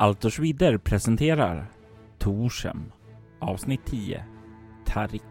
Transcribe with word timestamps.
Altersvidder 0.00 0.78
presenterar 0.78 1.70
Torsem 2.18 2.92
avsnitt 3.40 3.86
10 3.86 4.22
Tarik. 4.86 5.29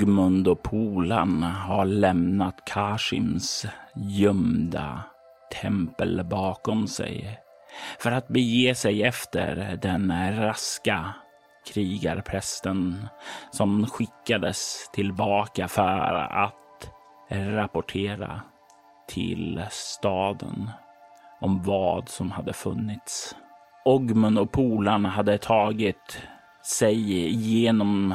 Ogmund 0.00 0.48
och 0.48 0.62
Polan 0.62 1.42
har 1.42 1.84
lämnat 1.84 2.64
Kashims 2.64 3.66
gömda 3.94 5.02
tempel 5.62 6.24
bakom 6.24 6.88
sig 6.88 7.38
för 7.98 8.12
att 8.12 8.28
bege 8.28 8.74
sig 8.74 9.02
efter 9.02 9.78
den 9.82 10.12
raska 10.38 11.14
krigarprästen 11.74 13.08
som 13.50 13.86
skickades 13.86 14.90
tillbaka 14.92 15.68
för 15.68 16.14
att 16.14 16.90
rapportera 17.30 18.40
till 19.08 19.64
staden 19.70 20.70
om 21.40 21.62
vad 21.62 22.08
som 22.08 22.30
hade 22.30 22.52
funnits. 22.52 23.36
Ogmund 23.84 24.38
och 24.38 24.52
Polan 24.52 25.04
hade 25.04 25.38
tagit 25.38 26.22
sig 26.62 27.12
igenom 27.28 28.14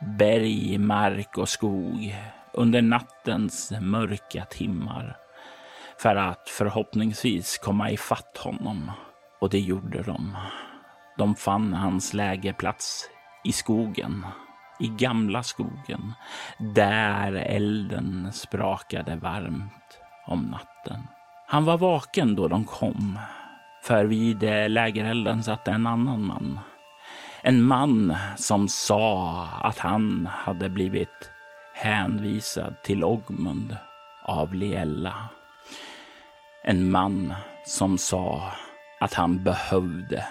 berg, 0.00 0.78
mark 0.78 1.38
och 1.38 1.48
skog 1.48 2.16
under 2.52 2.82
nattens 2.82 3.72
mörka 3.80 4.44
timmar 4.44 5.16
för 5.98 6.16
att 6.16 6.48
förhoppningsvis 6.48 7.58
komma 7.58 7.90
ifatt 7.90 8.38
honom. 8.38 8.90
Och 9.40 9.50
det 9.50 9.60
gjorde 9.60 10.02
de. 10.02 10.36
De 11.18 11.34
fann 11.34 11.72
hans 11.72 12.14
lägerplats 12.14 13.04
i 13.44 13.52
skogen, 13.52 14.26
i 14.80 14.88
gamla 14.88 15.42
skogen, 15.42 16.12
där 16.74 17.32
elden 17.32 18.32
sprakade 18.32 19.16
varmt 19.16 19.98
om 20.26 20.42
natten. 20.42 21.06
Han 21.46 21.64
var 21.64 21.78
vaken 21.78 22.34
då 22.34 22.48
de 22.48 22.64
kom, 22.64 23.18
för 23.82 24.04
vid 24.04 24.42
lägerelden 24.70 25.42
satt 25.42 25.68
en 25.68 25.86
annan 25.86 26.22
man 26.22 26.60
en 27.42 27.62
man 27.62 28.16
som 28.36 28.68
sa 28.68 29.48
att 29.62 29.78
han 29.78 30.28
hade 30.32 30.68
blivit 30.68 31.30
hänvisad 31.74 32.74
till 32.82 33.04
Ogmund 33.04 33.76
av 34.24 34.54
Liella. 34.54 35.14
En 36.64 36.90
man 36.90 37.34
som 37.66 37.98
sa 37.98 38.52
att 39.00 39.14
han 39.14 39.44
behövde 39.44 40.24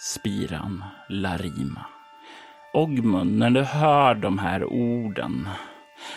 spiran 0.00 0.84
Larima. 1.08 1.86
Ogmund, 2.72 3.38
när 3.38 3.50
du 3.50 3.62
hör 3.62 4.14
de 4.14 4.38
här 4.38 4.64
orden, 4.64 5.48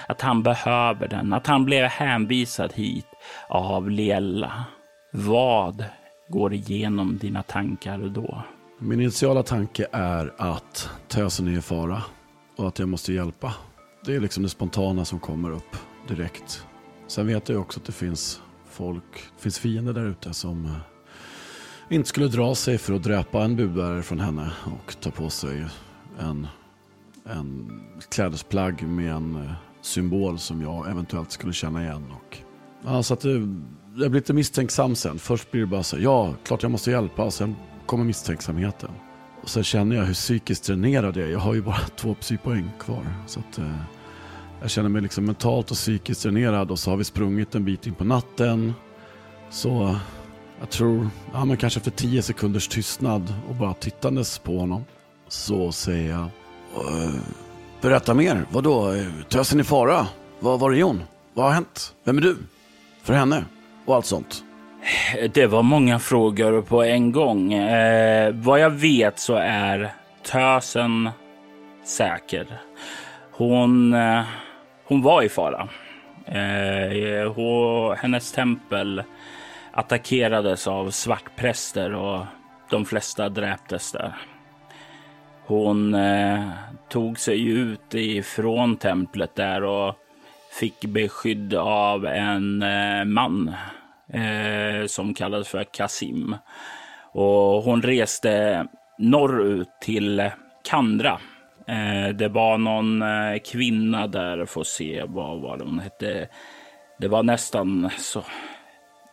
att 0.08 0.22
han 0.22 0.44
behöver 0.44 1.08
den, 1.08 1.34
att 1.34 1.48
han 1.48 1.66
blev 1.66 1.86
hänvisad 1.86 2.74
hit 2.74 3.08
av 3.48 3.90
Liella. 3.90 4.64
Vad 5.12 5.86
går 6.28 6.54
igenom 6.54 7.18
dina 7.18 7.44
tankar 7.44 7.98
då? 7.98 8.44
Min 8.80 9.02
initiala 9.02 9.44
tanke 9.44 9.88
är 9.92 10.34
att 10.38 10.90
tösen 11.08 11.48
är 11.48 11.58
i 11.58 11.62
fara 11.62 12.04
och 12.56 12.68
att 12.68 12.80
jag 12.80 12.90
måste 12.90 13.14
hjälpa. 13.14 13.54
Det 14.06 14.16
är 14.16 14.20
liksom 14.20 14.44
det 14.44 14.50
spontana 14.50 15.06
som 15.06 15.20
kommer 15.20 15.52
upp 15.52 15.78
direkt. 16.08 16.66
Sen 17.08 17.28
vet 17.28 17.50
jag 17.50 17.62
också 17.62 17.80
att 17.80 17.86
det 17.86 17.92
finns 17.92 18.42
folk, 18.70 19.04
det 19.36 19.42
finns 19.42 19.60
fiender 19.60 19.94
där 19.94 20.06
ute 20.06 20.34
som 20.34 20.66
eh, 20.66 20.72
inte 21.90 22.10
skulle 22.10 22.28
dra 22.28 22.56
sig 22.56 22.78
för 22.78 22.94
att 22.94 23.04
dräpa 23.04 23.44
en 23.44 23.56
budbärare 23.56 24.04
från 24.04 24.20
henne 24.20 24.52
och 24.66 25.00
ta 25.00 25.12
på 25.12 25.30
sig 25.30 25.66
en, 26.20 26.48
en 27.26 27.82
klädesplagg 28.10 28.84
med 28.84 29.12
en 29.12 29.36
eh, 29.36 29.52
symbol 29.82 30.40
som 30.40 30.62
jag 30.62 30.90
eventuellt 30.90 31.32
skulle 31.32 31.54
känna 31.54 31.84
igen. 31.84 32.12
Och, 32.12 32.38
ja, 32.86 33.04
så 33.04 33.14
att 33.14 33.22
det, 33.22 33.32
jag 33.32 33.48
blir 33.96 34.10
lite 34.10 34.34
misstänksam 34.34 34.96
sen. 34.96 35.20
Först 35.20 35.52
blir 35.52 35.62
det 35.62 35.68
bara 35.68 35.84
så 35.84 36.00
ja, 36.00 36.34
klart 36.44 36.64
jag 36.64 36.72
måste 36.72 36.92
hjälpa. 36.92 37.32
Sen 37.32 37.56
kommer 37.88 38.04
misstänksamheten. 38.04 38.92
Och 39.44 39.50
sen 39.50 39.64
känner 39.64 39.96
jag 39.96 40.04
hur 40.04 40.14
psykiskt 40.14 40.64
dränerad 40.64 41.18
jag 41.18 41.28
är. 41.28 41.32
Jag 41.32 41.40
har 41.40 41.54
ju 41.54 41.62
bara 41.62 41.80
två 41.96 42.14
psypoäng 42.14 42.72
kvar. 42.80 43.06
Så 43.28 43.40
att, 43.40 43.58
eh, 43.58 43.82
jag 44.62 44.70
känner 44.70 44.90
mig 44.90 45.02
liksom 45.02 45.26
mentalt 45.26 45.72
och 45.72 45.78
psykiskt 45.78 46.24
dränerad 46.24 46.72
och 46.72 46.80
så 46.80 46.90
har 46.90 46.98
vi 46.98 47.04
sprungit 47.04 47.56
en 47.56 47.66
bit 47.66 47.88
in 47.88 47.94
på 47.94 48.04
natten. 48.04 48.74
Så 49.50 49.98
jag 50.60 50.70
tror, 50.70 51.10
ja 51.34 51.46
men 51.46 51.58
kanske 51.58 51.80
efter 51.80 51.92
tio 51.92 52.22
sekunders 52.22 52.68
tystnad 52.68 53.34
och 53.50 53.56
bara 53.56 53.74
tittandes 53.74 54.40
på 54.40 54.60
honom. 54.60 54.86
Så 55.28 55.72
säger 55.72 56.10
jag, 56.10 56.22
eh, 56.22 57.16
berätta 57.82 58.14
mer. 58.14 58.46
Vadå, 58.52 58.94
tösen 59.30 59.60
i 59.60 59.64
fara? 59.64 60.08
Var, 60.40 60.58
var 60.58 60.72
är 60.72 60.84
hon? 60.84 61.04
Vad 61.34 61.46
har 61.46 61.54
hänt? 61.54 61.96
Vem 62.04 62.18
är 62.18 62.22
du? 62.22 62.38
För 63.04 63.14
henne? 63.14 63.46
Och 63.86 63.96
allt 63.96 64.06
sånt. 64.06 64.44
Det 65.34 65.48
var 65.48 65.64
många 65.64 66.00
frågor 66.00 66.62
på 66.62 66.84
en 66.84 67.12
gång. 67.12 67.54
Eh, 67.54 68.34
vad 68.34 68.60
jag 68.60 68.70
vet 68.70 69.20
så 69.20 69.36
är 69.36 69.92
tösen 70.24 71.10
säker. 71.84 72.48
Hon, 73.32 73.94
eh, 73.94 74.24
hon 74.84 75.02
var 75.02 75.22
i 75.22 75.30
fara. 75.30 75.68
Eh, 76.26 77.34
hon, 77.34 77.96
hennes 77.98 78.32
tempel 78.32 79.04
attackerades 79.72 80.68
av 80.68 80.92
svartpräster 80.92 81.94
och 81.94 82.26
de 82.70 82.86
flesta 82.86 83.30
dräptes 83.30 83.92
där. 83.92 84.16
Hon 85.46 85.94
eh, 85.94 86.50
tog 86.90 87.20
sig 87.20 87.48
ut 87.48 87.94
ifrån 87.94 88.78
templet 88.78 89.36
där 89.36 89.64
och 89.64 89.96
fick 90.60 90.86
beskydd 90.86 91.54
av 91.54 92.06
en 92.06 92.62
eh, 92.62 93.06
man 93.06 93.56
eh, 94.14 94.86
som 94.88 95.14
kallades 95.14 95.48
för 95.48 95.64
Kasim. 95.64 96.36
Och 97.12 97.64
hon 97.64 97.82
reste 97.82 98.66
norrut 98.98 99.70
till 99.82 100.32
Kandra. 100.70 101.20
Eh, 101.68 102.16
det 102.16 102.28
var 102.28 102.58
någon 102.58 103.02
eh, 103.02 103.38
kvinna 103.46 104.08
där, 104.08 104.46
får 104.46 104.64
se 104.64 105.04
vad 105.08 105.42
var 105.42 105.58
det 105.58 105.64
hon 105.64 105.80
hette. 105.80 106.28
Det 107.00 107.08
var 107.08 107.24
nästan 107.24 107.90
så 107.98 108.24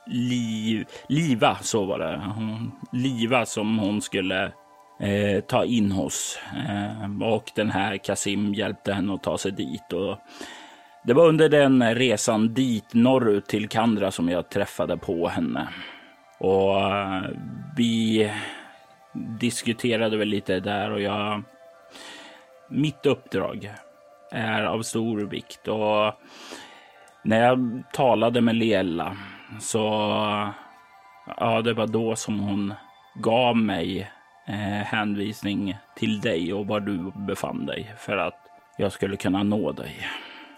Liv, 0.06 0.86
Liva, 1.08 1.56
så 1.60 1.84
var 1.84 1.98
det. 1.98 2.22
Hon, 2.34 2.72
Liva 2.92 3.46
som 3.46 3.78
hon 3.78 4.02
skulle 4.02 4.52
eh, 5.00 5.40
ta 5.46 5.64
in 5.64 5.92
hos. 5.92 6.38
Eh, 6.68 7.28
och 7.28 7.50
den 7.54 7.70
här 7.70 7.96
Kasim 7.96 8.54
hjälpte 8.54 8.92
henne 8.92 9.14
att 9.14 9.22
ta 9.22 9.38
sig 9.38 9.52
dit. 9.52 9.92
Och 9.92 10.18
det 11.04 11.14
var 11.14 11.28
under 11.28 11.48
den 11.48 11.94
resan 11.94 12.54
dit 12.54 12.94
norrut 12.94 13.46
till 13.46 13.68
Kandra 13.68 14.10
som 14.10 14.28
jag 14.28 14.48
träffade 14.48 14.96
på 14.96 15.28
henne. 15.28 15.68
Och 16.38 16.80
eh, 16.80 17.22
vi 17.76 18.30
diskuterade 19.40 20.16
väl 20.16 20.28
lite 20.28 20.60
där 20.60 20.90
och 20.90 21.00
jag... 21.00 21.42
Mitt 22.70 23.06
uppdrag 23.06 23.70
är 24.30 24.62
av 24.62 24.82
stor 24.82 25.20
vikt 25.20 25.68
och 25.68 26.14
när 27.22 27.44
jag 27.44 27.82
talade 27.92 28.40
med 28.40 28.54
Lela 28.54 29.16
så 29.60 29.78
ja, 31.36 31.62
det 31.62 31.74
var 31.74 31.86
då 31.86 32.16
som 32.16 32.40
hon 32.40 32.74
gav 33.14 33.56
mig 33.56 34.10
eh, 34.46 34.84
hänvisning 34.86 35.76
till 35.96 36.20
dig 36.20 36.54
och 36.54 36.66
var 36.66 36.80
du 36.80 37.12
befann 37.26 37.66
dig 37.66 37.94
för 37.98 38.16
att 38.16 38.38
jag 38.78 38.92
skulle 38.92 39.16
kunna 39.16 39.42
nå 39.42 39.72
dig. 39.72 40.06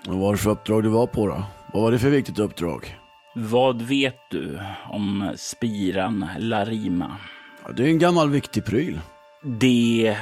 Vad 0.05 0.19
var 0.19 0.33
det 0.33 0.39
för 0.39 0.51
uppdrag 0.51 0.83
du 0.83 0.89
var 0.89 1.07
på 1.07 1.27
då? 1.27 1.45
Vad 1.73 1.83
var 1.83 1.93
det 1.93 1.99
för 1.99 2.11
viktigt 2.11 2.39
uppdrag? 2.39 2.97
Vad 3.35 3.83
vet 3.83 4.31
du 4.31 4.59
om 4.89 5.33
spiran 5.37 6.27
Larima? 6.39 7.17
Ja, 7.67 7.73
det 7.73 7.83
är 7.83 7.89
en 7.89 7.99
gammal 7.99 8.31
viktig 8.31 8.65
pryl. 8.65 9.01
Det 9.43 10.17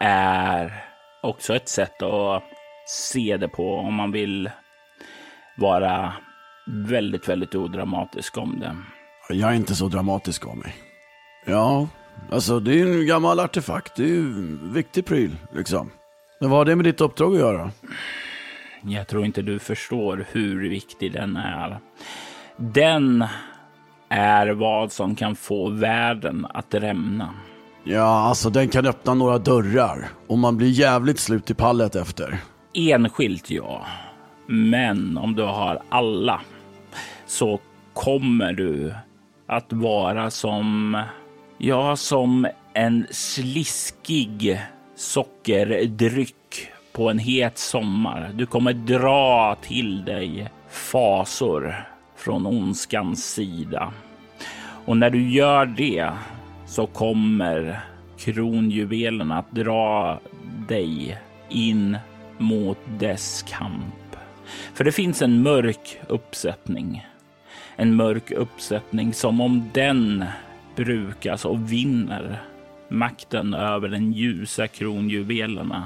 är 0.00 0.84
också 1.22 1.54
ett 1.56 1.68
sätt 1.68 2.02
att 2.02 2.42
se 2.86 3.36
det 3.36 3.48
på 3.48 3.76
om 3.76 3.94
man 3.94 4.12
vill 4.12 4.50
vara 5.56 6.12
väldigt, 6.66 7.28
väldigt 7.28 7.54
odramatisk 7.54 8.38
om 8.38 8.60
det. 8.60 8.76
Jag 9.34 9.50
är 9.50 9.54
inte 9.54 9.74
så 9.74 9.88
dramatisk 9.88 10.46
av 10.46 10.56
mig. 10.56 10.74
Ja, 11.46 11.88
alltså 12.30 12.60
det 12.60 12.80
är 12.80 12.86
en 12.86 13.06
gammal 13.06 13.40
artefakt. 13.40 13.96
Det 13.96 14.04
är 14.04 14.16
en 14.16 14.72
viktig 14.72 15.06
pryl 15.06 15.36
liksom. 15.52 15.90
Men 16.40 16.50
vad 16.50 16.58
har 16.58 16.64
det 16.64 16.76
med 16.76 16.84
ditt 16.84 17.00
uppdrag 17.00 17.32
att 17.34 17.40
göra? 17.40 17.70
Jag 18.84 19.08
tror 19.08 19.24
inte 19.24 19.42
du 19.42 19.58
förstår 19.58 20.26
hur 20.32 20.68
viktig 20.68 21.12
den 21.12 21.36
är. 21.36 21.78
Den 22.56 23.24
är 24.08 24.48
vad 24.48 24.92
som 24.92 25.14
kan 25.14 25.36
få 25.36 25.68
världen 25.68 26.46
att 26.54 26.74
rämna. 26.74 27.34
Ja, 27.84 28.28
alltså 28.28 28.50
den 28.50 28.68
kan 28.68 28.86
öppna 28.86 29.14
några 29.14 29.38
dörrar 29.38 30.08
och 30.26 30.38
man 30.38 30.56
blir 30.56 30.68
jävligt 30.68 31.18
slut 31.18 31.50
i 31.50 31.54
pallet 31.54 31.96
efter. 31.96 32.38
Enskilt 32.74 33.50
ja, 33.50 33.86
men 34.46 35.18
om 35.18 35.34
du 35.34 35.42
har 35.42 35.82
alla 35.88 36.40
så 37.26 37.60
kommer 37.92 38.52
du 38.52 38.94
att 39.46 39.72
vara 39.72 40.30
som, 40.30 40.98
ja, 41.58 41.96
som 41.96 42.46
en 42.72 43.06
sliskig 43.10 44.60
sockerdryck 44.96 46.34
på 46.92 47.10
en 47.10 47.18
het 47.18 47.58
sommar. 47.58 48.30
Du 48.34 48.46
kommer 48.46 48.72
dra 48.72 49.56
till 49.62 50.04
dig 50.04 50.48
fasor 50.70 51.74
från 52.16 52.46
ondskans 52.46 53.34
sida. 53.34 53.92
Och 54.84 54.96
när 54.96 55.10
du 55.10 55.30
gör 55.30 55.66
det 55.66 56.10
så 56.66 56.86
kommer 56.86 57.80
kronjuvelen 58.18 59.32
att 59.32 59.50
dra 59.52 60.20
dig 60.68 61.18
in 61.48 61.98
mot 62.38 62.78
dess 62.98 63.44
kamp. 63.48 64.16
För 64.74 64.84
det 64.84 64.92
finns 64.92 65.22
en 65.22 65.42
mörk 65.42 65.98
uppsättning. 66.08 67.06
En 67.76 67.96
mörk 67.96 68.30
uppsättning 68.30 69.14
som 69.14 69.40
om 69.40 69.70
den 69.72 70.24
brukas 70.76 71.44
och 71.44 71.72
vinner 71.72 72.42
makten 72.88 73.54
över 73.54 73.88
den 73.88 74.12
ljusa 74.12 74.66
kronjuvelerna, 74.66 75.84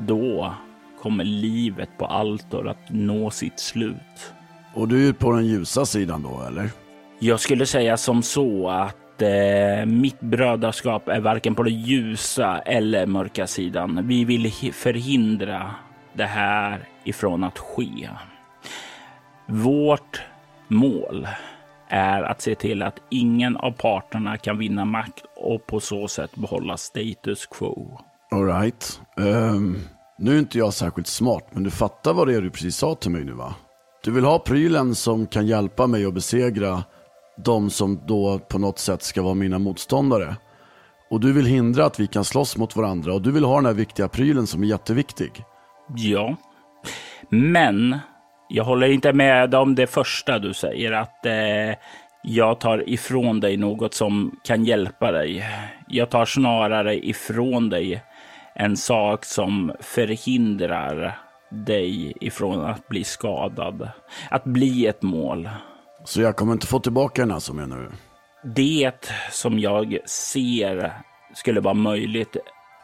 då 0.00 0.54
kommer 1.02 1.24
livet 1.24 1.88
på 1.98 2.06
Altor 2.06 2.68
att 2.68 2.90
nå 2.90 3.30
sitt 3.30 3.58
slut. 3.60 4.32
Och 4.74 4.88
du 4.88 5.08
är 5.08 5.12
på 5.12 5.32
den 5.32 5.46
ljusa 5.46 5.86
sidan 5.86 6.22
då, 6.22 6.42
eller? 6.48 6.70
Jag 7.18 7.40
skulle 7.40 7.66
säga 7.66 7.96
som 7.96 8.22
så 8.22 8.68
att 8.68 9.22
eh, 9.22 9.86
mitt 9.86 10.20
brödraskap 10.20 11.08
är 11.08 11.20
varken 11.20 11.54
på 11.54 11.62
den 11.62 11.80
ljusa 11.80 12.58
eller 12.58 13.06
mörka 13.06 13.46
sidan. 13.46 14.00
Vi 14.08 14.24
vill 14.24 14.52
förhindra 14.72 15.74
det 16.12 16.24
här 16.24 16.88
ifrån 17.04 17.44
att 17.44 17.58
ske. 17.58 18.08
Vårt 19.46 20.22
mål 20.68 21.28
är 21.88 22.22
att 22.22 22.40
se 22.40 22.54
till 22.54 22.82
att 22.82 23.00
ingen 23.10 23.56
av 23.56 23.70
parterna 23.70 24.36
kan 24.36 24.58
vinna 24.58 24.84
makt 24.84 25.24
och 25.36 25.66
på 25.66 25.80
så 25.80 26.08
sätt 26.08 26.36
behålla 26.36 26.76
status 26.76 27.46
quo. 27.46 28.00
Alright. 28.34 29.00
Um, 29.16 29.26
ehm, 29.26 29.76
nu 30.18 30.34
är 30.34 30.38
inte 30.38 30.58
jag 30.58 30.74
särskilt 30.74 31.06
smart, 31.06 31.46
men 31.50 31.62
du 31.62 31.70
fattar 31.70 32.12
vad 32.12 32.28
det 32.28 32.34
är 32.34 32.40
du 32.40 32.50
precis 32.50 32.76
sa 32.76 32.94
till 32.94 33.10
mig 33.10 33.24
nu 33.24 33.32
va? 33.32 33.54
Du 34.04 34.10
vill 34.10 34.24
ha 34.24 34.38
prylen 34.38 34.94
som 34.94 35.26
kan 35.26 35.46
hjälpa 35.46 35.86
mig 35.86 36.06
att 36.06 36.14
besegra 36.14 36.82
de 37.44 37.70
som 37.70 38.00
då 38.06 38.38
på 38.38 38.58
något 38.58 38.78
sätt 38.78 39.02
ska 39.02 39.22
vara 39.22 39.34
mina 39.34 39.58
motståndare. 39.58 40.36
Och 41.10 41.20
du 41.20 41.32
vill 41.32 41.46
hindra 41.46 41.84
att 41.84 42.00
vi 42.00 42.06
kan 42.06 42.24
slåss 42.24 42.56
mot 42.56 42.76
varandra 42.76 43.14
och 43.14 43.22
du 43.22 43.32
vill 43.32 43.44
ha 43.44 43.56
den 43.56 43.66
här 43.66 43.72
viktiga 43.72 44.08
prylen 44.08 44.46
som 44.46 44.62
är 44.62 44.66
jätteviktig. 44.66 45.44
Ja, 45.96 46.36
men 47.28 47.98
jag 48.48 48.64
håller 48.64 48.86
inte 48.86 49.12
med 49.12 49.54
om 49.54 49.74
det 49.74 49.86
första 49.86 50.38
du 50.38 50.54
säger, 50.54 50.92
att 50.92 51.26
eh, 51.26 51.76
jag 52.22 52.60
tar 52.60 52.88
ifrån 52.88 53.40
dig 53.40 53.56
något 53.56 53.94
som 53.94 54.40
kan 54.44 54.64
hjälpa 54.64 55.12
dig. 55.12 55.44
Jag 55.88 56.10
tar 56.10 56.24
snarare 56.24 57.06
ifrån 57.06 57.70
dig 57.70 58.02
en 58.54 58.76
sak 58.76 59.24
som 59.24 59.72
förhindrar 59.80 61.18
dig 61.50 62.12
ifrån 62.20 62.64
att 62.64 62.88
bli 62.88 63.04
skadad. 63.04 63.88
Att 64.30 64.44
bli 64.44 64.86
ett 64.86 65.02
mål. 65.02 65.48
Så 66.04 66.20
jag 66.20 66.36
kommer 66.36 66.52
inte 66.52 66.66
få 66.66 66.80
tillbaka 66.80 67.22
den 67.22 67.30
alltså 67.30 67.52
menar 67.54 67.76
du? 67.76 67.90
Det 68.54 69.10
som 69.30 69.58
jag 69.58 69.98
ser 70.06 70.92
skulle 71.34 71.60
vara 71.60 71.74
möjligt 71.74 72.36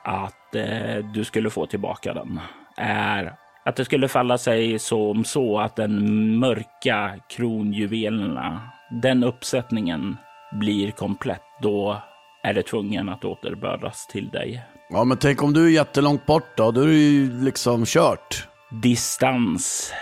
att 0.04 0.54
eh, 0.54 1.04
du 1.14 1.24
skulle 1.24 1.50
få 1.50 1.66
tillbaka 1.66 2.14
den 2.14 2.40
är 2.76 3.34
att 3.64 3.76
det 3.76 3.84
skulle 3.84 4.08
falla 4.08 4.38
sig 4.38 4.78
som 4.78 5.24
så 5.24 5.58
att 5.58 5.76
den 5.76 6.36
mörka 6.38 7.14
kronjuvelerna, 7.28 8.70
den 9.02 9.24
uppsättningen 9.24 10.16
blir 10.52 10.90
komplett. 10.90 11.42
Då 11.62 12.02
är 12.42 12.54
det 12.54 12.62
tvungen 12.62 13.08
att 13.08 13.24
återbördas 13.24 14.06
till 14.06 14.28
dig. 14.28 14.62
Ja, 14.92 15.04
men 15.04 15.16
tänk 15.18 15.42
om 15.42 15.52
du 15.52 15.66
är 15.66 15.70
jättelångt 15.70 16.26
bort 16.26 16.56
då? 16.56 16.70
Då 16.70 16.80
är 16.80 16.86
det 16.86 16.92
ju 16.92 17.44
liksom 17.44 17.84
kört. 17.86 18.48
Distans 18.82 19.92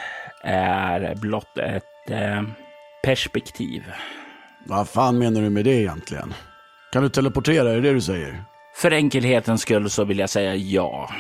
är 0.43 1.15
blott 1.15 1.59
ett 1.59 2.11
eh, 2.11 2.43
perspektiv. 3.05 3.83
Vad 4.67 4.89
fan 4.89 5.19
menar 5.19 5.41
du 5.41 5.51
med 5.51 5.65
det 5.65 5.75
egentligen? 5.75 6.35
Kan 6.93 7.03
du 7.03 7.09
teleportera, 7.09 7.71
är 7.71 7.75
det 7.75 7.81
det 7.81 7.93
du 7.93 8.01
säger? 8.01 8.45
För 8.75 8.91
enkelhetens 8.91 9.63
skull 9.63 9.91
så 9.91 10.05
vill 10.05 10.19
jag 10.19 10.31
säga 10.31 10.55
ja. 10.55 11.11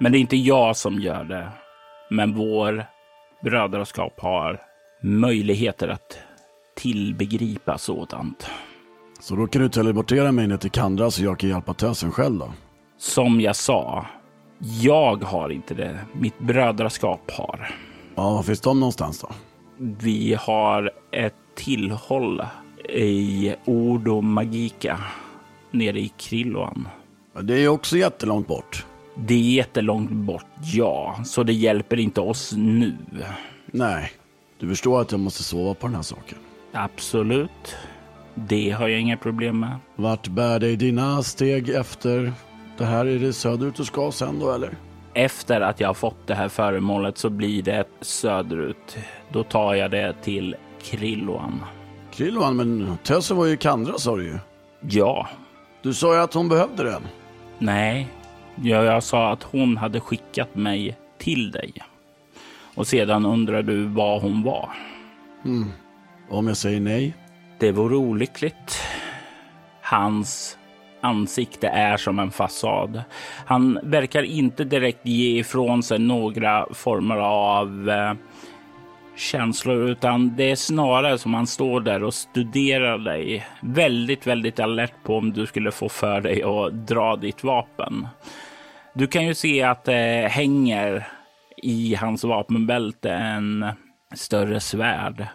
Men 0.00 0.12
det 0.12 0.18
är 0.18 0.20
inte 0.20 0.36
jag 0.36 0.76
som 0.76 1.00
gör 1.00 1.24
det. 1.24 1.48
Men 2.10 2.34
vår 2.34 2.84
brödraskap 3.42 4.20
har 4.20 4.60
möjligheter 5.02 5.88
att 5.88 6.18
tillbegripa 6.76 7.78
sådant. 7.78 8.50
Så 9.20 9.36
då 9.36 9.46
kan 9.46 9.62
du 9.62 9.68
teleportera 9.68 10.32
mig 10.32 10.46
ner 10.46 10.56
till 10.56 10.70
Kandra 10.70 11.10
så 11.10 11.24
jag 11.24 11.38
kan 11.38 11.50
hjälpa 11.50 11.74
tösen 11.74 12.12
själv 12.12 12.38
då? 12.38 12.52
Som 12.98 13.40
jag 13.40 13.56
sa, 13.56 14.06
jag 14.58 15.24
har 15.24 15.50
inte 15.50 15.74
det. 15.74 15.98
Mitt 16.12 16.38
brödraskap 16.38 17.30
har. 17.30 17.74
Ja, 18.14 18.30
var 18.30 18.42
finns 18.42 18.60
de 18.60 18.80
någonstans 18.80 19.20
då? 19.20 19.28
Vi 19.76 20.34
har 20.40 20.90
ett 21.12 21.34
tillhåll 21.54 22.42
i 22.88 23.54
Ordo 23.64 24.20
Magica 24.20 24.98
nere 25.70 26.00
i 26.00 26.08
Krilloan. 26.08 26.88
Det 27.42 27.54
är 27.64 27.68
också 27.68 27.96
jättelångt 27.96 28.48
bort. 28.48 28.86
Det 29.14 29.34
är 29.34 29.38
jättelångt 29.38 30.10
bort, 30.10 30.46
ja, 30.62 31.20
så 31.24 31.42
det 31.42 31.52
hjälper 31.52 31.98
inte 31.98 32.20
oss 32.20 32.52
nu. 32.56 32.96
Nej, 33.66 34.10
du 34.58 34.68
förstår 34.68 35.00
att 35.00 35.12
jag 35.12 35.20
måste 35.20 35.42
sova 35.42 35.74
på 35.74 35.86
den 35.86 35.96
här 35.96 36.02
saken. 36.02 36.38
Absolut. 36.72 37.76
Det 38.34 38.70
har 38.70 38.88
jag 38.88 39.00
inga 39.00 39.16
problem 39.16 39.60
med. 39.60 39.76
Vart 39.96 40.28
bär 40.28 40.60
dig 40.60 40.76
dina 40.76 41.22
steg 41.22 41.68
efter 41.68 42.32
det 42.78 42.84
här? 42.84 43.06
Är 43.06 43.18
det 43.18 43.32
söderut 43.32 43.74
du 43.74 43.84
ska 43.84 44.12
sen 44.12 44.38
då 44.38 44.52
eller? 44.52 44.76
Efter 45.14 45.60
att 45.60 45.80
jag 45.80 45.88
har 45.88 45.94
fått 45.94 46.26
det 46.26 46.34
här 46.34 46.48
föremålet 46.48 47.18
så 47.18 47.30
blir 47.30 47.62
det 47.62 47.84
söderut. 48.00 48.96
Då 49.32 49.42
tar 49.42 49.74
jag 49.74 49.90
det 49.90 50.14
till 50.22 50.56
Krilloan. 50.82 51.64
Krilloan? 52.12 52.56
Men 52.56 52.98
tösen 53.02 53.36
var 53.36 53.46
ju 53.46 53.52
i 53.52 53.56
Kandra 53.56 53.98
sa 53.98 54.16
du 54.16 54.24
ju. 54.24 54.38
Ja. 54.80 55.28
Du 55.82 55.94
sa 55.94 56.14
ju 56.14 56.20
att 56.20 56.34
hon 56.34 56.48
behövde 56.48 56.82
den. 56.82 57.02
Nej, 57.58 58.08
Ja, 58.62 58.84
jag 58.84 59.02
sa 59.02 59.32
att 59.32 59.42
hon 59.42 59.76
hade 59.76 60.00
skickat 60.00 60.54
mig 60.54 60.96
till 61.18 61.50
dig. 61.50 61.72
Och 62.74 62.86
sedan 62.86 63.26
undrar 63.26 63.62
du 63.62 63.84
var 63.84 64.20
hon 64.20 64.42
var. 64.42 64.68
Mm. 65.44 65.70
Om 66.30 66.48
jag 66.48 66.56
säger 66.56 66.80
nej? 66.80 67.14
Det 67.58 67.72
vore 67.72 67.96
olyckligt. 67.96 68.80
Hans 69.82 70.57
ansikte 71.00 71.68
är 71.68 71.96
som 71.96 72.18
en 72.18 72.30
fasad. 72.30 73.02
Han 73.46 73.78
verkar 73.82 74.22
inte 74.22 74.64
direkt 74.64 75.06
ge 75.06 75.38
ifrån 75.38 75.82
sig 75.82 75.98
några 75.98 76.66
former 76.74 77.16
av 77.16 77.90
eh, 77.90 78.12
känslor, 79.16 79.88
utan 79.90 80.36
det 80.36 80.50
är 80.50 80.56
snarare 80.56 81.18
som 81.18 81.34
han 81.34 81.46
står 81.46 81.80
där 81.80 82.04
och 82.04 82.14
studerar 82.14 82.98
dig. 82.98 83.46
Väldigt, 83.60 84.26
väldigt 84.26 84.60
alert 84.60 84.94
på 85.04 85.16
om 85.16 85.32
du 85.32 85.46
skulle 85.46 85.70
få 85.70 85.88
för 85.88 86.20
dig 86.20 86.42
att 86.42 86.86
dra 86.86 87.16
ditt 87.16 87.44
vapen. 87.44 88.08
Du 88.94 89.06
kan 89.06 89.26
ju 89.26 89.34
se 89.34 89.62
att 89.62 89.84
det 89.84 90.28
hänger 90.30 91.08
i 91.56 91.94
hans 91.94 92.24
vapenbälte 92.24 93.10
en 93.10 93.66
större 94.14 94.60
svärd. 94.60 95.26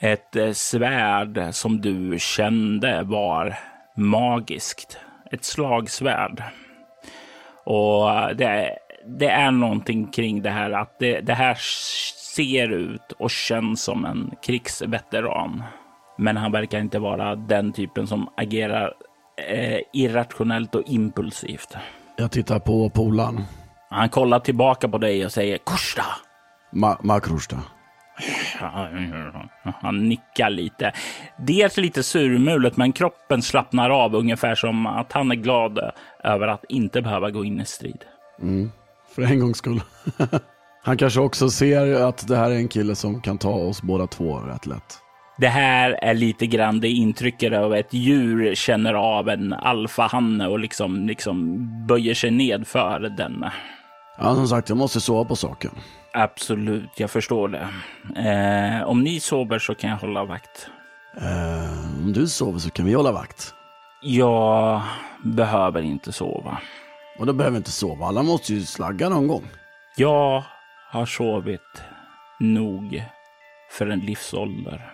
Ett 0.00 0.36
eh, 0.36 0.52
svärd 0.52 1.48
som 1.52 1.80
du 1.80 2.18
kände 2.18 3.02
var 3.02 3.58
magiskt. 4.00 4.98
Ett 5.32 5.44
slagsvärd. 5.44 6.42
Och 7.64 8.36
det, 8.36 8.78
det 9.18 9.28
är 9.28 9.50
någonting 9.50 10.06
kring 10.06 10.42
det 10.42 10.50
här 10.50 10.70
att 10.70 10.98
det, 10.98 11.20
det 11.20 11.34
här 11.34 11.56
ser 12.34 12.72
ut 12.72 13.12
och 13.18 13.30
känns 13.30 13.82
som 13.82 14.04
en 14.04 14.30
krigsveteran. 14.42 15.62
Men 16.18 16.36
han 16.36 16.52
verkar 16.52 16.78
inte 16.78 16.98
vara 16.98 17.36
den 17.36 17.72
typen 17.72 18.06
som 18.06 18.28
agerar 18.36 18.94
eh, 19.48 19.78
irrationellt 19.92 20.74
och 20.74 20.82
impulsivt. 20.86 21.76
Jag 22.16 22.30
tittar 22.30 22.58
på 22.58 22.90
polaren. 22.90 23.44
Han 23.90 24.08
kollar 24.08 24.40
tillbaka 24.40 24.88
på 24.88 24.98
dig 24.98 25.24
och 25.24 25.32
säger 25.32 25.58
Kursta. 25.58 26.04
Ma 26.72 26.98
Makrusta. 27.02 27.56
Han 29.82 30.08
nickar 30.08 30.50
lite. 30.50 30.92
Dels 31.38 31.76
lite 31.76 32.02
surmulet, 32.02 32.76
men 32.76 32.92
kroppen 32.92 33.42
slappnar 33.42 33.90
av 33.90 34.14
ungefär 34.14 34.54
som 34.54 34.86
att 34.86 35.12
han 35.12 35.30
är 35.30 35.34
glad 35.34 35.78
över 36.24 36.48
att 36.48 36.64
inte 36.68 37.02
behöva 37.02 37.30
gå 37.30 37.44
in 37.44 37.60
i 37.60 37.64
strid. 37.64 38.04
Mm. 38.42 38.70
För 39.14 39.22
en 39.22 39.40
gångs 39.40 39.58
skull. 39.58 39.80
Han 40.82 40.96
kanske 40.96 41.20
också 41.20 41.50
ser 41.50 42.02
att 42.02 42.28
det 42.28 42.36
här 42.36 42.50
är 42.50 42.54
en 42.54 42.68
kille 42.68 42.94
som 42.94 43.20
kan 43.20 43.38
ta 43.38 43.50
oss 43.50 43.82
båda 43.82 44.06
två 44.06 44.38
rätt 44.38 44.66
lätt. 44.66 44.98
Det 45.38 45.48
här 45.48 45.90
är 45.90 46.14
lite 46.14 46.46
grann 46.46 46.80
det 46.80 46.88
intrycket 46.88 47.52
av 47.52 47.74
ett 47.74 47.94
djur 47.94 48.54
känner 48.54 48.94
av 48.94 49.28
en 49.28 49.52
alfahanne 49.52 50.46
och 50.46 50.58
liksom, 50.58 51.06
liksom 51.06 51.66
böjer 51.86 52.14
sig 52.14 52.30
ned 52.30 52.66
för 52.66 53.00
den. 53.00 53.44
Ja, 54.18 54.34
som 54.34 54.48
sagt, 54.48 54.68
jag 54.68 54.78
måste 54.78 55.00
sova 55.00 55.24
på 55.24 55.36
saken. 55.36 55.70
Absolut, 56.12 56.90
jag 56.96 57.10
förstår 57.10 57.48
det. 57.48 57.68
Eh, 58.16 58.88
om 58.88 59.02
ni 59.02 59.20
sover 59.20 59.58
så 59.58 59.74
kan 59.74 59.90
jag 59.90 59.96
hålla 59.96 60.24
vakt. 60.24 60.70
Eh, 61.16 62.02
om 62.04 62.12
du 62.12 62.28
sover 62.28 62.58
så 62.58 62.70
kan 62.70 62.86
vi 62.86 62.92
hålla 62.94 63.12
vakt. 63.12 63.54
Jag 64.02 64.82
behöver 65.24 65.82
inte 65.82 66.12
sova. 66.12 66.58
Och 67.18 67.26
då 67.26 67.32
behöver 67.32 67.56
inte 67.56 67.70
sova. 67.70 68.06
Alla 68.06 68.22
måste 68.22 68.54
ju 68.54 68.62
slagga 68.62 69.08
någon 69.08 69.28
gång. 69.28 69.48
Jag 69.96 70.44
har 70.90 71.06
sovit 71.06 71.82
nog 72.40 73.04
för 73.70 73.86
en 73.86 74.00
livsålder. 74.00 74.92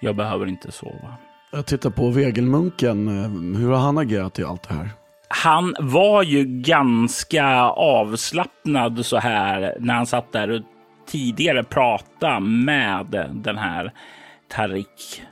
Jag 0.00 0.16
behöver 0.16 0.46
inte 0.46 0.72
sova. 0.72 1.16
Jag 1.52 1.66
tittar 1.66 1.90
på 1.90 2.10
vegelmunken. 2.10 3.08
Eh, 3.08 3.58
hur 3.60 3.70
har 3.70 3.78
han 3.78 3.98
agerat 3.98 4.38
i 4.38 4.44
allt 4.44 4.68
det 4.68 4.74
här? 4.74 4.90
Han 5.36 5.74
var 5.78 6.22
ju 6.22 6.44
ganska 6.44 7.62
avslappnad 7.70 9.06
så 9.06 9.18
här 9.18 9.76
när 9.80 9.94
han 9.94 10.06
satt 10.06 10.32
där 10.32 10.50
och 10.50 10.62
tidigare 11.06 11.62
pratade 11.62 12.40
med 12.40 13.30
den 13.32 13.58
här 13.58 13.92
Tarik. 14.48 15.22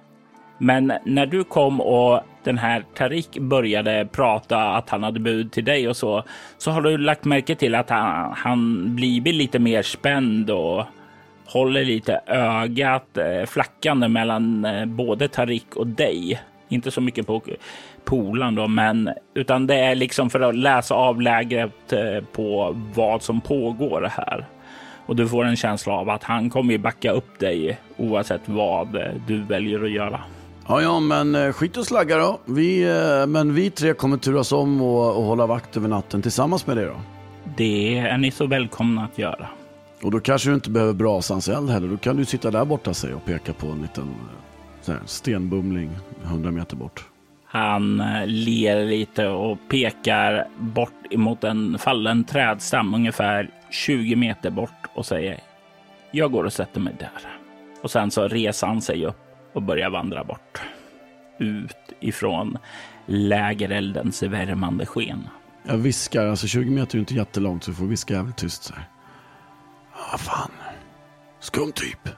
Men 0.59 0.92
när 1.04 1.26
du 1.26 1.44
kom 1.44 1.80
och 1.80 2.21
den 2.44 2.59
här 2.59 2.85
Tarik 2.94 3.38
började 3.38 4.09
prata 4.12 4.59
att 4.59 4.90
han 4.90 5.02
hade 5.02 5.21
bud 5.21 5.52
till 5.52 5.64
dig 5.64 5.88
och 5.88 5.97
så, 5.97 6.25
så 6.59 6.71
har 6.71 6.82
du 6.82 6.99
lagt 6.99 7.25
märke 7.25 7.54
till 7.54 7.75
att 7.75 7.90
han, 7.90 8.32
han 8.37 8.94
blivit 8.97 9.35
lite 9.35 9.59
mer 9.59 9.82
spänd 9.82 10.50
och 10.50 10.85
håller 11.47 11.85
lite 11.85 12.21
ögat 12.26 13.16
eh, 13.16 13.47
flackande 13.47 14.09
mellan 14.09 14.64
eh, 14.64 14.85
både 14.85 15.28
Tarik 15.28 15.76
och 15.76 15.87
dig. 15.87 16.40
Inte 16.68 16.90
så 16.90 17.00
mycket 17.00 17.26
på 17.26 17.42
polan 18.04 18.54
då, 18.54 18.68
men 18.68 19.11
utan 19.35 19.66
det 19.66 19.75
är 19.75 19.94
liksom 19.94 20.30
för 20.30 20.40
att 20.40 20.54
läsa 20.54 20.94
av 20.94 21.21
läget 21.21 21.92
eh, 21.92 22.25
på 22.32 22.76
vad 22.94 23.23
som 23.23 23.40
pågår 23.40 24.11
här. 24.16 24.47
Och 25.06 25.16
du 25.16 25.28
får 25.28 25.44
en 25.44 25.56
känsla 25.56 25.92
av 25.92 26.11
att 26.11 26.23
han 26.23 26.50
kommer 26.50 26.73
ju 26.73 26.78
backa 26.78 27.11
upp 27.11 27.38
dig 27.38 27.78
oavsett 27.97 28.40
vad 28.44 28.97
eh, 28.97 29.02
du 29.26 29.42
väljer 29.42 29.85
att 29.85 29.90
göra. 29.90 30.21
Ja, 30.68 30.82
ja, 30.82 31.00
men 31.00 31.35
eh, 31.35 31.52
skit 31.52 31.76
och 31.76 31.87
slagga 31.87 32.16
då. 32.16 32.38
Vi, 32.44 32.85
men 33.28 33.54
vi 33.54 33.71
tre 33.71 33.94
kommer 33.94 34.16
turas 34.16 34.52
om 34.52 34.82
och, 34.82 35.16
och 35.16 35.23
hålla 35.23 35.47
vakt 35.47 35.76
över 35.76 35.88
natten 35.88 36.23
tillsammans 36.23 36.66
med 36.66 36.76
dig 36.76 36.87
då. 36.87 37.00
Det 37.56 37.99
är 37.99 38.18
ni 38.18 38.30
så 38.30 38.47
välkomna 38.47 39.04
att 39.04 39.18
göra. 39.18 39.49
Och 40.02 40.11
då 40.11 40.21
kanske 40.21 40.50
du 40.50 40.54
inte 40.54 40.71
behöver 40.71 40.92
brasans 40.92 41.49
eld 41.49 41.71
heller. 41.71 41.88
Då 41.88 41.97
kan 41.97 42.16
du 42.16 42.25
sitta 42.25 42.50
där 42.50 42.64
borta 42.64 42.94
sig 42.94 43.14
och 43.14 43.25
peka 43.25 43.52
på 43.52 43.66
en 43.66 43.82
liten 43.82 44.14
här, 44.87 45.00
stenbumling 45.06 45.90
100 46.25 46.50
meter 46.50 46.76
bort. 46.76 47.12
Han 47.52 48.00
eh, 48.00 48.26
ler 48.26 48.85
lite 48.85 49.28
och 49.28 49.59
pekar 49.68 50.49
bort 50.59 51.06
emot 51.11 51.44
en 51.44 51.78
fallen 51.78 52.25
trädstam 52.25 52.94
ungefär 52.94 53.50
20 53.71 54.16
meter 54.16 54.50
bort 54.50 54.88
och 54.94 55.06
säger 55.06 55.40
jag 56.11 56.32
går 56.32 56.44
och 56.44 56.52
sätter 56.52 56.80
mig 56.80 56.94
där. 56.99 57.38
Och 57.82 57.90
sen 57.90 58.11
så 58.11 58.28
reser 58.28 58.66
han 58.66 58.82
sig 58.82 59.06
upp 59.06 59.16
och 59.52 59.62
börjar 59.62 59.90
vandra 59.90 60.25
bort. 60.25 60.62
Ut 61.38 61.92
ifrån 62.00 62.59
lägereldens 63.06 64.23
värmande 64.23 64.87
sken. 64.87 65.28
Jag 65.62 65.76
viskar, 65.76 66.26
alltså 66.26 66.47
20 66.47 66.71
meter 66.71 66.97
är 66.97 67.00
inte 67.00 67.14
jättelångt 67.14 67.64
så 67.64 67.71
du 67.71 67.75
får 67.76 67.87
viska 67.87 68.14
jävligt 68.14 68.37
tyst 68.37 68.62
så 68.62 68.75
här. 68.75 68.85
Ah, 69.92 70.18
fan. 70.18 70.50
Skum 71.40 71.73
typ. 71.73 72.09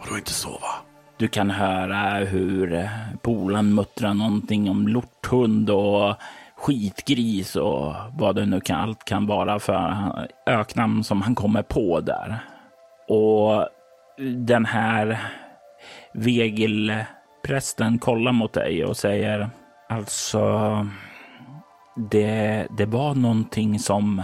Och 0.00 0.06
då 0.10 0.16
inte 0.16 0.32
sova. 0.32 0.89
Du 1.20 1.28
kan 1.28 1.50
höra 1.50 2.24
hur 2.24 2.74
eh, 2.74 2.88
polan 3.22 3.74
muttrar 3.74 4.14
någonting 4.14 4.70
om 4.70 4.88
lorthund 4.88 5.70
och 5.70 6.14
skitgris 6.56 7.56
och 7.56 7.94
vad 8.18 8.36
det 8.36 8.46
nu 8.46 8.60
kan, 8.60 8.80
allt 8.80 9.04
kan 9.04 9.26
vara 9.26 9.58
för 9.58 10.28
öknamn 10.46 11.04
som 11.04 11.22
han 11.22 11.34
kommer 11.34 11.62
på 11.62 12.00
där. 12.00 12.38
Och 13.08 13.68
den 14.46 14.64
här 14.64 15.18
vegelprästen 16.14 17.98
kollar 17.98 18.32
mot 18.32 18.52
dig 18.52 18.84
och 18.84 18.96
säger 18.96 19.50
alltså 19.88 20.86
det, 22.10 22.66
det 22.76 22.86
var 22.86 23.14
någonting 23.14 23.78
som 23.78 24.22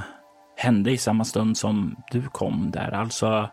hände 0.57 0.91
i 0.91 0.99
samma 0.99 1.25
stund 1.25 1.57
som 1.57 1.97
du 2.11 2.23
kom 2.23 2.71
där. 2.71 2.91
Alltså 2.95 3.49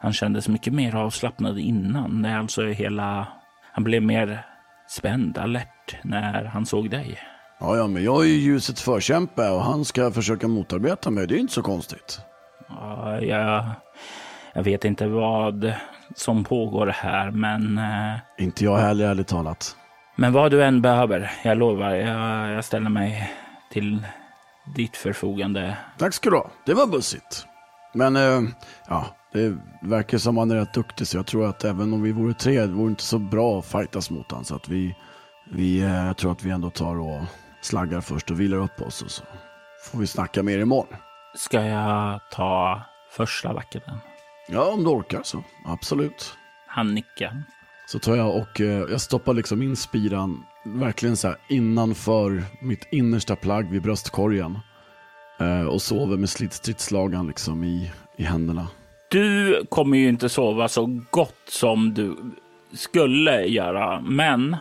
han 0.00 0.12
kändes 0.12 0.48
mycket 0.48 0.72
mer 0.72 0.94
avslappnad 0.94 1.58
innan. 1.58 2.22
Det 2.22 2.28
är 2.28 2.38
alltså 2.38 2.66
hela... 2.66 3.28
Han 3.72 3.84
blev 3.84 4.02
mer 4.02 4.46
spänd, 4.88 5.38
alert 5.38 5.96
när 6.02 6.44
han 6.44 6.66
såg 6.66 6.90
dig. 6.90 7.18
Ja, 7.60 7.76
ja, 7.76 7.86
men 7.86 8.04
jag 8.04 8.22
är 8.24 8.28
ju 8.28 8.34
ljusets 8.34 8.82
förkämpe 8.82 9.48
och 9.48 9.62
han 9.62 9.84
ska 9.84 10.10
försöka 10.10 10.48
motarbeta 10.48 11.10
mig. 11.10 11.26
Det 11.26 11.34
är 11.34 11.38
inte 11.38 11.52
så 11.52 11.62
konstigt. 11.62 12.20
Ja, 12.68 13.20
jag, 13.20 13.64
jag 14.52 14.62
vet 14.62 14.84
inte 14.84 15.06
vad 15.06 15.72
som 16.14 16.44
pågår 16.44 16.86
här, 16.86 17.30
men... 17.30 17.78
Eh, 17.78 18.44
inte 18.44 18.64
jag 18.64 18.76
heller, 18.76 19.08
ärligt 19.08 19.28
talat. 19.28 19.76
Men 20.16 20.32
vad 20.32 20.50
du 20.50 20.64
än 20.64 20.82
behöver, 20.82 21.30
jag 21.44 21.58
lovar, 21.58 21.90
jag, 21.90 22.50
jag 22.50 22.64
ställer 22.64 22.90
mig 22.90 23.32
till 23.70 24.06
ditt 24.76 24.96
förfogande. 24.96 25.76
Tack 25.98 26.14
ska 26.14 26.30
du 26.30 26.36
ha. 26.36 26.50
Det 26.66 26.74
var 26.74 26.86
bussigt. 26.86 27.46
Men, 27.94 28.16
eh, 28.16 28.42
ja, 28.88 29.06
det 29.32 29.56
verkar 29.82 30.18
som 30.18 30.36
han 30.36 30.50
är 30.50 30.54
rätt 30.54 30.74
duktig, 30.74 31.06
så 31.06 31.16
jag 31.16 31.26
tror 31.26 31.48
att 31.48 31.64
även 31.64 31.92
om 31.92 32.02
vi 32.02 32.12
vore 32.12 32.34
tre, 32.34 32.60
det 32.60 32.72
vore 32.72 32.90
inte 32.90 33.02
så 33.02 33.18
bra 33.18 33.58
att 33.58 33.66
fightas 33.66 34.10
mot 34.10 34.30
honom. 34.30 34.44
Så 34.44 34.54
att 34.54 34.68
vi, 34.68 34.96
vi, 35.52 35.80
eh, 35.80 36.06
jag 36.06 36.16
tror 36.16 36.32
att 36.32 36.44
vi 36.44 36.50
ändå 36.50 36.70
tar 36.70 36.98
och 36.98 37.22
slaggar 37.60 38.00
först 38.00 38.30
och 38.30 38.40
vilar 38.40 38.58
upp 38.58 38.80
oss 38.80 39.02
och 39.02 39.10
så 39.10 39.22
får 39.84 39.98
vi 39.98 40.06
snacka 40.06 40.42
mer 40.42 40.58
imorgon. 40.58 40.96
Ska 41.34 41.64
jag 41.64 42.20
ta 42.32 42.82
första 43.10 43.52
vakten? 43.52 43.98
Ja, 44.48 44.72
om 44.72 44.84
du 44.84 44.90
orkar 44.90 45.22
så. 45.22 45.44
Absolut. 45.66 46.34
Han 46.66 46.94
nickar. 46.94 47.42
Så 47.86 47.98
tar 47.98 48.16
jag 48.16 48.36
och 48.36 48.60
eh, 48.60 48.90
jag 48.90 49.00
stoppar 49.00 49.34
liksom 49.34 49.62
in 49.62 49.76
spiran 49.76 50.44
verkligen 50.64 51.16
så 51.16 51.28
här 51.28 51.36
innanför 51.48 52.44
mitt 52.60 52.88
innersta 52.92 53.36
plagg 53.36 53.70
vid 53.70 53.82
bröstkorgen. 53.82 54.58
Eh, 55.40 55.66
och 55.66 55.82
sover 55.82 56.16
med 56.16 56.28
stridslagan 56.28 57.26
liksom 57.26 57.64
i, 57.64 57.92
i 58.16 58.22
händerna. 58.22 58.68
Du 59.10 59.64
kommer 59.68 59.98
ju 59.98 60.08
inte 60.08 60.28
sova 60.28 60.68
så 60.68 61.00
gott 61.10 61.42
som 61.48 61.94
du 61.94 62.16
skulle 62.72 63.44
göra, 63.44 64.00
men 64.00 64.56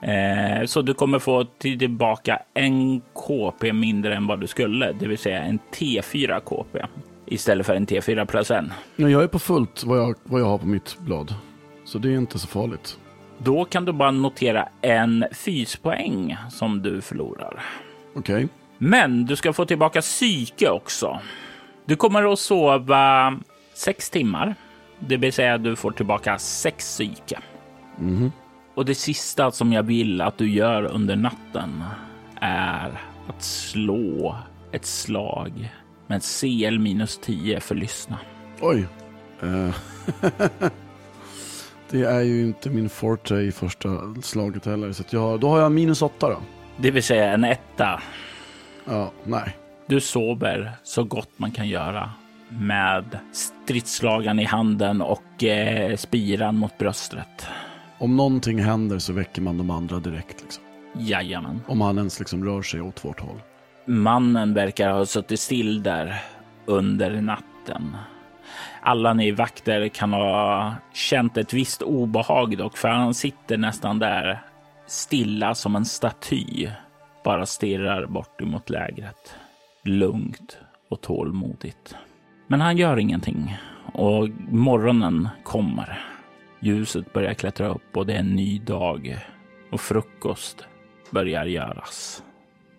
eh, 0.00 0.66
så 0.66 0.82
du 0.82 0.94
kommer 0.94 1.18
få 1.18 1.44
tillbaka 1.44 2.42
en 2.54 3.00
KP 3.00 3.72
mindre 3.72 4.14
än 4.14 4.26
vad 4.26 4.40
du 4.40 4.46
skulle, 4.46 4.92
det 4.92 5.08
vill 5.08 5.18
säga 5.18 5.42
en 5.42 5.58
T4 5.72 6.40
KP 6.40 6.78
istället 7.26 7.66
för 7.66 7.74
en 7.74 7.86
T4 7.86 8.26
plus 8.26 8.50
en. 8.50 8.72
Ja, 8.96 9.08
jag 9.08 9.22
är 9.22 9.26
på 9.26 9.38
fullt 9.38 9.84
vad 9.84 9.98
jag, 9.98 10.14
vad 10.24 10.40
jag 10.40 10.46
har 10.46 10.58
på 10.58 10.66
mitt 10.66 10.98
blad, 10.98 11.34
så 11.84 11.98
det 11.98 12.08
är 12.08 12.16
inte 12.16 12.38
så 12.38 12.46
farligt. 12.46 12.98
Då 13.38 13.64
kan 13.64 13.84
du 13.84 13.92
bara 13.92 14.10
notera 14.10 14.68
en 14.80 15.24
fyspoäng 15.32 16.36
som 16.50 16.82
du 16.82 17.00
förlorar. 17.00 17.62
Okej. 18.14 18.34
Okay. 18.34 18.48
Men 18.78 19.26
du 19.26 19.36
ska 19.36 19.52
få 19.52 19.64
tillbaka 19.64 20.00
psyke 20.00 20.70
också. 20.70 21.20
Du 21.84 21.96
kommer 21.96 22.32
att 22.32 22.38
sova 22.38 23.36
sex 23.76 24.10
timmar. 24.10 24.54
Det 24.98 25.16
vill 25.16 25.32
säga 25.32 25.54
att 25.54 25.64
du 25.64 25.76
får 25.76 25.90
tillbaka 25.90 26.38
sex 26.38 26.84
psyke. 26.84 27.38
Mm. 27.98 28.32
Och 28.74 28.84
det 28.84 28.94
sista 28.94 29.50
som 29.50 29.72
jag 29.72 29.82
vill 29.82 30.20
att 30.20 30.38
du 30.38 30.50
gör 30.50 30.82
under 30.82 31.16
natten 31.16 31.84
är 32.40 33.00
att 33.28 33.42
slå 33.42 34.36
ett 34.72 34.86
slag 34.86 35.72
med 36.06 36.22
CL 36.22 36.78
minus 36.78 37.18
10 37.18 37.60
för 37.60 37.74
lyssna. 37.74 38.18
Oj. 38.60 38.86
Uh. 39.42 39.76
det 41.90 42.02
är 42.02 42.20
ju 42.20 42.42
inte 42.42 42.70
min 42.70 42.88
forte 42.88 43.34
i 43.34 43.52
första 43.52 43.88
slaget 44.22 44.66
heller. 44.66 44.92
Så 44.92 45.04
jag, 45.10 45.40
då 45.40 45.48
har 45.48 45.60
jag 45.60 45.72
minus 45.72 46.02
8 46.02 46.28
då. 46.28 46.38
Det 46.76 46.90
vill 46.90 47.02
säga 47.02 47.32
en 47.32 47.44
etta. 47.44 48.02
Ja, 48.84 49.10
nej. 49.24 49.56
Du 49.86 50.00
sover 50.00 50.72
så 50.82 51.04
gott 51.04 51.30
man 51.36 51.50
kan 51.50 51.68
göra 51.68 52.10
med 52.48 53.18
stridslagan 53.32 54.38
i 54.38 54.44
handen 54.44 55.02
och 55.02 55.44
eh, 55.44 55.96
spiran 55.96 56.56
mot 56.56 56.78
bröstet. 56.78 57.46
Om 57.98 58.16
någonting 58.16 58.62
händer 58.62 58.98
så 58.98 59.12
väcker 59.12 59.42
man 59.42 59.58
de 59.58 59.70
andra 59.70 59.98
direkt. 59.98 60.42
Liksom. 60.42 60.64
Jajamän. 60.98 61.60
Om 61.66 61.80
han 61.80 61.98
ens 61.98 62.18
liksom 62.18 62.44
rör 62.44 62.62
sig 62.62 62.80
åt 62.80 63.04
vårt 63.04 63.20
håll. 63.20 63.40
Mannen 63.84 64.54
verkar 64.54 64.90
ha 64.90 65.06
suttit 65.06 65.40
still 65.40 65.82
där 65.82 66.22
under 66.64 67.20
natten. 67.20 67.96
Alla 68.80 69.14
ni 69.14 69.30
vakter 69.30 69.88
kan 69.88 70.12
ha 70.12 70.74
känt 70.94 71.36
ett 71.36 71.52
visst 71.52 71.82
obehag 71.82 72.58
dock, 72.58 72.76
för 72.76 72.88
han 72.88 73.14
sitter 73.14 73.56
nästan 73.56 73.98
där 73.98 74.42
stilla 74.86 75.54
som 75.54 75.76
en 75.76 75.84
staty. 75.84 76.68
Bara 77.24 77.46
stirrar 77.46 78.06
bort 78.06 78.40
emot 78.40 78.70
lägret. 78.70 79.34
Lugnt 79.84 80.58
och 80.88 81.00
tålmodigt. 81.00 81.96
Men 82.46 82.60
han 82.60 82.76
gör 82.76 82.98
ingenting 82.98 83.56
och 83.92 84.28
morgonen 84.50 85.28
kommer. 85.42 86.04
Ljuset 86.60 87.12
börjar 87.12 87.34
klättra 87.34 87.68
upp 87.68 87.96
och 87.96 88.06
det 88.06 88.12
är 88.14 88.18
en 88.18 88.36
ny 88.36 88.58
dag 88.58 89.18
och 89.70 89.80
frukost 89.80 90.64
börjar 91.10 91.44
göras 91.44 92.22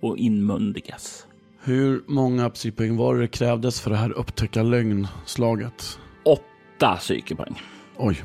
och 0.01 0.17
inmundigas. 0.17 1.27
Hur 1.63 2.03
många 2.07 2.49
psykpoäng 2.49 2.97
var 2.97 3.15
det 3.15 3.27
krävdes 3.27 3.81
för 3.81 3.91
det 3.91 3.97
här 3.97 4.11
upptäcka 4.11 4.63
lögnslaget? 4.63 5.99
Åtta 6.25 6.95
psykepoäng. 6.95 7.61
Oj, 7.97 8.23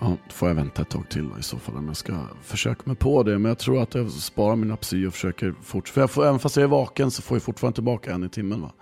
ja, 0.00 0.06
då 0.06 0.32
får 0.32 0.48
jag 0.48 0.54
vänta 0.54 0.82
ett 0.82 0.90
tag 0.90 1.08
till 1.08 1.28
i 1.38 1.42
så 1.42 1.58
fall 1.58 1.76
om 1.76 1.86
jag 1.86 1.96
ska 1.96 2.12
försöka 2.42 2.82
mig 2.84 2.96
på 2.96 3.22
det. 3.22 3.38
Men 3.38 3.48
jag 3.48 3.58
tror 3.58 3.82
att 3.82 3.94
jag 3.94 4.10
sparar 4.10 4.56
mina 4.56 4.76
psy 4.76 5.06
och 5.06 5.12
försöker 5.12 5.54
fortsätta. 5.62 6.08
För 6.08 6.26
även 6.26 6.38
fast 6.38 6.56
jag 6.56 6.64
är 6.64 6.68
vaken 6.68 7.10
så 7.10 7.22
får 7.22 7.34
jag 7.34 7.42
fortfarande 7.42 7.74
tillbaka 7.74 8.12
en 8.12 8.24
i 8.24 8.28
timmen 8.28 8.60
va? 8.60 8.72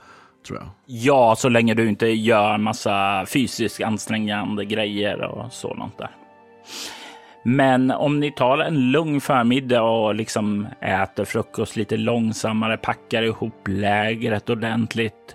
Tror 0.47 0.59
jag. 0.59 0.69
Ja, 0.87 1.35
så 1.37 1.49
länge 1.49 1.75
du 1.75 1.89
inte 1.89 2.07
gör 2.07 2.59
massa 2.59 3.27
fysiskt 3.27 3.83
ansträngande 3.83 4.65
grejer 4.65 5.23
och 5.25 5.53
sådant 5.53 5.99
där. 5.99 6.11
Men 7.45 7.91
om 7.91 8.21
ni 8.21 8.33
tar 8.33 8.59
en 8.59 8.91
lugn 8.91 9.21
förmiddag 9.21 9.83
och 9.83 10.15
liksom 10.15 10.67
äter 10.81 11.25
frukost 11.25 11.77
lite 11.77 11.97
långsammare, 11.97 12.77
packar 12.77 13.23
ihop 13.23 13.69
lägret 13.69 14.51
ordentligt, 14.51 15.35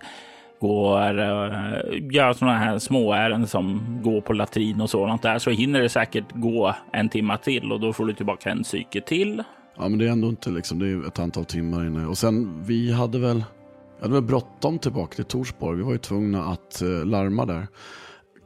går 0.59 1.19
uh, 1.19 2.13
gör 2.13 2.33
sådana 2.33 2.57
här 2.57 2.79
små 2.79 3.13
ärenden 3.13 3.47
som 3.47 3.81
går 4.03 4.21
på 4.21 4.33
latrin 4.33 4.81
och 4.81 4.89
sådant 4.89 5.21
där 5.21 5.39
så 5.39 5.49
hinner 5.49 5.81
det 5.81 5.89
säkert 5.89 6.25
gå 6.33 6.75
en 6.93 7.09
timma 7.09 7.37
till 7.37 7.71
och 7.71 7.79
då 7.79 7.93
får 7.93 8.05
du 8.05 8.13
tillbaka 8.13 8.49
en 8.49 8.63
psyke 8.63 9.01
till. 9.01 9.43
Ja, 9.77 9.89
men 9.89 9.99
det 9.99 10.07
är 10.07 10.11
ändå 10.11 10.29
inte 10.29 10.49
liksom, 10.49 10.79
det 10.79 10.87
är 10.87 11.07
ett 11.07 11.19
antal 11.19 11.45
timmar 11.45 11.85
inne. 11.87 12.05
Och 12.05 12.17
sen, 12.17 12.63
vi 12.63 12.93
hade 12.93 13.19
väl, 13.19 13.43
jag 13.97 14.01
hade 14.01 14.13
väl 14.13 14.23
bråttom 14.23 14.79
tillbaka 14.79 15.15
till 15.15 15.25
Torsborg. 15.25 15.77
Vi 15.77 15.83
var 15.83 15.91
ju 15.91 15.97
tvungna 15.97 16.43
att 16.43 16.81
uh, 16.83 17.05
larma 17.05 17.45
där. 17.45 17.67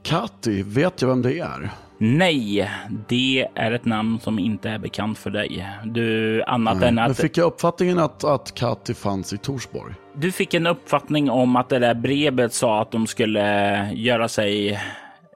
Kati, 0.03 0.63
vet 0.63 1.01
jag 1.01 1.09
vem 1.09 1.21
det 1.21 1.39
är? 1.39 1.69
Nej, 1.97 2.71
det 3.07 3.47
är 3.55 3.71
ett 3.71 3.85
namn 3.85 4.19
som 4.19 4.39
inte 4.39 4.69
är 4.69 4.79
bekant 4.79 5.17
för 5.17 5.29
dig. 5.29 5.67
Du, 5.85 6.43
annat 6.43 6.79
Nej. 6.79 6.89
än 6.89 6.99
att... 6.99 7.07
Men 7.07 7.15
fick 7.15 7.37
jag 7.37 7.45
uppfattningen 7.45 7.99
att, 7.99 8.23
att 8.23 8.55
Kati 8.55 8.93
fanns 8.93 9.33
i 9.33 9.37
Torsborg? 9.37 9.93
Du 10.13 10.31
fick 10.31 10.53
en 10.53 10.67
uppfattning 10.67 11.29
om 11.29 11.55
att 11.55 11.69
det 11.69 11.79
där 11.79 11.93
brevet 11.93 12.53
sa 12.53 12.81
att 12.81 12.91
de 12.91 13.07
skulle 13.07 13.89
göra 13.93 14.27
sig 14.27 14.79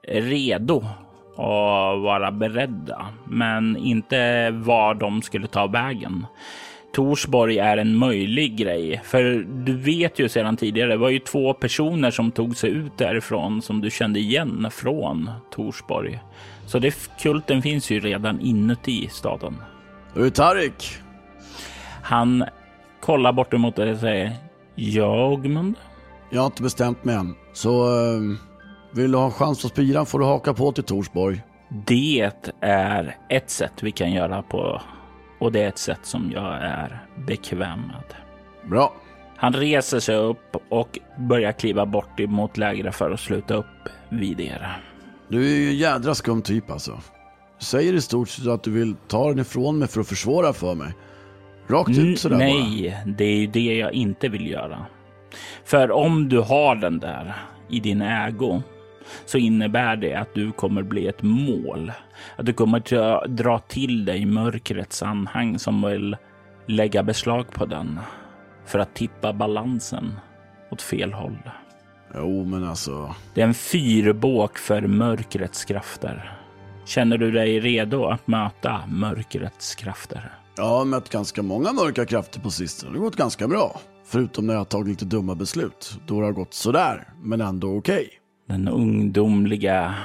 redo 0.07 0.85
och 1.35 2.01
vara 2.01 2.31
beredda, 2.31 3.05
men 3.25 3.77
inte 3.77 4.51
var 4.51 4.93
de 4.93 5.21
skulle 5.21 5.47
ta 5.47 5.67
vägen. 5.67 6.25
Torsborg 6.95 7.57
är 7.59 7.77
en 7.77 7.95
möjlig 7.95 8.57
grej. 8.57 9.01
För 9.03 9.45
du 9.65 9.77
vet 9.77 10.19
ju 10.19 10.29
sedan 10.29 10.57
tidigare, 10.57 10.89
det 10.89 10.97
var 10.97 11.09
ju 11.09 11.19
två 11.19 11.53
personer 11.53 12.11
som 12.11 12.31
tog 12.31 12.57
sig 12.57 12.69
ut 12.69 12.97
därifrån 12.97 13.61
som 13.61 13.81
du 13.81 13.91
kände 13.91 14.19
igen 14.19 14.67
från 14.71 15.31
Torsborg. 15.51 16.19
Så 16.65 16.79
det, 16.79 16.95
kulten 17.19 17.61
finns 17.61 17.89
ju 17.89 17.99
redan 17.99 18.39
inuti 18.39 19.07
staden. 19.11 19.55
Du 20.13 20.29
Tarik? 20.29 20.97
Han 22.03 22.45
kollar 23.01 23.33
bort 23.33 23.53
emot 23.53 23.75
dig 23.75 23.91
och 23.91 23.99
säger 23.99 24.31
Ja, 24.75 25.27
Ogmund? 25.27 25.75
Jag 26.29 26.41
har 26.41 26.45
inte 26.45 26.63
bestämt 26.63 27.03
mig 27.03 27.15
än. 27.15 27.35
Så 27.53 27.87
uh, 27.87 28.37
vill 28.93 29.11
du 29.11 29.17
ha 29.17 29.25
en 29.25 29.31
chans 29.31 29.61
på 29.61 29.67
spiran 29.67 30.05
får 30.05 30.19
du 30.19 30.25
haka 30.25 30.53
på 30.53 30.71
till 30.71 30.83
Torsborg. 30.83 31.41
Det 31.85 32.31
är 32.61 33.17
ett 33.29 33.49
sätt 33.49 33.73
vi 33.81 33.91
kan 33.91 34.11
göra 34.11 34.41
på 34.41 34.81
och 35.45 35.51
det 35.51 35.63
är 35.63 35.67
ett 35.67 35.77
sätt 35.77 35.99
som 36.03 36.31
jag 36.31 36.53
är 36.61 36.99
bekväm 37.27 37.81
med. 37.81 38.15
Bra. 38.69 38.93
Han 39.37 39.53
reser 39.53 39.99
sig 39.99 40.15
upp 40.15 40.55
och 40.69 40.99
börjar 41.17 41.51
kliva 41.51 41.85
bort 41.85 42.19
emot 42.19 42.57
lägret 42.57 42.95
för 42.95 43.11
att 43.11 43.19
sluta 43.19 43.53
upp 43.55 43.89
vid 44.09 44.39
er. 44.39 44.77
Du 45.27 45.45
är 45.45 45.55
ju 45.55 45.69
en 45.69 45.75
jädra 45.75 46.15
skum 46.15 46.41
typ 46.41 46.71
alltså. 46.71 46.91
Du 47.59 47.65
säger 47.65 47.93
i 47.93 48.01
stort 48.01 48.29
sett 48.29 48.47
att 48.47 48.63
du 48.63 48.71
vill 48.71 48.95
ta 49.07 49.29
den 49.29 49.39
ifrån 49.39 49.79
mig 49.79 49.87
för 49.87 50.01
att 50.01 50.07
försvåra 50.07 50.53
för 50.53 50.75
mig. 50.75 50.93
Rakt 51.67 51.97
ut 51.97 52.19
sådär 52.19 52.37
Nej, 52.37 53.01
bara. 53.05 53.13
det 53.13 53.25
är 53.25 53.37
ju 53.37 53.47
det 53.47 53.75
jag 53.75 53.93
inte 53.93 54.29
vill 54.29 54.47
göra. 54.51 54.85
För 55.65 55.91
om 55.91 56.29
du 56.29 56.39
har 56.39 56.75
den 56.75 56.99
där 56.99 57.35
i 57.69 57.79
din 57.79 58.01
ägo 58.01 58.61
så 59.25 59.37
innebär 59.37 59.95
det 59.95 60.13
att 60.13 60.33
du 60.33 60.51
kommer 60.51 60.83
bli 60.83 61.07
ett 61.07 61.21
mål. 61.21 61.91
Att 62.35 62.45
du 62.45 62.53
kommer 62.53 63.27
dra 63.27 63.59
till 63.59 64.05
dig 64.05 64.25
mörkrets 64.25 65.03
anhang 65.03 65.59
som 65.59 65.81
vill 65.81 66.17
lägga 66.67 67.03
beslag 67.03 67.51
på 67.51 67.65
den 67.65 67.99
för 68.65 68.79
att 68.79 68.95
tippa 68.95 69.33
balansen 69.33 70.13
åt 70.71 70.81
fel 70.81 71.13
håll. 71.13 71.37
Jo, 72.15 72.45
men 72.45 72.63
alltså. 72.63 73.15
Det 73.33 73.41
är 73.41 73.47
en 73.47 73.53
fyrbåk 73.53 74.57
för 74.57 74.81
mörkrets 74.81 75.65
krafter. 75.65 76.39
Känner 76.85 77.17
du 77.17 77.31
dig 77.31 77.59
redo 77.59 78.05
att 78.05 78.27
möta 78.27 78.81
mörkrets 78.87 79.75
krafter? 79.75 80.33
Jag 80.57 80.63
har 80.63 80.85
mött 80.85 81.09
ganska 81.09 81.43
många 81.43 81.73
mörka 81.73 82.05
krafter 82.05 82.39
på 82.39 82.49
sistone. 82.49 82.91
Det 82.91 82.97
har 82.99 83.05
gått 83.05 83.15
ganska 83.15 83.47
bra. 83.47 83.79
Förutom 84.05 84.47
när 84.47 84.53
jag 84.53 84.59
har 84.59 84.65
tagit 84.65 84.87
lite 84.87 85.05
dumma 85.05 85.35
beslut. 85.35 85.99
Då 86.07 86.15
har 86.15 86.23
det 86.23 86.31
gått 86.31 86.53
sådär, 86.53 87.07
men 87.23 87.41
ändå 87.41 87.77
okej. 87.77 87.95
Okay. 87.95 88.09
Den 88.47 88.67
ungdomliga 88.67 89.95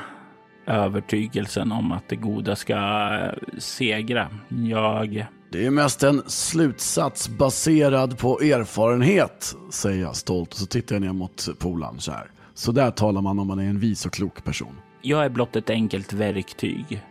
övertygelsen 0.66 1.72
om 1.72 1.92
att 1.92 2.09
det 2.09 2.16
goda 2.16 2.57
ska 2.57 3.11
segra. 3.59 4.29
Jag... 4.48 5.26
Det 5.53 5.66
är 5.66 5.70
mest 5.70 6.03
en 6.03 6.22
slutsats 6.26 7.29
baserad 7.29 8.18
på 8.18 8.40
erfarenhet, 8.40 9.57
säger 9.70 10.03
jag 10.03 10.16
stolt. 10.16 10.53
Och 10.53 10.59
så 10.59 10.66
tittar 10.66 10.94
jag 10.94 11.03
ner 11.03 11.12
mot 11.12 11.48
polan 11.59 12.00
så 12.00 12.12
här. 12.12 12.31
Så 12.55 12.72
där 12.72 12.90
talar 12.90 13.20
man 13.20 13.38
om 13.38 13.46
man 13.46 13.59
är 13.59 13.64
en 13.64 13.79
vis 13.79 14.07
och 14.07 14.12
klok 14.12 14.44
person. 14.44 14.76
Jag 15.03 15.24
är 15.24 15.29
blott 15.29 15.57
ett 15.57 15.70
enkelt 15.70 16.12
verktyg 16.12 17.03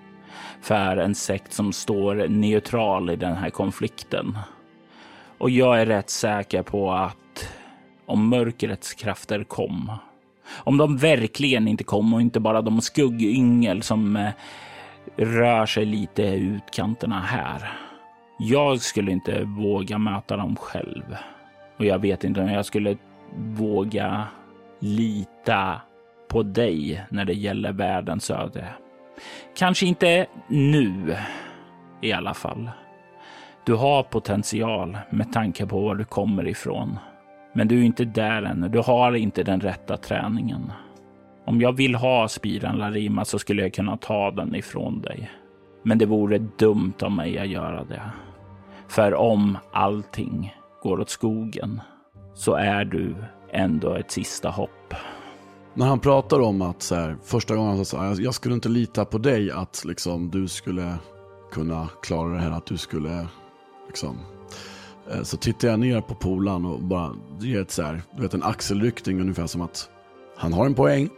för 0.61 0.97
en 0.97 1.15
sekt 1.15 1.53
som 1.53 1.73
står 1.73 2.27
neutral 2.27 3.09
i 3.09 3.15
den 3.15 3.35
här 3.35 3.49
konflikten. 3.49 4.37
Och 5.37 5.49
jag 5.49 5.81
är 5.81 5.85
rätt 5.85 6.09
säker 6.09 6.63
på 6.63 6.91
att 6.91 7.49
om 8.05 8.29
mörkrets 8.29 8.93
krafter 8.93 9.43
kom 9.43 9.91
om 10.57 10.77
de 10.77 10.97
verkligen 10.97 11.67
inte 11.67 11.83
kom 11.83 12.13
och 12.13 12.21
inte 12.21 12.39
bara 12.39 12.61
de 12.61 12.81
skuggyngel 12.81 13.81
som 13.81 14.15
eh, 14.15 14.29
rör 15.17 15.65
sig 15.65 15.85
lite 15.85 16.23
i 16.23 16.39
utkanterna 16.39 17.19
här. 17.19 17.71
Jag 18.39 18.81
skulle 18.81 19.11
inte 19.11 19.43
våga 19.43 19.97
möta 19.97 20.37
dem 20.37 20.55
själv. 20.55 21.15
Och 21.77 21.85
jag 21.85 21.99
vet 21.99 22.23
inte 22.23 22.41
om 22.41 22.49
jag 22.49 22.65
skulle 22.65 22.97
våga 23.37 24.27
lita 24.79 25.81
på 26.29 26.43
dig 26.43 27.03
när 27.09 27.25
det 27.25 27.33
gäller 27.33 27.71
världens 27.71 28.31
öde. 28.31 28.65
Kanske 29.57 29.85
inte 29.85 30.25
nu 30.47 31.17
i 32.01 32.13
alla 32.13 32.33
fall. 32.33 32.69
Du 33.65 33.73
har 33.73 34.03
potential 34.03 34.97
med 35.09 35.33
tanke 35.33 35.65
på 35.65 35.79
var 35.81 35.95
du 35.95 36.05
kommer 36.05 36.47
ifrån. 36.47 36.99
Men 37.53 37.67
du 37.67 37.79
är 37.79 37.83
inte 37.83 38.05
där 38.05 38.41
ännu. 38.43 38.69
Du 38.69 38.79
har 38.79 39.15
inte 39.15 39.43
den 39.43 39.61
rätta 39.61 39.97
träningen. 39.97 40.71
Om 41.45 41.61
jag 41.61 41.73
vill 41.73 41.95
ha 41.95 42.27
spiran 42.27 42.77
Larima 42.77 43.25
så 43.25 43.39
skulle 43.39 43.61
jag 43.61 43.73
kunna 43.73 43.97
ta 43.97 44.31
den 44.31 44.55
ifrån 44.55 45.01
dig. 45.01 45.31
Men 45.83 45.97
det 45.97 46.05
vore 46.05 46.37
dumt 46.37 46.93
av 47.01 47.11
mig 47.11 47.39
att 47.39 47.47
göra 47.47 47.83
det. 47.83 48.01
För 48.87 49.13
om 49.15 49.57
allting 49.71 50.55
går 50.83 50.99
åt 50.99 51.09
skogen 51.09 51.81
så 52.33 52.53
är 52.53 52.85
du 52.85 53.15
ändå 53.51 53.93
ett 53.93 54.11
sista 54.11 54.49
hopp. 54.49 54.93
När 55.73 55.85
han 55.85 55.99
pratar 55.99 56.39
om 56.39 56.61
att 56.61 56.81
så 56.81 56.95
här, 56.95 57.17
första 57.23 57.55
gången 57.55 57.75
han 57.75 57.85
sa 57.85 58.15
jag 58.15 58.33
skulle 58.33 58.55
inte 58.55 58.69
lita 58.69 59.05
på 59.05 59.17
dig 59.17 59.51
att 59.51 59.83
liksom 59.85 60.29
du 60.29 60.47
skulle 60.47 60.95
kunna 61.51 61.89
klara 62.01 62.33
det 62.33 62.39
här, 62.39 62.51
att 62.51 62.65
du 62.65 62.77
skulle 62.77 63.27
liksom 63.87 64.17
Eh, 65.11 65.23
så 65.23 65.37
tittar 65.37 65.67
jag 65.67 65.79
ner 65.79 66.01
på 66.01 66.15
polan 66.15 66.65
och 66.65 66.81
bara 66.81 67.11
ger 67.39 67.61
ett 67.61 67.71
så 67.71 67.83
här, 67.83 68.01
du 68.15 68.21
vet 68.21 68.33
en 68.33 68.43
axelryckning 68.43 69.21
ungefär 69.21 69.47
som 69.47 69.61
att 69.61 69.89
han 70.37 70.53
har 70.53 70.65
en 70.65 70.75
poäng. 70.75 71.09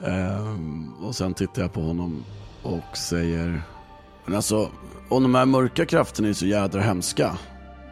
ehm, 0.04 0.92
och 0.94 1.14
sen 1.14 1.34
tittar 1.34 1.62
jag 1.62 1.72
på 1.72 1.80
honom 1.80 2.24
och 2.62 2.96
säger, 2.96 3.62
men 4.24 4.34
alltså 4.34 4.70
om 5.08 5.22
de 5.22 5.34
här 5.34 5.46
mörka 5.46 5.86
krafterna 5.86 6.28
är 6.28 6.32
så 6.32 6.46
jädra 6.46 6.80
hemska, 6.80 7.38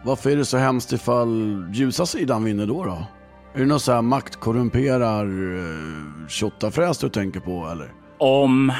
varför 0.04 0.30
är 0.30 0.36
det 0.36 0.44
så 0.44 0.56
hemskt 0.56 0.92
ifall 0.92 1.66
ljusa 1.72 2.06
sidan 2.06 2.44
vinner 2.44 2.66
då? 2.66 2.84
då? 2.84 3.06
Är 3.54 3.58
det 3.58 3.66
någon 3.66 3.80
så 3.80 3.92
här 3.92 4.02
maktkorrumperar 4.02 5.24
eh, 5.56 6.28
tjottafräs 6.28 6.98
du 6.98 7.08
tänker 7.08 7.40
på 7.40 7.68
eller? 7.72 7.92
Om 8.18 8.72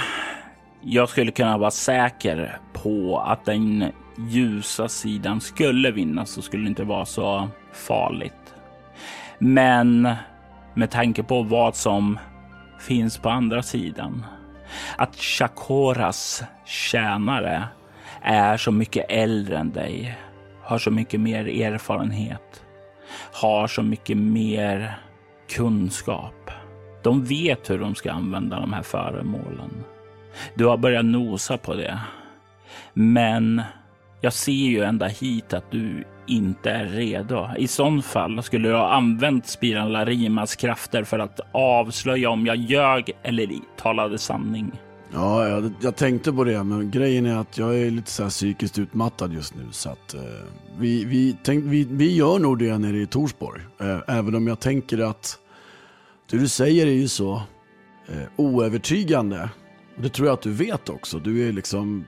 jag 0.80 1.08
skulle 1.08 1.30
kunna 1.30 1.58
vara 1.58 1.70
säker 1.70 2.60
på 2.72 3.18
att 3.18 3.44
den 3.44 3.92
ljusa 4.18 4.88
sidan 4.88 5.40
skulle 5.40 5.90
vinna 5.90 6.26
så 6.26 6.42
skulle 6.42 6.62
det 6.62 6.68
inte 6.68 6.84
vara 6.84 7.04
så 7.04 7.48
farligt. 7.72 8.54
Men 9.38 10.08
med 10.74 10.90
tanke 10.90 11.22
på 11.22 11.42
vad 11.42 11.76
som 11.76 12.18
finns 12.80 13.18
på 13.18 13.30
andra 13.30 13.62
sidan. 13.62 14.26
Att 14.96 15.16
Chakoras 15.16 16.42
tjänare 16.64 17.68
är 18.22 18.56
så 18.56 18.72
mycket 18.72 19.06
äldre 19.08 19.58
än 19.58 19.70
dig, 19.70 20.18
har 20.62 20.78
så 20.78 20.90
mycket 20.90 21.20
mer 21.20 21.48
erfarenhet, 21.48 22.64
har 23.32 23.66
så 23.66 23.82
mycket 23.82 24.16
mer 24.16 24.98
kunskap. 25.50 26.50
De 27.02 27.24
vet 27.24 27.70
hur 27.70 27.78
de 27.78 27.94
ska 27.94 28.12
använda 28.12 28.60
de 28.60 28.72
här 28.72 28.82
föremålen. 28.82 29.84
Du 30.54 30.66
har 30.66 30.76
börjat 30.76 31.04
nosa 31.04 31.58
på 31.58 31.74
det. 31.74 32.00
Men 32.92 33.62
jag 34.20 34.32
ser 34.32 34.52
ju 34.52 34.82
ända 34.82 35.06
hit 35.06 35.52
att 35.52 35.70
du 35.70 36.04
inte 36.26 36.70
är 36.70 36.84
redo. 36.84 37.48
I 37.58 37.68
sån 37.68 38.02
fall 38.02 38.42
skulle 38.42 38.68
du 38.68 38.74
ha 38.74 38.92
använt 38.92 39.46
Spiran 39.46 39.92
Larimas 39.92 40.56
krafter 40.56 41.04
för 41.04 41.18
att 41.18 41.40
avslöja 41.52 42.30
om 42.30 42.46
jag 42.46 42.56
ljög 42.56 43.12
eller 43.22 43.48
talade 43.76 44.18
sanning. 44.18 44.72
Ja, 45.12 45.48
jag, 45.48 45.72
jag, 45.80 45.96
tänkte 45.96 46.32
på 46.32 46.44
det, 46.44 46.64
men 46.64 46.90
grejen 46.90 47.26
är 47.26 47.36
att 47.36 47.58
jag 47.58 47.78
är 47.78 47.90
lite 47.90 48.10
så 48.10 48.22
här 48.22 48.30
psykiskt 48.30 48.78
utmattad 48.78 49.32
just 49.32 49.54
nu. 49.54 49.62
Så 49.70 49.90
att, 49.90 50.14
eh, 50.14 50.20
vi, 50.78 51.04
vi, 51.04 51.36
tänk, 51.42 51.64
vi, 51.64 51.84
vi 51.90 52.14
gör 52.14 52.38
nog 52.38 52.58
det 52.58 52.78
nere 52.78 52.98
i 52.98 53.06
Torsborg. 53.06 53.62
Eh, 53.80 53.98
även 54.08 54.34
om 54.34 54.46
jag 54.46 54.60
tänker 54.60 54.98
att 54.98 55.38
det 56.30 56.36
du 56.36 56.48
säger 56.48 56.86
är 56.86 56.90
ju 56.90 57.08
så 57.08 57.42
eh, 58.08 58.22
oövertygande. 58.36 59.50
Och 59.96 60.02
det 60.02 60.08
tror 60.08 60.28
jag 60.28 60.34
att 60.34 60.42
du 60.42 60.52
vet 60.52 60.88
också. 60.88 61.18
Du 61.18 61.48
är 61.48 61.52
liksom 61.52 62.04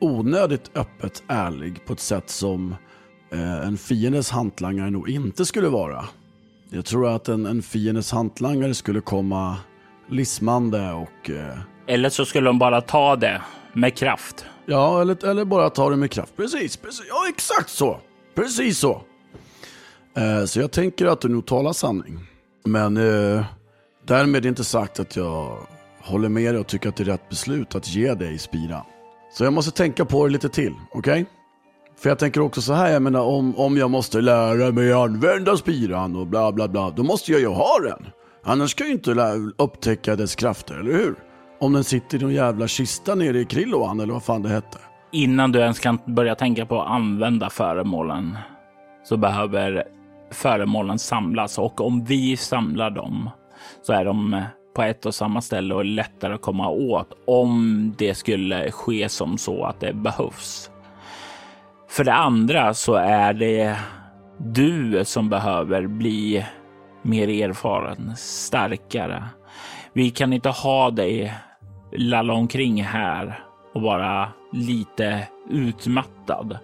onödigt 0.00 0.70
öppet 0.74 1.22
ärlig 1.28 1.84
på 1.84 1.92
ett 1.92 2.00
sätt 2.00 2.30
som 2.30 2.74
eh, 3.32 3.66
en 3.66 3.78
fiendes 3.78 4.30
hantlangare 4.30 4.90
nog 4.90 5.10
inte 5.10 5.44
skulle 5.44 5.68
vara. 5.68 6.04
Jag 6.70 6.84
tror 6.84 7.08
att 7.08 7.28
en, 7.28 7.46
en 7.46 7.62
fiendes 7.62 8.12
hantlangare 8.12 8.74
skulle 8.74 9.00
komma 9.00 9.56
lismande 10.10 10.92
och... 10.92 11.30
Eh, 11.30 11.58
eller 11.86 12.08
så 12.08 12.24
skulle 12.24 12.46
de 12.46 12.58
bara 12.58 12.80
ta 12.80 13.16
det 13.16 13.42
med 13.72 13.96
kraft. 13.96 14.44
Ja, 14.66 15.00
eller, 15.00 15.24
eller 15.24 15.44
bara 15.44 15.70
ta 15.70 15.90
det 15.90 15.96
med 15.96 16.10
kraft. 16.10 16.36
Precis, 16.36 16.76
precis. 16.76 17.06
Ja, 17.08 17.28
exakt 17.28 17.70
så. 17.70 18.00
Precis 18.34 18.78
så. 18.78 19.02
Eh, 20.16 20.44
så 20.44 20.60
jag 20.60 20.72
tänker 20.72 21.06
att 21.06 21.20
du 21.20 21.28
nog 21.28 21.46
talar 21.46 21.72
sanning. 21.72 22.18
Men 22.64 22.96
eh, 22.96 23.44
därmed 24.06 24.46
inte 24.46 24.64
sagt 24.64 25.00
att 25.00 25.16
jag 25.16 25.58
håller 26.00 26.28
med 26.28 26.54
dig 26.54 26.60
och 26.60 26.66
tycker 26.66 26.88
att 26.88 26.96
det 26.96 27.02
är 27.02 27.04
rätt 27.04 27.28
beslut 27.28 27.74
att 27.74 27.88
ge 27.88 28.14
dig 28.14 28.38
spiran. 28.38 28.84
Så 29.38 29.44
jag 29.44 29.52
måste 29.52 29.70
tänka 29.70 30.04
på 30.04 30.26
det 30.26 30.32
lite 30.32 30.48
till, 30.48 30.74
okej? 30.90 31.12
Okay? 31.12 31.24
För 31.98 32.08
jag 32.08 32.18
tänker 32.18 32.40
också 32.40 32.60
så 32.60 32.72
här, 32.72 32.90
jag 32.90 33.02
menar 33.02 33.20
om, 33.20 33.58
om 33.58 33.76
jag 33.76 33.90
måste 33.90 34.20
lära 34.20 34.72
mig 34.72 34.92
använda 34.92 35.56
spiran 35.56 36.16
och 36.16 36.26
bla 36.26 36.52
bla 36.52 36.68
bla, 36.68 36.90
då 36.90 37.02
måste 37.02 37.32
jag 37.32 37.40
ju 37.40 37.46
ha 37.46 37.78
den. 37.82 38.06
Annars 38.44 38.74
kan 38.74 38.86
jag 38.86 38.88
ju 38.88 38.94
inte 38.94 39.62
upptäcka 39.62 40.16
dess 40.16 40.34
krafter, 40.34 40.74
eller 40.74 40.92
hur? 40.92 41.14
Om 41.60 41.72
den 41.72 41.84
sitter 41.84 42.18
i 42.18 42.20
någon 42.22 42.34
jävla 42.34 42.68
kista 42.68 43.14
nere 43.14 43.38
i 43.38 43.44
Krilloan 43.44 44.00
eller 44.00 44.12
vad 44.12 44.22
fan 44.22 44.42
det 44.42 44.48
hette. 44.48 44.78
Innan 45.12 45.52
du 45.52 45.58
ens 45.58 45.78
kan 45.78 45.98
börja 46.06 46.34
tänka 46.34 46.66
på 46.66 46.82
att 46.82 46.90
använda 46.90 47.50
föremålen 47.50 48.38
så 49.04 49.16
behöver 49.16 49.84
föremålen 50.32 50.98
samlas 50.98 51.58
och 51.58 51.80
om 51.80 52.04
vi 52.04 52.36
samlar 52.36 52.90
dem 52.90 53.30
så 53.82 53.92
är 53.92 54.04
de 54.04 54.34
eh, 54.34 54.42
på 54.78 54.82
ett 54.82 55.06
och 55.06 55.14
samma 55.14 55.40
ställe 55.40 55.74
och 55.74 55.84
lättare 55.84 56.34
att 56.34 56.40
komma 56.40 56.68
åt 56.68 57.12
om 57.26 57.94
det 57.98 58.14
skulle 58.14 58.70
ske 58.70 59.08
som 59.08 59.38
så 59.38 59.64
att 59.64 59.80
det 59.80 59.92
behövs. 59.92 60.70
För 61.88 62.04
det 62.04 62.12
andra 62.12 62.74
så 62.74 62.94
är 62.94 63.32
det 63.32 63.76
du 64.38 65.04
som 65.04 65.28
behöver 65.28 65.86
bli 65.86 66.46
mer 67.02 67.28
erfaren, 67.28 68.12
starkare. 68.16 69.24
Vi 69.92 70.10
kan 70.10 70.32
inte 70.32 70.48
ha 70.48 70.90
dig 70.90 71.34
lalla 71.92 72.32
omkring 72.32 72.82
här 72.82 73.44
och 73.74 73.82
vara 73.82 74.28
lite 74.52 75.28
utmattad. 75.50 76.58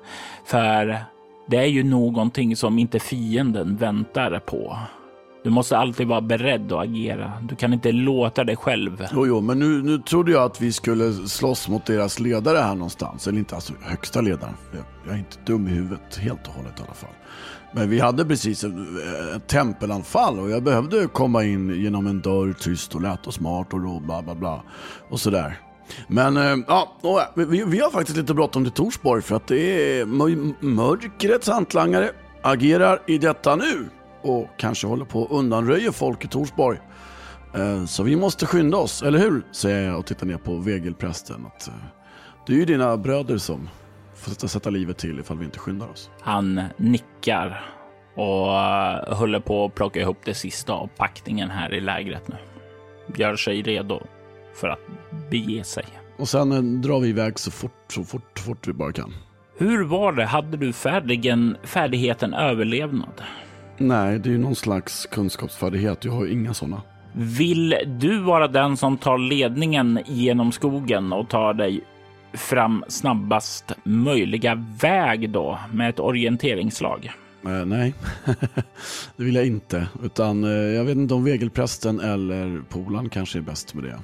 För 0.47 0.99
det 1.49 1.57
är 1.57 1.67
ju 1.67 1.83
någonting 1.83 2.57
som 2.57 2.79
inte 2.79 2.99
fienden 2.99 3.77
väntar 3.77 4.39
på. 4.39 4.77
Du 5.45 5.51
måste 5.51 5.79
alltid 5.79 6.07
vara 6.07 6.21
beredd 6.21 6.73
att 6.73 6.83
agera. 6.83 7.33
Du 7.43 7.57
kan 7.57 7.73
inte 7.73 7.93
låta 7.93 8.45
dig 8.45 8.57
själv. 8.57 9.07
Jo, 9.13 9.27
jo, 9.27 9.41
men 9.41 9.59
nu, 9.59 9.83
nu 9.83 9.99
trodde 9.99 10.33
jag 10.33 10.43
att 10.43 10.61
vi 10.61 10.73
skulle 10.73 11.13
slåss 11.13 11.69
mot 11.69 11.87
deras 11.87 12.21
ledare 12.21 12.59
här 12.59 12.75
någonstans. 12.75 13.27
Eller 13.27 13.39
inte, 13.39 13.55
alltså 13.55 13.73
högsta 13.83 14.21
ledaren. 14.21 14.55
Jag, 14.73 14.85
jag 15.07 15.15
är 15.15 15.19
inte 15.19 15.37
dum 15.47 15.69
i 15.69 15.71
huvudet 15.71 16.17
helt 16.17 16.49
och 16.49 16.55
hållet 16.55 16.81
i 16.81 16.83
alla 16.83 16.95
fall. 16.95 17.15
Men 17.73 17.91
vi 17.91 18.01
hade 18.01 18.25
precis 18.25 18.65
ett, 18.65 18.73
eh, 18.73 19.37
ett 19.37 19.47
tempelanfall 19.47 20.39
och 20.39 20.51
jag 20.51 20.63
behövde 20.63 21.07
komma 21.07 21.45
in 21.45 21.83
genom 21.83 22.07
en 22.07 22.21
dörr 22.21 22.53
tyst 22.53 22.95
och 22.95 23.03
lätt 23.03 23.27
och 23.27 23.35
smart 23.35 23.73
och 23.73 23.81
då 23.81 24.01
bla 24.01 24.23
bla 24.23 24.35
bla. 24.35 24.63
Och 25.09 25.21
sådär. 25.21 25.59
Men 26.09 26.37
eh, 26.37 26.57
ja, 26.69 26.97
vi, 27.35 27.65
vi 27.65 27.81
har 27.81 27.91
faktiskt 27.91 28.19
lite 28.19 28.35
bråttom 28.35 28.65
till 28.65 28.73
Torsborg 28.73 29.23
för 29.23 29.37
att 29.37 29.47
det 29.47 29.99
är 30.01 30.07
mörkrets 30.65 31.49
hantlangare 31.49 32.11
agerar 32.43 33.03
i 33.07 33.19
detta 33.19 33.57
nu 33.57 33.89
och 34.25 34.49
kanske 34.57 34.87
håller 34.87 35.05
på 35.05 35.25
att 35.25 35.31
undanröja 35.31 35.93
folk 35.93 36.25
i 36.25 36.29
Torsborg. 36.29 36.79
Eh, 37.55 37.85
så 37.85 38.03
vi 38.03 38.17
måste 38.17 38.47
skynda 38.47 38.77
oss, 38.77 39.03
eller 39.03 39.19
hur? 39.19 39.43
Säger 39.53 39.87
jag 39.87 39.99
och 39.99 40.07
tittar 40.07 40.27
ner 40.27 40.37
på 40.37 40.57
vegelprästen. 40.57 41.47
Att, 41.47 41.69
eh, 41.69 41.75
det 42.47 42.53
är 42.53 42.57
ju 42.57 42.65
dina 42.65 42.97
bröder 42.97 43.39
som 43.39 43.69
får 44.15 44.47
sätta 44.47 44.71
livet 44.71 44.99
till 44.99 45.21
ifall 45.21 45.39
vi 45.39 45.45
inte 45.45 45.59
skyndar 45.59 45.89
oss. 45.89 46.11
Han 46.21 46.61
nickar 46.77 47.65
och 48.15 48.61
eh, 48.61 49.17
håller 49.17 49.41
på 49.41 49.65
att 49.65 49.75
plocka 49.75 50.01
ihop 50.01 50.19
det 50.25 50.35
sista 50.35 50.73
av 50.73 50.91
packningen 50.97 51.51
här 51.51 51.75
i 51.75 51.81
lägret 51.81 52.29
nu. 52.29 52.37
Gör 53.17 53.37
sig 53.37 53.63
redo 53.63 54.01
för 54.55 54.69
att 54.69 54.81
bege 55.31 55.65
sig. 55.65 55.85
Och 56.19 56.29
sen 56.29 56.83
drar 56.83 57.01
vi 57.01 57.09
iväg 57.09 57.39
så 57.39 57.51
fort, 57.51 57.85
så 57.89 58.05
fort, 58.05 58.39
fort 58.39 58.69
vi 58.69 58.73
bara 58.73 58.93
kan. 58.93 59.15
Hur 59.59 59.85
var 59.85 60.13
det? 60.13 60.25
Hade 60.25 60.57
du 60.57 60.73
färdigen, 60.73 61.57
färdigheten 61.63 62.35
överlevnad? 62.35 63.23
Nej, 63.79 64.19
det 64.19 64.29
är 64.29 64.33
ju 64.33 64.39
någon 64.39 64.57
slags 64.57 65.07
kunskapsfärdighet. 65.07 66.05
Jag 66.05 66.13
har 66.13 66.27
inga 66.27 66.55
sådana. 66.55 66.83
Vill 67.13 67.77
du 67.87 68.19
vara 68.19 68.49
den 68.49 68.77
som 68.77 68.97
tar 68.97 69.19
ledningen 69.19 70.01
genom 70.07 70.53
skogen 70.53 71.13
och 71.13 71.29
tar 71.29 71.55
dig 71.55 71.85
fram 72.33 72.85
snabbast 72.89 73.73
möjliga 73.85 74.67
väg 74.81 75.31
då 75.31 75.59
med 75.73 75.91
ett 75.91 76.01
orienteringslag? 76.01 77.13
Uh, 77.47 77.65
nej, 77.67 77.95
det 79.17 79.25
vill 79.25 79.35
jag 79.35 79.47
inte. 79.47 79.89
Utan 80.03 80.45
uh, 80.45 80.51
jag 80.51 80.85
vet 80.85 80.97
inte 80.97 81.15
om 81.15 81.25
vegelprästen 81.25 82.01
eller 82.01 82.63
polan 82.69 83.09
kanske 83.09 83.39
är 83.39 83.43
bäst 83.43 83.75
med 83.75 83.85
det. 83.85 83.99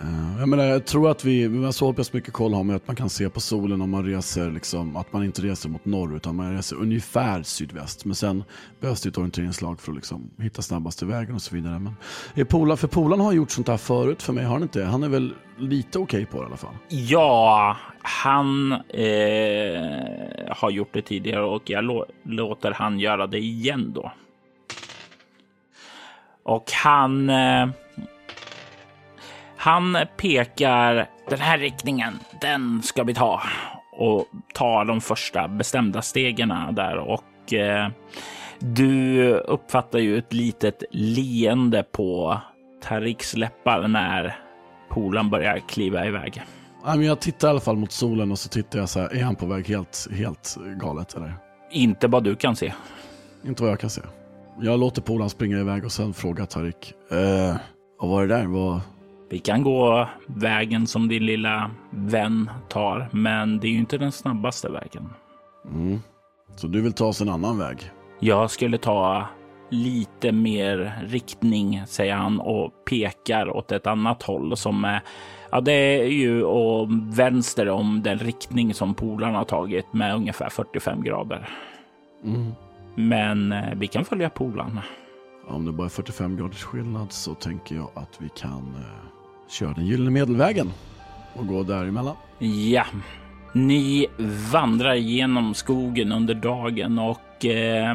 Eh, 0.00 0.38
jag, 0.38 0.48
menar, 0.48 0.64
jag 0.64 0.86
tror 0.86 1.10
att 1.10 1.24
vi, 1.24 1.72
så 1.72 1.92
pass 1.92 2.12
mycket 2.12 2.32
koll 2.32 2.54
har 2.54 2.64
man 2.64 2.76
att 2.76 2.86
man 2.86 2.96
kan 2.96 3.10
se 3.10 3.30
på 3.30 3.40
solen 3.40 3.82
om 3.82 3.90
man 3.90 4.04
reser, 4.04 4.50
liksom, 4.50 4.96
att 4.96 5.12
man 5.12 5.24
inte 5.24 5.42
reser 5.42 5.68
mot 5.68 5.84
norr 5.84 6.16
utan 6.16 6.36
man 6.36 6.56
reser 6.56 6.76
ungefär 6.76 7.42
sydväst. 7.42 8.04
Men 8.04 8.14
sen 8.14 8.44
behövs 8.80 9.00
det 9.00 9.08
ett 9.08 9.18
orienteringslag 9.18 9.80
för 9.80 9.92
att 9.92 9.96
liksom, 9.96 10.30
hitta 10.38 10.62
snabbaste 10.62 11.06
vägen 11.06 11.34
och 11.34 11.42
så 11.42 11.54
vidare. 11.54 11.78
Men, 11.78 11.96
är 12.34 12.44
Pola, 12.44 12.76
för 12.76 12.88
Polan 12.88 13.20
har 13.20 13.32
gjort 13.32 13.50
sånt 13.50 13.68
här 13.68 13.76
förut 13.76 14.22
för 14.22 14.32
mig, 14.32 14.44
har 14.44 14.52
han 14.52 14.62
inte? 14.62 14.84
Han 14.84 15.02
är 15.02 15.08
väl 15.08 15.34
lite 15.58 15.98
okej 15.98 16.22
okay 16.22 16.26
på 16.26 16.38
det 16.38 16.42
i 16.42 16.46
alla 16.46 16.56
fall? 16.56 16.74
Ja, 16.88 17.76
han 18.02 18.72
eh, 18.72 20.56
har 20.56 20.70
gjort 20.70 20.92
det 20.92 21.02
tidigare 21.02 21.44
och 21.44 21.70
jag 21.70 22.04
låter 22.22 22.72
han 22.72 23.00
göra 23.00 23.26
det 23.26 23.38
igen 23.38 23.92
då. 23.94 24.12
Och 26.42 26.70
han 26.72 27.30
eh, 27.30 27.68
han 29.66 29.98
pekar 30.16 31.10
den 31.30 31.38
här 31.38 31.58
riktningen, 31.58 32.18
den 32.40 32.82
ska 32.82 33.04
vi 33.04 33.14
ta 33.14 33.42
och 33.92 34.26
tar 34.54 34.84
de 34.84 35.00
första 35.00 35.48
bestämda 35.48 36.02
stegen 36.02 36.48
där 36.72 36.96
och 36.96 37.52
eh, 37.52 37.88
du 38.58 39.30
uppfattar 39.32 39.98
ju 39.98 40.18
ett 40.18 40.32
litet 40.32 40.82
leende 40.90 41.82
på 41.82 42.40
Tariks 42.82 43.36
läppar 43.36 43.88
när 43.88 44.38
polen 44.90 45.30
börjar 45.30 45.58
kliva 45.68 46.06
iväg. 46.06 46.42
jag 46.84 47.20
tittar 47.20 47.48
i 47.48 47.50
alla 47.50 47.60
fall 47.60 47.76
mot 47.76 47.92
solen 47.92 48.30
och 48.30 48.38
så 48.38 48.48
tittar 48.48 48.78
jag 48.78 48.88
så 48.88 49.00
här, 49.00 49.14
är 49.14 49.22
han 49.22 49.36
på 49.36 49.46
väg 49.46 49.68
helt, 49.68 50.08
helt 50.12 50.56
galet 50.80 51.14
eller? 51.14 51.34
Inte 51.70 52.08
vad 52.08 52.24
du 52.24 52.36
kan 52.36 52.56
se. 52.56 52.72
Inte 53.46 53.62
vad 53.62 53.72
jag 53.72 53.80
kan 53.80 53.90
se. 53.90 54.02
Jag 54.60 54.80
låter 54.80 55.02
polan 55.02 55.30
springa 55.30 55.58
iväg 55.58 55.84
och 55.84 55.92
sen 55.92 56.14
frågar 56.14 56.46
Tarik, 56.46 56.94
eh, 57.10 57.56
vad 58.00 58.10
var 58.10 58.26
det 58.26 58.34
där? 58.34 58.46
Vad, 58.46 58.80
vi 59.28 59.38
kan 59.38 59.62
gå 59.62 60.08
vägen 60.26 60.86
som 60.86 61.08
din 61.08 61.26
lilla 61.26 61.70
vän 61.90 62.50
tar, 62.68 63.08
men 63.12 63.58
det 63.58 63.66
är 63.66 63.70
ju 63.70 63.78
inte 63.78 63.98
den 63.98 64.12
snabbaste 64.12 64.68
vägen. 64.68 65.08
Mm. 65.70 66.00
Så 66.56 66.66
du 66.66 66.80
vill 66.80 66.92
ta 66.92 67.06
oss 67.06 67.20
en 67.20 67.28
annan 67.28 67.58
väg? 67.58 67.90
Jag 68.20 68.50
skulle 68.50 68.78
ta 68.78 69.26
lite 69.70 70.32
mer 70.32 71.02
riktning, 71.06 71.82
säger 71.86 72.14
han 72.14 72.40
och 72.40 72.72
pekar 72.90 73.56
åt 73.56 73.72
ett 73.72 73.86
annat 73.86 74.22
håll 74.22 74.56
som 74.56 74.84
är 74.84 75.02
Ja, 75.50 75.60
det 75.60 75.72
är 75.72 76.06
ju 76.06 76.42
och 76.42 76.88
vänster 77.18 77.68
om 77.68 78.02
den 78.02 78.18
riktning 78.18 78.74
som 78.74 78.94
polarna 78.94 79.38
har 79.38 79.44
tagit 79.44 79.92
med 79.92 80.14
ungefär 80.14 80.48
45 80.48 81.02
grader. 81.02 81.48
Mm. 82.24 82.52
Men 82.94 83.52
eh, 83.52 83.74
vi 83.76 83.86
kan 83.86 84.04
följa 84.04 84.30
polarna. 84.30 84.82
Om 85.48 85.64
det 85.64 85.72
bara 85.72 85.84
är 85.84 85.88
45 85.88 86.36
graders 86.36 86.62
skillnad 86.62 87.12
så 87.12 87.34
tänker 87.34 87.74
jag 87.74 87.90
att 87.94 88.20
vi 88.20 88.28
kan 88.28 88.74
eh, 88.76 89.15
kör 89.48 89.74
den 89.74 89.86
gyllene 89.86 90.10
medelvägen 90.10 90.72
och 91.34 91.46
går 91.46 91.64
däremellan. 91.64 92.16
Ja, 92.38 92.84
ni 93.52 94.06
vandrar 94.52 94.94
genom 94.94 95.54
skogen 95.54 96.12
under 96.12 96.34
dagen 96.34 96.98
och 96.98 97.44
eh, 97.44 97.94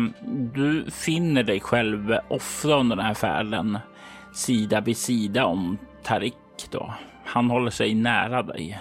du 0.54 0.86
finner 0.92 1.44
dig 1.44 1.60
själv 1.60 2.18
ofta 2.28 2.76
under 2.76 2.96
den 2.96 3.06
här 3.06 3.14
färden 3.14 3.78
sida 4.34 4.82
vid 4.82 4.98
sida 4.98 5.46
om 5.46 5.78
Tarik. 6.04 6.36
Då. 6.72 6.94
Han 7.26 7.50
håller 7.50 7.72
sig 7.72 7.94
nära 7.94 8.44
dig. 8.44 8.80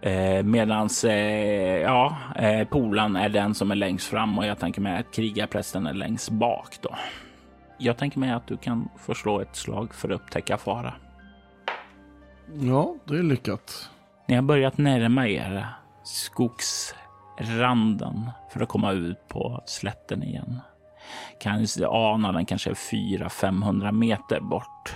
Eh, 0.00 0.42
medans 0.42 1.04
eh, 1.04 1.80
ja, 1.80 2.16
eh, 2.36 2.68
Polan 2.68 3.16
är 3.16 3.28
den 3.28 3.54
som 3.54 3.70
är 3.70 3.74
längst 3.74 4.06
fram 4.06 4.38
och 4.38 4.46
jag 4.46 4.58
tänker 4.58 4.80
mig 4.80 4.98
att 4.98 5.14
krigarprästen 5.14 5.86
är 5.86 5.94
längst 5.94 6.30
bak. 6.30 6.78
Då. 6.80 6.96
Jag 7.78 7.96
tänker 7.96 8.18
mig 8.18 8.30
att 8.30 8.46
du 8.46 8.56
kan 8.56 8.88
förslå 8.98 9.40
ett 9.40 9.56
slag 9.56 9.94
för 9.94 10.08
att 10.08 10.20
upptäcka 10.20 10.56
fara. 10.56 10.94
Ja, 12.54 12.94
det 13.04 13.18
är 13.18 13.22
lyckat. 13.22 13.90
Ni 14.28 14.34
har 14.34 14.42
börjat 14.42 14.78
närma 14.78 15.28
er 15.28 15.66
skogsranden 16.04 17.00
för 18.52 18.60
att 18.60 18.68
komma 18.68 18.92
ut 18.92 19.28
på 19.28 19.62
slätten 19.66 20.22
igen. 20.22 20.60
Kan 21.40 21.66
ana 21.88 22.32
den 22.32 22.46
kanske 22.46 22.72
400-500 22.72 23.92
meter 23.92 24.40
bort. 24.40 24.94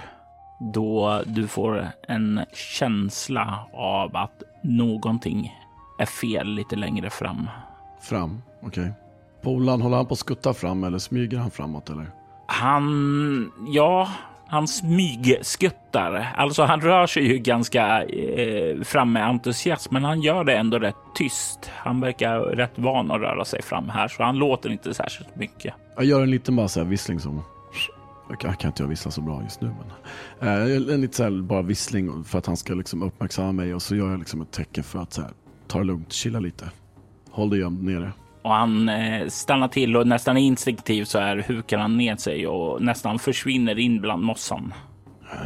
Då 0.75 1.23
du 1.27 1.49
får 1.49 1.89
en 2.09 2.41
känsla 2.53 3.67
av 3.73 4.17
att 4.17 4.43
någonting 4.63 5.57
är 5.99 6.07
fel 6.07 6.47
lite 6.47 6.77
längre 6.77 7.11
fram. 7.11 7.49
Fram, 8.01 8.43
okej. 8.63 8.83
Okay. 8.83 8.93
Polan, 9.43 9.83
håller 9.83 9.97
han 9.97 10.07
på 10.07 10.13
att 10.13 10.19
skutta 10.19 10.55
fram 10.55 10.85
eller 10.85 10.99
smyger 10.99 11.39
han 11.39 11.51
framåt 11.51 11.91
eller? 11.91 12.11
Han, 12.47 13.53
ja, 13.69 14.09
han 14.51 14.69
smygskuttar. 14.69 16.35
Alltså 16.37 16.63
han 16.63 16.81
rör 16.81 17.07
sig 17.07 17.27
ju 17.27 17.39
ganska 17.39 18.05
eh, 18.05 18.83
fram 18.83 19.13
med 19.13 19.27
entusiasm, 19.27 19.95
men 19.95 20.05
han 20.05 20.21
gör 20.21 20.45
det 20.45 20.57
ändå 20.57 20.79
rätt 20.79 20.97
tyst. 21.15 21.71
Han 21.77 22.01
verkar 22.01 22.41
rätt 22.41 22.73
van 22.75 23.11
att 23.11 23.21
röra 23.21 23.45
sig 23.45 23.63
fram 23.63 23.89
här, 23.89 24.09
så 24.09 24.23
han 24.23 24.37
låter 24.37 24.71
inte 24.71 24.95
särskilt 24.95 25.37
mycket. 25.37 25.75
Jag 25.97 26.05
gör 26.05 26.23
en 26.23 26.31
liten 26.31 26.57
bara 26.57 26.69
så 26.69 26.81
här 26.81 26.87
vissling 26.87 27.21
som... 27.21 27.43
Jag 28.29 28.41
kan, 28.41 28.51
jag 28.51 28.61
kan 28.61 28.69
inte 28.69 28.83
jag 28.83 28.89
vissla 28.89 29.11
så 29.11 29.21
bra 29.21 29.43
just 29.43 29.61
nu, 29.61 29.75
men... 30.41 30.49
Eh, 30.49 30.77
en 30.95 31.01
liten 31.01 31.13
så 31.13 31.23
här, 31.23 31.31
bara 31.31 31.63
vissling 31.63 32.25
för 32.25 32.39
att 32.39 32.47
han 32.47 32.57
ska 32.57 32.75
liksom 32.75 33.03
uppmärksamma 33.03 33.53
mig 33.53 33.75
och 33.75 33.83
så 33.83 33.97
gör 33.97 34.11
jag 34.11 34.19
liksom 34.19 34.43
ett 34.43 34.51
tecken 34.53 34.85
för 34.85 34.99
att 34.99 35.13
så 35.13 35.23
här, 35.23 35.31
ta 35.67 35.79
det 35.79 35.85
lugnt, 35.85 36.13
chilla 36.13 36.41
lite. 36.41 36.71
Håll 37.31 37.51
dig 37.51 37.59
gömd 37.59 37.83
nere. 37.83 38.13
Och 38.43 38.51
han 38.51 38.89
eh, 38.89 39.29
stannar 39.29 39.69
till 39.69 39.97
och 39.97 40.07
nästan 40.07 40.37
instinktivt 40.37 41.09
så 41.09 41.19
här 41.19 41.45
hukar 41.49 41.79
han 41.79 41.97
ner 41.97 42.17
sig 42.17 42.47
och 42.47 42.83
nästan 42.83 43.19
försvinner 43.19 43.79
in 43.79 44.01
bland 44.01 44.23
mossan. 44.23 44.75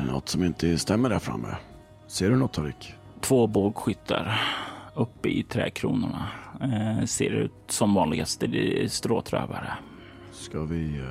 Något 0.07 0.29
som 0.29 0.45
inte 0.45 0.79
stämmer 0.79 1.09
där 1.09 1.19
framme. 1.19 1.49
Ser 2.07 2.31
du 2.31 2.37
något 2.37 2.53
Tarik? 2.53 2.95
Två 3.21 3.47
bågskyttar 3.47 4.41
uppe 4.95 5.29
i 5.29 5.43
trädkronorna. 5.43 6.27
Eh, 6.63 7.05
ser 7.05 7.31
ut 7.31 7.53
som 7.69 7.95
vanligaste 7.95 8.49
stråtrövare. 8.89 9.73
Ska 10.33 10.61
vi... 10.61 11.03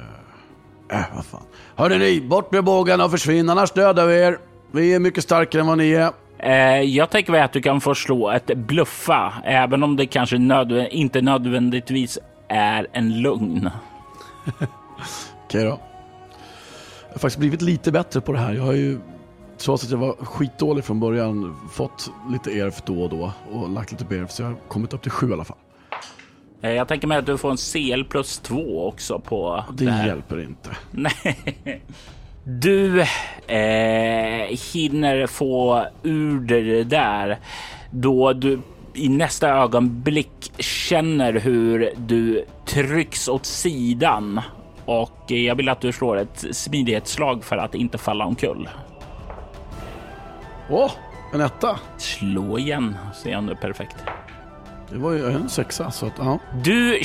Äh, 0.91 0.99
äh 0.99 1.05
vad 1.15 1.25
fan. 1.25 1.43
Hörde 1.75 1.97
ni, 1.97 2.21
bort 2.21 2.51
med 2.51 2.63
bågarna 2.63 3.05
och 3.05 3.11
försvinn 3.11 3.49
annars 3.49 3.71
dödar 3.71 4.07
vi 4.07 4.15
er. 4.15 4.39
Vi 4.71 4.93
är 4.93 4.99
mycket 4.99 5.23
starkare 5.23 5.61
än 5.61 5.67
vad 5.67 5.77
ni 5.77 5.91
är. 5.91 6.11
Eh, 6.43 6.81
jag 6.81 7.09
tänker 7.09 7.31
mig 7.31 7.41
att 7.41 7.53
du 7.53 7.61
kan 7.61 7.81
få 7.81 7.95
slå 7.95 8.29
ett 8.29 8.57
bluffa, 8.57 9.33
även 9.43 9.83
om 9.83 9.95
det 9.95 10.05
kanske 10.05 10.37
nödv 10.37 10.87
inte 10.91 11.21
nödvändigtvis 11.21 12.19
är 12.47 12.87
en 12.93 13.21
lugn. 13.21 13.69
Okej 15.45 15.63
då. 15.63 15.79
Jag 17.07 17.15
har 17.15 17.19
faktiskt 17.19 17.37
blivit 17.37 17.61
lite 17.61 17.91
bättre 17.91 18.21
på 18.21 18.31
det 18.31 18.39
här. 18.39 18.53
Jag 18.53 18.63
har 18.63 18.73
ju, 18.73 18.99
trots 19.57 19.83
att 19.83 19.91
jag 19.91 19.97
var 19.97 20.13
skitdålig 20.13 20.83
från 20.83 20.99
början, 20.99 21.55
fått 21.71 22.11
lite 22.31 22.51
erf 22.51 22.81
då 22.85 23.03
och 23.03 23.09
då 23.09 23.31
och 23.51 23.69
lagt 23.69 23.91
lite 23.91 24.05
BRF, 24.05 24.31
så 24.31 24.41
jag 24.41 24.49
har 24.49 24.55
kommit 24.67 24.93
upp 24.93 25.01
till 25.01 25.11
sju 25.11 25.29
i 25.29 25.33
alla 25.33 25.43
fall. 25.43 25.57
Eh, 26.61 26.71
jag 26.71 26.87
tänker 26.87 27.07
mig 27.07 27.17
att 27.17 27.25
du 27.25 27.37
får 27.37 27.51
en 27.51 27.57
CL 27.57 28.03
plus 28.03 28.39
två 28.39 28.87
också 28.87 29.19
på 29.19 29.63
det, 29.73 29.85
det 29.85 30.05
hjälper 30.07 30.41
inte. 30.41 30.69
Nej. 30.91 31.45
Du 32.43 33.01
eh, 33.47 34.57
hinner 34.73 35.27
få 35.27 35.85
ur 36.03 36.39
det 36.39 36.83
där 36.83 37.37
då 37.91 38.33
du 38.33 38.59
i 38.93 39.09
nästa 39.09 39.49
ögonblick 39.49 40.51
känner 40.59 41.33
hur 41.33 41.93
du 41.97 42.45
trycks 42.65 43.27
åt 43.27 43.45
sidan 43.45 44.41
och 44.85 45.31
jag 45.31 45.55
vill 45.55 45.69
att 45.69 45.81
du 45.81 45.91
slår 45.91 46.17
ett 46.17 46.45
smidighetsslag 46.51 47.43
för 47.43 47.57
att 47.57 47.75
inte 47.75 47.97
falla 47.97 48.25
omkull. 48.25 48.69
Åh, 50.69 50.85
oh, 50.85 50.91
en 51.33 51.41
etta. 51.41 51.79
Slå 51.97 52.59
igen, 52.59 52.97
se 53.13 53.35
om 53.35 53.45
det 53.45 53.51
är 53.51 53.55
perfekt. 53.55 53.95
Det 54.89 54.97
var 54.97 55.11
ju 55.11 55.25
en 55.25 55.49
sexa, 55.49 55.91
så 55.91 56.05
att 56.05 56.13
ja. 56.17 56.39
Du 56.63 57.01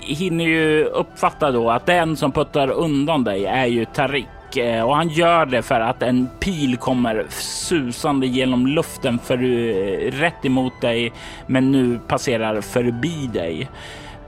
hinner 0.00 0.44
ju 0.44 0.84
uppfatta 0.84 1.50
då 1.50 1.70
att 1.70 1.86
den 1.86 2.16
som 2.16 2.32
puttar 2.32 2.70
undan 2.70 3.24
dig 3.24 3.46
är 3.46 3.66
ju 3.66 3.84
Tarik 3.84 4.26
Eh, 4.56 4.82
och 4.82 4.96
han 4.96 5.08
gör 5.08 5.46
det 5.46 5.62
för 5.62 5.80
att 5.80 6.02
en 6.02 6.28
pil 6.40 6.76
kommer 6.76 7.26
susande 7.30 8.26
genom 8.26 8.66
luften 8.66 9.18
för 9.18 9.42
eh, 9.42 10.10
rätt 10.10 10.44
emot 10.44 10.80
dig, 10.80 11.12
men 11.46 11.72
nu 11.72 11.98
passerar 12.08 12.60
förbi 12.60 13.30
dig. 13.32 13.68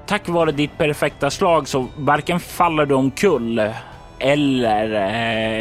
Tack 0.06 0.28
vare 0.28 0.52
ditt 0.52 0.78
perfekta 0.78 1.30
slag 1.30 1.68
så 1.68 1.86
varken 1.96 2.40
faller 2.40 2.86
du 2.86 2.94
omkull 2.94 3.62
eller 4.18 4.94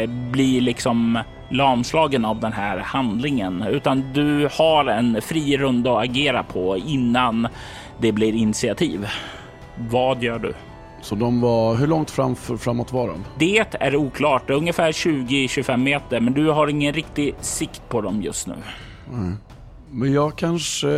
eh, 0.02 0.08
blir 0.08 0.60
liksom 0.60 1.18
lamslagen 1.48 2.24
av 2.24 2.40
den 2.40 2.52
här 2.52 2.78
handlingen, 2.78 3.62
utan 3.62 4.12
du 4.12 4.48
har 4.58 4.84
en 4.84 5.22
fri 5.22 5.56
runda 5.56 5.92
att 5.92 6.04
agera 6.04 6.42
på 6.42 6.76
innan 6.76 7.48
det 7.98 8.12
blir 8.12 8.32
initiativ. 8.34 9.06
Vad 9.76 10.22
gör 10.22 10.38
du? 10.38 10.54
Så 11.02 11.14
de 11.14 11.40
var, 11.40 11.74
hur 11.74 11.86
långt 11.86 12.10
fram, 12.10 12.36
framåt 12.36 12.92
var 12.92 13.08
de? 13.08 13.24
Det 13.38 13.58
är 13.58 13.96
oklart, 13.96 14.50
ungefär 14.50 14.92
20-25 14.92 15.76
meter, 15.76 16.20
men 16.20 16.32
du 16.32 16.48
har 16.48 16.68
ingen 16.68 16.94
riktig 16.94 17.34
sikt 17.40 17.82
på 17.88 18.00
dem 18.00 18.22
just 18.22 18.46
nu. 18.46 18.54
Mm. 19.08 19.36
Men 19.90 20.12
jag 20.12 20.38
kanske... 20.38 20.88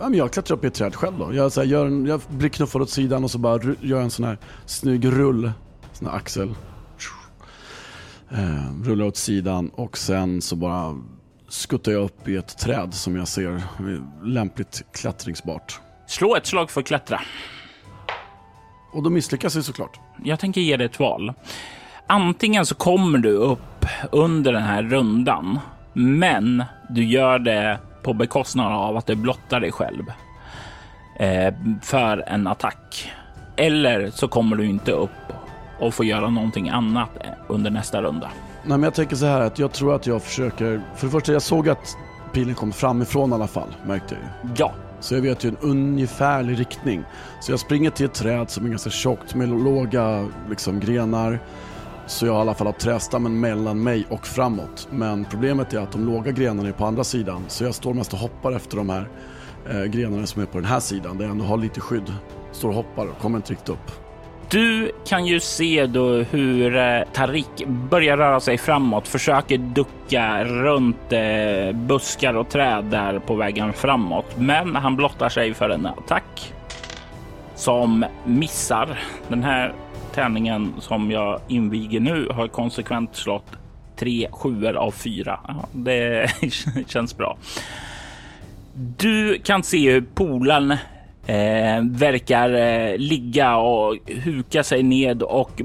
Ja, 0.00 0.08
men 0.08 0.14
jag 0.14 0.32
klättrar 0.32 0.56
upp 0.56 0.64
i 0.64 0.66
ett 0.66 0.74
träd 0.74 0.94
själv 0.94 1.18
då. 1.18 1.34
Jag, 1.34 1.52
så 1.52 1.60
här, 1.60 1.68
gör 1.68 1.86
en, 1.86 2.06
jag 2.06 2.20
blir 2.28 2.48
knuffad 2.48 2.82
åt 2.82 2.90
sidan 2.90 3.24
och 3.24 3.30
så 3.30 3.38
bara 3.38 3.60
gör 3.80 4.00
en 4.00 4.10
sån 4.10 4.24
här 4.24 4.38
snygg 4.66 5.06
rull. 5.06 5.52
Sån 5.92 6.08
här 6.08 6.16
axel. 6.16 6.54
Eh, 8.30 8.84
rullar 8.84 9.06
åt 9.06 9.16
sidan 9.16 9.68
och 9.68 9.98
sen 9.98 10.42
så 10.42 10.56
bara 10.56 10.96
skuttar 11.48 11.92
jag 11.92 12.04
upp 12.04 12.28
i 12.28 12.36
ett 12.36 12.58
träd 12.58 12.94
som 12.94 13.16
jag 13.16 13.28
ser 13.28 13.62
lämpligt 14.24 14.82
klättringsbart. 14.92 15.80
Slå 16.06 16.36
ett 16.36 16.46
slag 16.46 16.70
för 16.70 16.80
att 16.80 16.86
klättra. 16.86 17.20
Och 18.98 19.04
då 19.04 19.10
misslyckas 19.10 19.56
vi 19.56 19.62
såklart. 19.62 20.00
Jag 20.24 20.38
tänker 20.38 20.60
ge 20.60 20.76
dig 20.76 20.86
ett 20.86 21.00
val. 21.00 21.32
Antingen 22.06 22.66
så 22.66 22.74
kommer 22.74 23.18
du 23.18 23.32
upp 23.32 23.86
under 24.12 24.52
den 24.52 24.62
här 24.62 24.82
rundan, 24.82 25.58
men 25.92 26.64
du 26.88 27.04
gör 27.04 27.38
det 27.38 27.78
på 28.02 28.12
bekostnad 28.12 28.72
av 28.72 28.96
att 28.96 29.06
du 29.06 29.14
blottar 29.14 29.60
dig 29.60 29.72
själv 29.72 30.04
eh, 31.18 31.54
för 31.82 32.24
en 32.26 32.46
attack. 32.46 33.12
Eller 33.56 34.10
så 34.10 34.28
kommer 34.28 34.56
du 34.56 34.66
inte 34.66 34.92
upp 34.92 35.32
och 35.78 35.94
får 35.94 36.06
göra 36.06 36.30
någonting 36.30 36.68
annat 36.68 37.10
under 37.48 37.70
nästa 37.70 38.02
runda. 38.02 38.30
Nej, 38.62 38.78
men 38.78 38.82
jag 38.82 38.94
tänker 38.94 39.16
så 39.16 39.26
här 39.26 39.40
att 39.40 39.58
jag 39.58 39.72
tror 39.72 39.94
att 39.94 40.06
jag 40.06 40.22
försöker. 40.22 40.82
För 40.96 41.06
det 41.06 41.10
första, 41.10 41.32
jag 41.32 41.42
såg 41.42 41.68
att 41.68 41.96
pilen 42.32 42.54
kom 42.54 42.72
framifrån 42.72 43.30
i 43.30 43.34
alla 43.34 43.46
fall, 43.46 43.68
märkte 43.86 44.14
jag 44.14 44.22
ju. 44.22 44.54
Ja, 44.58 44.72
så 45.00 45.14
jag 45.14 45.22
vet 45.22 45.44
ju 45.44 45.48
en 45.48 45.56
ungefärlig 45.60 46.60
riktning. 46.60 47.04
Så 47.40 47.52
jag 47.52 47.60
springer 47.60 47.90
till 47.90 48.06
ett 48.06 48.14
träd 48.14 48.50
som 48.50 48.64
är 48.64 48.68
ganska 48.68 48.90
tjockt 48.90 49.34
med 49.34 49.48
låga 49.48 50.28
liksom, 50.50 50.80
grenar. 50.80 51.40
Så 52.06 52.26
jag 52.26 52.34
i 52.34 52.38
alla 52.38 52.54
fall 52.54 52.66
har 52.66 52.74
trästammen 52.74 53.40
mellan 53.40 53.82
mig 53.82 54.06
och 54.10 54.26
framåt. 54.26 54.88
Men 54.90 55.24
problemet 55.24 55.72
är 55.72 55.78
att 55.78 55.92
de 55.92 56.06
låga 56.06 56.32
grenarna 56.32 56.68
är 56.68 56.72
på 56.72 56.84
andra 56.84 57.04
sidan. 57.04 57.44
Så 57.48 57.64
jag 57.64 57.74
står 57.74 57.94
mest 57.94 58.12
och 58.12 58.18
hoppar 58.18 58.52
efter 58.52 58.76
de 58.76 58.88
här 58.88 59.08
eh, 59.70 59.84
grenarna 59.84 60.26
som 60.26 60.42
är 60.42 60.46
på 60.46 60.58
den 60.58 60.64
här 60.64 60.80
sidan. 60.80 61.18
Där 61.18 61.24
jag 61.24 61.32
ändå 61.32 61.44
har 61.44 61.56
lite 61.56 61.80
skydd. 61.80 62.14
Står 62.52 62.68
och 62.68 62.74
hoppar 62.74 63.06
och 63.06 63.18
kommer 63.18 63.36
inte 63.36 63.52
riktigt 63.52 63.68
upp. 63.68 64.07
Du 64.50 64.92
kan 65.06 65.26
ju 65.26 65.40
se 65.40 65.86
då 65.86 66.14
hur 66.14 66.76
eh, 66.76 67.02
Tarik 67.12 67.66
börjar 67.66 68.16
röra 68.16 68.40
sig 68.40 68.58
framåt, 68.58 69.08
försöker 69.08 69.58
ducka 69.58 70.44
runt 70.44 71.12
eh, 71.12 71.72
buskar 71.72 72.34
och 72.34 72.48
träd 72.48 72.84
där 72.84 73.18
på 73.18 73.34
vägen 73.34 73.72
framåt. 73.72 74.38
Men 74.38 74.76
han 74.76 74.96
blottar 74.96 75.28
sig 75.28 75.54
för 75.54 75.70
en 75.70 75.86
attack 75.86 76.54
som 77.54 78.04
missar. 78.24 78.98
Den 79.28 79.42
här 79.42 79.72
tärningen 80.14 80.74
som 80.78 81.10
jag 81.10 81.40
inviger 81.48 82.00
nu 82.00 82.28
har 82.30 82.48
konsekvent 82.48 83.16
slått 83.16 83.52
tre 83.96 84.28
sjuor 84.32 84.76
av 84.76 84.90
fyra. 84.90 85.40
Ja, 85.48 85.68
det 85.72 86.30
känns 86.86 87.16
bra. 87.16 87.38
Du 88.74 89.38
kan 89.38 89.62
se 89.62 89.92
hur 89.92 90.04
polen 90.14 90.76
eh, 91.28 91.82
verkar 91.82 92.50
eh, 92.50 92.98
ligga 92.98 93.56
och 93.56 93.96
huka 94.06 94.64
sig 94.64 94.82
ned 94.82 95.22
och 95.22 95.62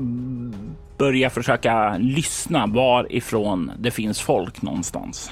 börja 0.98 1.30
försöka 1.30 1.98
lyssna 1.98 2.68
varifrån 2.68 3.72
det 3.80 3.92
finns 3.92 4.22
folk 4.22 4.62
någonstans. 4.62 5.32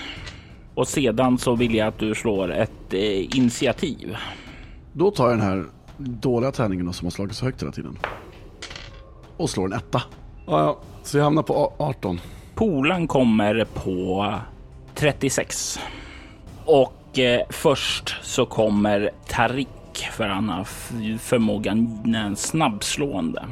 Och 0.73 0.87
sedan 0.87 1.37
så 1.37 1.55
vill 1.55 1.75
jag 1.75 1.87
att 1.87 1.99
du 1.99 2.15
slår 2.15 2.51
ett 2.51 2.93
eh, 2.93 3.37
initiativ. 3.37 4.15
Då 4.93 5.11
tar 5.11 5.29
jag 5.29 5.37
den 5.37 5.47
här 5.47 5.65
dåliga 5.97 6.51
tärningen 6.51 6.93
som 6.93 7.05
har 7.05 7.11
slagit 7.11 7.35
så 7.35 7.45
högt 7.45 7.61
hela 7.61 7.71
tiden. 7.71 7.97
Och 9.37 9.49
slår 9.49 9.65
en 9.65 9.73
etta. 9.73 10.01
Ja, 10.47 10.59
ja. 10.59 10.79
Så 11.03 11.17
jag 11.17 11.23
hamnar 11.23 11.43
på 11.43 11.73
18. 11.77 12.19
Polan 12.55 13.07
kommer 13.07 13.65
på 13.73 14.33
36. 14.95 15.79
Och 16.65 17.19
eh, 17.19 17.41
först 17.49 18.15
så 18.21 18.45
kommer 18.45 19.09
Tarik 19.27 19.67
för 19.97 20.27
han 20.27 20.49
har 20.49 20.63
förmågan 21.17 22.35
snabbslående. 22.37 23.45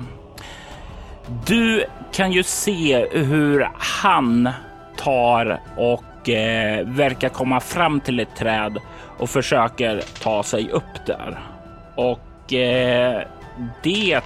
Du 1.45 1.85
kan 2.11 2.31
ju 2.31 2.43
se 2.43 3.07
hur 3.11 3.69
han 3.77 4.49
tar 4.97 5.59
och 5.77 6.29
eh, 6.29 6.85
verkar 6.87 7.29
komma 7.29 7.59
fram 7.59 7.99
till 7.99 8.19
ett 8.19 8.35
träd 8.35 8.77
och 9.17 9.29
försöker 9.29 10.01
ta 10.21 10.43
sig 10.43 10.69
upp 10.69 11.05
där. 11.05 11.39
Och 11.95 12.53
eh, 12.53 13.21
det 13.83 14.21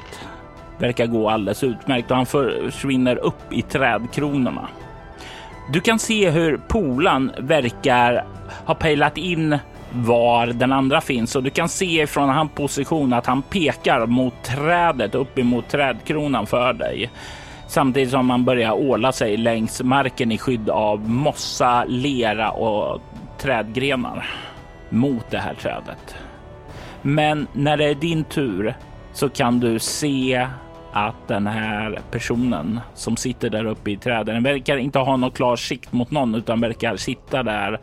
verkar 0.80 1.06
gå 1.06 1.30
alldeles 1.30 1.63
utmärkt 1.63 2.12
och 2.12 2.17
han 2.17 2.26
försvinner 2.26 3.15
upp 3.15 3.54
i 3.54 3.62
trädkronorna. 3.62 4.67
Du 5.71 5.80
kan 5.80 5.99
se 5.99 6.30
hur 6.30 6.58
polan 6.67 7.32
verkar 7.38 8.26
ha 8.65 8.76
pejlat 8.76 9.17
in 9.17 9.58
var 9.95 10.47
den 10.47 10.71
andra 10.71 11.01
finns 11.01 11.36
och 11.36 11.43
du 11.43 11.49
kan 11.49 11.69
se 11.69 12.08
från 12.08 12.29
hans 12.29 12.51
position 12.51 13.13
att 13.13 13.25
han 13.25 13.41
pekar 13.41 14.06
mot 14.06 14.43
trädet 14.43 15.15
uppemot 15.15 15.69
trädkronan 15.69 16.47
för 16.47 16.73
dig. 16.73 17.12
Samtidigt 17.67 18.12
som 18.12 18.25
man 18.25 18.45
börjar 18.45 18.71
åla 18.71 19.12
sig 19.12 19.38
längs 19.38 19.84
marken 19.84 20.32
i 20.32 20.38
skydd 20.38 20.69
av 20.69 21.10
mossa, 21.10 21.86
lera 21.88 22.51
och 22.51 23.01
trädgrenar 23.38 24.29
mot 24.89 25.32
det 25.32 25.39
här 25.39 25.53
trädet. 25.53 26.15
Men 27.01 27.47
när 27.53 27.77
det 27.77 27.86
är 27.86 27.95
din 27.95 28.23
tur 28.23 28.75
så 29.13 29.29
kan 29.29 29.60
du 29.60 29.79
se 29.79 30.47
att 30.93 31.27
den 31.27 31.47
här 31.47 31.99
personen 32.12 32.79
som 32.93 33.17
sitter 33.17 33.49
där 33.49 33.65
uppe 33.65 33.91
i 33.91 33.97
träden 33.97 34.43
verkar 34.43 34.77
inte 34.77 34.99
ha 34.99 35.17
någon 35.17 35.32
klar 35.32 35.56
sikt 35.56 35.93
mot 35.93 36.12
någon 36.12 36.36
utan 36.36 36.62
verkar 36.62 36.95
sitta 36.95 37.43
där 37.43 37.79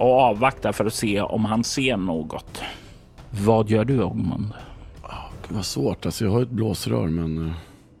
och 0.00 0.20
avvakta 0.20 0.72
för 0.72 0.84
att 0.84 0.94
se 0.94 1.20
om 1.20 1.44
han 1.44 1.64
ser 1.64 1.96
något. 1.96 2.62
Vad 3.30 3.70
gör 3.70 3.84
du 3.84 4.02
Ogmund? 4.02 4.52
Det 5.48 5.54
var 5.54 5.62
svårt. 5.62 6.06
Alltså, 6.06 6.24
jag 6.24 6.32
har 6.32 6.42
ett 6.42 6.50
blåsrör 6.50 7.06
men 7.06 7.46
eh, 7.46 7.52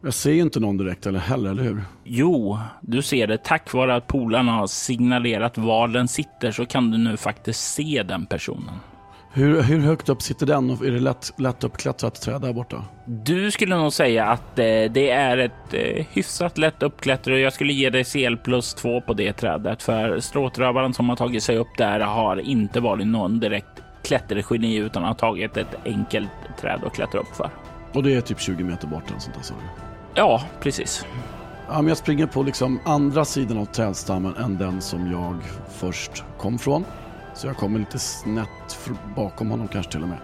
jag 0.02 0.14
ser 0.14 0.32
ju 0.32 0.40
inte 0.40 0.60
någon 0.60 0.76
direkt 0.76 1.06
eller 1.06 1.18
heller, 1.18 1.50
eller 1.50 1.62
hur? 1.62 1.82
Jo, 2.04 2.58
du 2.80 3.02
ser 3.02 3.26
det. 3.26 3.44
Tack 3.44 3.72
vare 3.72 3.94
att 3.94 4.06
polarna 4.06 4.52
har 4.52 4.66
signalerat 4.66 5.58
var 5.58 5.88
den 5.88 6.08
sitter 6.08 6.50
så 6.50 6.66
kan 6.66 6.90
du 6.90 6.98
nu 6.98 7.16
faktiskt 7.16 7.74
se 7.74 8.02
den 8.02 8.26
personen. 8.26 8.74
Hur, 9.32 9.62
hur 9.62 9.78
högt 9.78 10.08
upp 10.08 10.22
sitter 10.22 10.46
den 10.46 10.70
och 10.70 10.86
är 10.86 10.90
det 10.90 11.00
lätt, 11.00 11.32
lätt 11.36 11.64
uppklättrat 11.64 12.20
träd 12.20 12.40
där 12.40 12.52
borta? 12.52 12.84
Du 13.04 13.50
skulle 13.50 13.76
nog 13.76 13.92
säga 13.92 14.26
att 14.26 14.58
eh, 14.58 14.64
det 14.90 15.10
är 15.10 15.38
ett 15.38 15.72
eh, 15.74 16.06
hyfsat 16.10 16.58
lätt 16.58 16.82
uppklättrat 16.82 17.26
och 17.26 17.38
jag 17.38 17.52
skulle 17.52 17.72
ge 17.72 17.90
dig 17.90 18.04
CL 18.04 18.36
plus 18.36 18.74
två 18.74 19.00
på 19.00 19.14
det 19.14 19.32
trädet 19.32 19.82
för 19.82 20.20
stråtrövaren 20.20 20.94
som 20.94 21.08
har 21.08 21.16
tagit 21.16 21.42
sig 21.42 21.58
upp 21.58 21.78
där 21.78 22.00
har 22.00 22.36
inte 22.36 22.80
varit 22.80 23.06
någon 23.06 23.40
direkt 23.40 23.82
klättergeni 24.04 24.76
utan 24.76 25.04
har 25.04 25.14
tagit 25.14 25.56
ett 25.56 25.74
enkelt 25.84 26.30
träd 26.60 26.80
att 26.86 26.94
klättra 26.94 27.20
upp 27.20 27.36
för. 27.36 27.50
Och 27.92 28.02
det 28.02 28.14
är 28.14 28.20
typ 28.20 28.40
20 28.40 28.64
meter 28.64 28.86
bort 28.86 29.08
eller 29.08 29.18
sånt 29.18 29.36
där 29.36 29.42
sa 29.42 29.54
Ja, 30.14 30.42
precis. 30.60 31.06
Ja, 31.68 31.74
men 31.74 31.88
jag 31.88 31.96
springer 31.96 32.26
på 32.26 32.42
liksom 32.42 32.80
andra 32.84 33.24
sidan 33.24 33.58
av 33.58 33.64
trädstammen 33.64 34.36
än 34.36 34.58
den 34.58 34.80
som 34.80 35.12
jag 35.12 35.36
först 35.78 36.24
kom 36.38 36.58
från. 36.58 36.84
Så 37.34 37.46
jag 37.46 37.56
kommer 37.56 37.78
lite 37.78 37.98
snett 37.98 38.90
bakom 39.16 39.50
honom 39.50 39.68
kanske 39.68 39.92
till 39.92 40.02
och 40.02 40.08
med. 40.08 40.18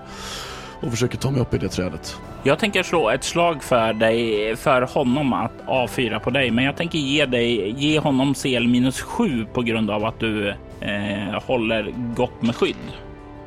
Och 0.80 0.90
försöker 0.90 1.18
ta 1.18 1.30
mig 1.30 1.40
upp 1.40 1.54
i 1.54 1.58
det 1.58 1.68
trädet. 1.68 2.16
Jag 2.42 2.58
tänker 2.58 2.82
slå 2.82 3.10
ett 3.10 3.24
slag 3.24 3.62
för 3.62 3.92
dig, 3.92 4.56
för 4.56 4.82
honom 4.82 5.32
att 5.32 5.52
avfyra 5.66 6.20
på 6.20 6.30
dig. 6.30 6.50
Men 6.50 6.64
jag 6.64 6.76
tänker 6.76 6.98
ge 6.98 7.26
dig, 7.26 7.70
ge 7.70 7.98
honom 7.98 8.34
CL 8.34 8.66
minus 8.68 9.00
7 9.00 9.46
på 9.52 9.62
grund 9.62 9.90
av 9.90 10.04
att 10.04 10.20
du 10.20 10.48
eh, 10.80 11.42
håller 11.46 11.94
gott 12.16 12.42
med 12.42 12.56
skydd. 12.56 12.76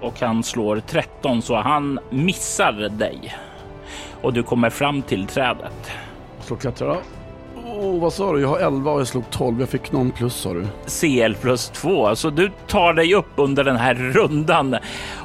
Och 0.02 0.19
han 0.19 0.43
slår 0.43 0.82
13 0.88 1.41
så 1.41 1.56
han 1.56 2.00
missar 2.10 2.89
dig. 2.89 3.36
Och 4.22 4.34
du 4.34 4.43
kommer 4.43 4.69
fram 4.69 5.02
till 5.02 5.26
trädet. 5.28 5.91
Slå 6.41 6.56
klättra 6.56 6.88
då. 6.88 7.02
Oh, 7.65 8.00
vad 8.00 8.13
sa 8.13 8.34
du? 8.34 8.41
Jag 8.41 8.48
har 8.48 8.60
11 8.60 8.91
och 8.91 9.00
jag 9.00 9.08
slog 9.08 9.30
12. 9.30 9.60
Jag 9.60 9.69
fick 9.69 9.91
någon 9.91 10.12
plus 10.12 10.36
sa 10.36 10.54
du. 10.54 10.67
CL 10.88 11.34
plus 11.41 11.69
2. 11.69 12.15
Så 12.15 12.30
du 12.30 12.52
tar 12.67 12.93
dig 12.93 13.13
upp 13.13 13.32
under 13.36 13.63
den 13.63 13.76
här 13.76 13.93
rundan 13.93 14.76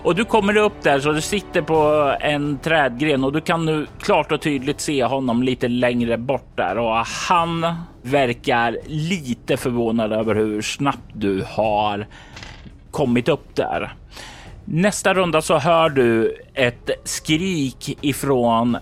och 0.03 0.15
du 0.15 0.25
kommer 0.25 0.57
upp 0.57 0.83
där 0.83 1.01
så 1.01 1.13
du 1.13 1.21
sitter 1.21 1.63
på 1.63 2.15
en 2.21 2.59
trädgren 2.59 3.25
och 3.25 3.33
du 3.33 3.41
kan 3.41 3.67
nu 3.67 3.87
klart 4.01 4.33
och 4.33 4.41
tydligt 4.41 4.81
se 4.81 5.05
honom 5.05 5.43
lite 5.43 5.69
längre 5.69 6.19
bort 6.19 6.57
där 6.57 6.79
och 6.79 6.97
han 7.29 7.67
verkar 8.03 8.79
lite 8.87 9.57
förvånad 9.57 10.13
över 10.13 10.35
hur 10.35 10.63
snabbt 10.63 11.11
du 11.13 11.45
har 11.49 12.07
kommit 12.91 13.29
upp 13.29 13.57
där. 13.57 13.95
Nästa 14.65 15.15
runda 15.15 15.43
så 15.43 15.59
hör 15.59 15.89
du 15.89 16.37
ett 16.55 16.91
skrik 17.05 17.99
ifrån 18.01 18.77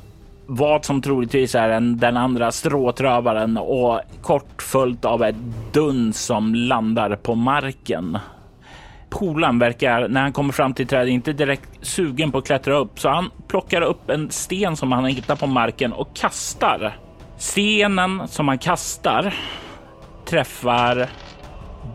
vad 0.55 0.85
som 0.85 1.03
troligtvis 1.03 1.55
är 1.55 1.69
en, 1.69 1.97
den 1.97 2.17
andra 2.17 2.53
stråtrövaren 2.53 3.57
och 3.57 4.01
kort 4.23 4.63
följt 4.63 5.05
av 5.05 5.23
ett 5.23 5.37
duns 5.73 6.25
som 6.25 6.55
landar 6.55 7.17
på 7.17 7.35
marken. 7.35 8.19
Polan 9.11 9.59
verkar 9.59 10.09
när 10.09 10.21
han 10.21 10.33
kommer 10.33 10.53
fram 10.53 10.75
till 10.75 10.87
trädet 10.87 11.09
inte 11.09 11.33
direkt 11.33 11.71
sugen 11.83 12.33
på 12.33 12.39
att 12.39 12.47
klättra 12.47 12.77
upp 12.77 13.01
så 13.01 13.09
han 13.09 13.31
plockar 13.49 13.83
upp 13.83 14.11
en 14.11 14.31
sten 14.31 14.77
som 14.77 14.93
han 14.93 15.05
hittar 15.05 15.37
på 15.37 15.47
marken 15.47 15.93
och 15.93 16.17
kastar. 16.17 16.97
Stenen 17.37 18.29
som 18.29 18.49
han 18.49 18.59
kastar 18.59 19.35
träffar 20.25 21.09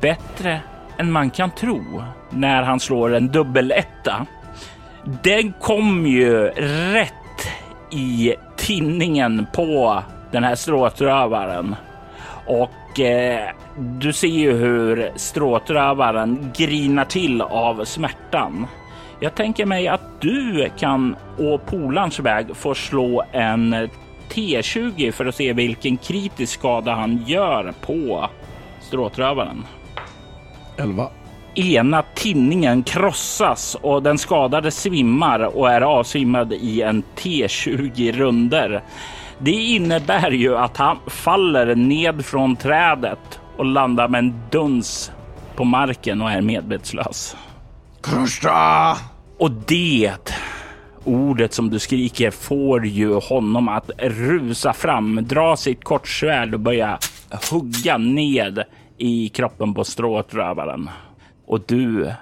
bättre 0.02 0.62
än 0.98 1.12
man 1.12 1.30
kan 1.30 1.52
tro 1.52 2.04
när 2.30 2.63
han 2.63 2.80
slår 2.80 3.15
en 3.15 3.28
dubbeletta. 3.28 4.26
Den 5.24 5.54
kom 5.62 6.06
ju 6.06 6.48
rätt 6.93 7.13
i 7.91 8.36
tinningen 8.58 9.48
på 9.54 10.04
den 10.32 10.43
här 10.43 10.56
stråtrövaren. 10.56 11.76
Och 12.46 13.00
eh, 13.00 13.50
du 13.78 14.13
ser 14.13 14.28
ju 14.28 14.54
hur 14.54 15.12
stråtrövaren 15.15 16.52
grinar 16.58 17.06
till 17.06 17.41
av 17.41 17.86
smärtan. 17.86 18.67
Jag 19.20 19.36
tänker 19.36 19.65
mig 19.65 19.88
att 19.88 20.22
du 20.22 20.70
kan 20.78 21.15
å 21.38 21.58
polarns 21.58 22.20
väg 22.20 22.56
få 22.56 22.76
slå 22.76 23.24
en 23.32 23.89
T20 24.30 25.12
för 25.12 25.26
att 25.26 25.36
se 25.36 25.54
vilken 25.54 25.98
kritisk 25.98 26.54
skada 26.54 26.93
han 26.93 27.24
gör 27.28 27.74
på 27.82 28.30
stråtrövaren. 28.82 29.65
11 30.78 31.10
ena 31.58 32.04
tinningen 32.15 32.84
krossas 32.84 33.78
och 33.82 34.04
den 34.04 34.17
skadade 34.17 34.72
svimmar 34.72 35.39
och 35.39 35.72
är 35.72 35.82
avsvimmad 35.82 36.54
i 36.54 36.82
en 36.82 37.04
T20 37.15 38.12
runder. 38.12 38.84
Det 39.39 39.52
innebär 39.52 40.32
ju 40.32 40.58
att 40.58 40.78
han 40.78 40.98
faller 41.08 41.76
ned 41.76 42.26
från 42.26 42.56
trädet 42.56 43.39
och 43.58 43.65
landar 43.65 44.08
med 44.08 44.20
en 44.20 44.41
duns 44.52 45.12
på 45.56 45.63
marken 45.63 46.22
och 46.22 46.32
är 46.32 46.41
medvetslös. 46.41 47.36
Krusha! 48.02 48.98
Och 49.38 49.52
det 49.52 50.32
ordet 51.04 51.54
som 51.54 51.70
du 51.70 51.80
skriker 51.80 52.32
får 52.32 52.86
ju 52.86 53.13
honom 53.13 53.70
att 53.70 53.91
rusa 53.98 54.74
fram, 54.74 55.20
dra 55.24 55.58
sitt 55.58 55.84
kortsvärd 55.84 56.54
och 56.54 56.60
börja 56.60 57.00
hugga 57.52 57.98
ned 57.98 58.63
i 58.98 59.30
kroppen 59.30 59.74
på 59.74 59.84
stråtrövaren 59.84 60.89
och 61.47 61.62
du 61.67 62.13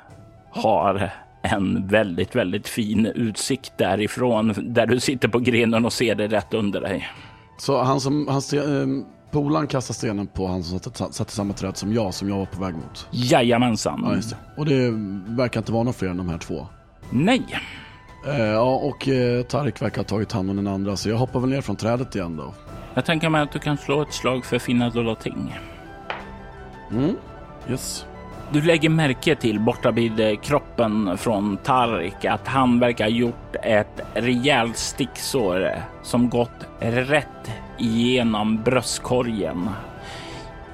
har 0.49 1.11
en 1.41 1.88
väldigt, 1.88 2.35
väldigt 2.35 2.67
fin 2.67 3.05
utsikt 3.05 3.78
därifrån 3.78 4.53
där 4.57 4.86
du 4.86 4.99
sitter 4.99 5.28
på 5.28 5.39
grenen 5.39 5.86
och 5.86 5.93
ser 5.93 6.15
det 6.15 6.28
rätt 6.28 6.53
under 6.53 6.82
dig. 6.82 7.09
Så 7.57 7.84
han 7.84 7.99
som, 8.01 8.28
han 8.28 8.38
eh, 8.38 9.05
polaren 9.32 9.67
kastar 9.67 9.93
stenen 9.93 10.28
på 10.28 10.47
han 10.47 10.63
som 10.63 10.80
satt, 10.80 11.13
satt 11.13 11.30
i 11.30 11.34
samma 11.34 11.53
träd 11.53 11.78
som 11.78 11.93
jag, 11.93 12.13
som 12.13 12.30
jag 12.30 12.38
var 12.38 12.45
på 12.45 12.61
väg 12.61 12.73
mot? 12.73 13.07
Jajamensan. 13.11 14.01
Ja, 14.05 14.15
just 14.15 14.30
det. 14.30 14.38
Och 14.57 14.65
det 14.65 14.89
verkar 15.36 15.59
inte 15.59 15.71
vara 15.71 15.84
någon 15.84 15.93
fler 15.93 16.09
än 16.09 16.17
de 16.17 16.30
här 16.30 16.38
två? 16.38 16.67
Nej. 17.09 17.43
Eh, 18.28 18.41
ja, 18.41 18.76
och 18.76 19.07
eh, 19.07 19.43
Tarik 19.43 19.82
verkar 19.82 19.97
ha 19.97 20.03
tagit 20.03 20.32
hand 20.32 20.49
om 20.49 20.55
den 20.55 20.67
andra, 20.67 20.95
så 20.95 21.09
jag 21.09 21.17
hoppar 21.17 21.39
väl 21.39 21.49
ner 21.49 21.61
från 21.61 21.76
trädet 21.76 22.15
igen 22.15 22.38
då. 22.38 22.53
Jag 22.93 23.05
tänker 23.05 23.30
mig 23.30 23.41
att 23.41 23.51
du 23.51 23.59
kan 23.59 23.78
slå 23.78 24.01
ett 24.01 24.13
slag 24.13 24.45
för 24.45 24.59
finna 24.59 24.89
dolda 24.89 25.15
ting. 25.15 25.55
Mm, 26.91 27.15
yes. 27.69 28.05
Du 28.52 28.62
lägger 28.62 28.89
märke 28.89 29.36
till 29.36 29.60
borta 29.60 29.91
vid 29.91 30.20
eh, 30.20 30.36
kroppen 30.36 31.18
från 31.18 31.58
Tarik 31.58 32.26
att 32.26 32.48
han 32.48 32.80
verkar 32.80 33.06
ha 33.06 33.12
gjort 33.12 33.56
ett 33.64 34.02
rejält 34.14 34.78
sticksår 34.78 35.66
eh, 35.66 35.72
som 36.04 36.30
gått 36.30 36.68
rätt 36.80 37.52
igenom 37.78 38.64
bröstkorgen. 38.64 39.70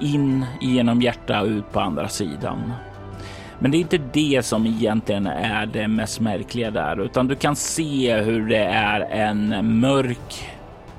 In 0.00 0.46
genom 0.60 1.02
hjärta 1.02 1.40
och 1.40 1.46
ut 1.46 1.72
på 1.72 1.80
andra 1.80 2.08
sidan. 2.08 2.72
Men 3.58 3.70
det 3.70 3.76
är 3.76 3.80
inte 3.80 4.00
det 4.12 4.42
som 4.44 4.66
egentligen 4.66 5.26
är 5.26 5.66
det 5.66 5.88
mest 5.88 6.20
märkliga 6.20 6.70
där, 6.70 7.00
utan 7.00 7.28
du 7.28 7.34
kan 7.34 7.56
se 7.56 8.16
hur 8.16 8.48
det 8.48 8.64
är 8.64 9.00
en 9.00 9.80
mörk 9.80 10.48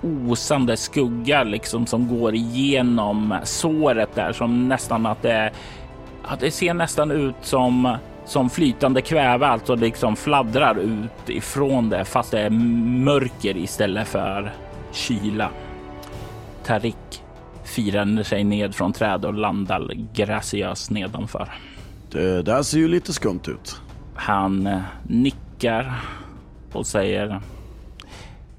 osande 0.04 0.78
skugga 0.78 1.44
liksom 1.44 1.86
som 1.86 2.18
går 2.20 2.36
igenom 2.36 3.36
såret 3.44 4.16
där 4.16 4.34
som 4.34 4.70
nästan 4.70 5.06
att 5.06 5.22
det, 5.22 5.52
ja, 6.30 6.36
det 6.40 6.52
ser 6.52 6.74
nästan 6.74 7.12
ut 7.12 7.36
som 7.42 7.98
som 8.26 8.50
flytande 8.50 9.02
kväve, 9.02 9.48
alltså 9.48 9.76
liksom 9.76 10.16
fladdrar 10.16 10.80
ut 10.80 11.30
ifrån 11.30 11.90
det 11.90 12.06
fast 12.06 12.32
det 12.32 12.40
är 12.40 12.50
mörker 12.50 13.58
istället 13.58 14.08
för 14.08 14.54
kyla. 14.92 15.50
Tarik 16.66 17.24
firande 17.64 18.24
sig 18.24 18.44
ned 18.44 18.76
från 18.76 18.94
träd 18.94 19.26
och 19.26 19.34
landar 19.34 19.92
graciöst 20.14 20.92
nedanför. 20.92 21.50
Det 22.12 22.42
där 22.42 22.64
ser 22.64 22.78
ju 22.78 22.88
lite 22.88 23.14
skumt 23.14 23.42
ut. 23.48 23.82
Han 24.16 24.68
eh, 24.68 24.80
nickar 25.04 25.94
och 26.74 26.88
säger 26.88 27.42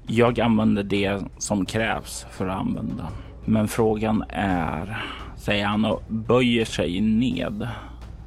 jag 0.07 0.39
använder 0.39 0.83
det 0.83 1.21
som 1.37 1.65
krävs 1.65 2.25
för 2.31 2.47
att 2.47 2.59
använda. 2.59 3.07
Men 3.45 3.67
frågan 3.67 4.23
är, 4.29 5.05
säger 5.45 5.65
han 5.65 5.85
och 5.85 6.03
böjer 6.07 6.65
sig 6.65 7.01
ned 7.01 7.67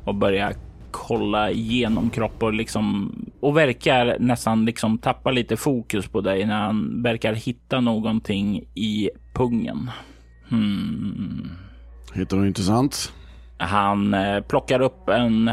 och 0.05 0.15
börjar 0.15 0.53
kolla 0.91 1.51
igenom 1.51 2.11
kropp 2.11 2.43
och 2.43 2.53
liksom 2.53 3.15
och 3.41 3.57
verkar 3.57 4.17
nästan 4.21 4.65
liksom 4.65 4.99
tappa 4.99 5.31
lite 5.31 5.57
fokus 5.57 6.09
på 6.09 6.21
dig 6.21 6.47
när 6.47 6.61
han 6.61 7.03
verkar 7.03 7.33
hitta 7.33 7.81
någonting 7.81 8.65
i 8.75 9.11
pungen. 9.35 9.91
Hmm. 10.49 11.51
Hittar 12.15 12.37
du 12.37 12.47
intressant? 12.47 13.13
Han 13.59 14.15
eh, 14.15 14.41
plockar 14.41 14.81
upp 14.81 15.09
en 15.09 15.51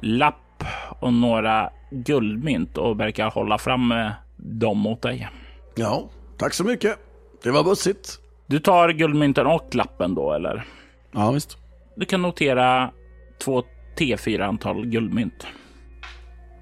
lapp 0.00 0.64
och 1.00 1.12
några 1.12 1.70
guldmynt 1.90 2.78
och 2.78 3.00
verkar 3.00 3.30
hålla 3.30 3.58
fram 3.58 3.94
dem 4.36 4.78
mot 4.78 5.02
dig. 5.02 5.28
Ja, 5.74 6.10
tack 6.38 6.54
så 6.54 6.64
mycket. 6.64 6.98
Det 7.42 7.50
var 7.50 7.64
bussigt. 7.64 8.18
Du 8.46 8.58
tar 8.58 8.88
guldmynten 8.88 9.46
och 9.46 9.74
lappen 9.74 10.14
då 10.14 10.32
eller? 10.32 10.64
Ja, 11.12 11.30
visst. 11.30 11.56
Du 11.96 12.06
kan 12.06 12.22
notera 12.22 12.90
två 13.44 13.62
T4 13.98 14.42
antal 14.42 14.86
guldmynt. 14.86 15.46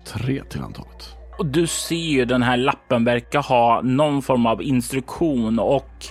Tre 0.05 0.43
till 0.51 0.61
antalet. 0.61 1.17
Och 1.39 1.47
du 1.47 1.67
ser 1.67 1.97
ju 1.97 2.25
den 2.25 2.43
här 2.43 2.57
lappen 2.57 3.05
verkar 3.05 3.43
ha 3.43 3.81
någon 3.83 4.23
form 4.23 4.47
av 4.47 4.63
instruktion 4.63 5.59
och 5.59 6.07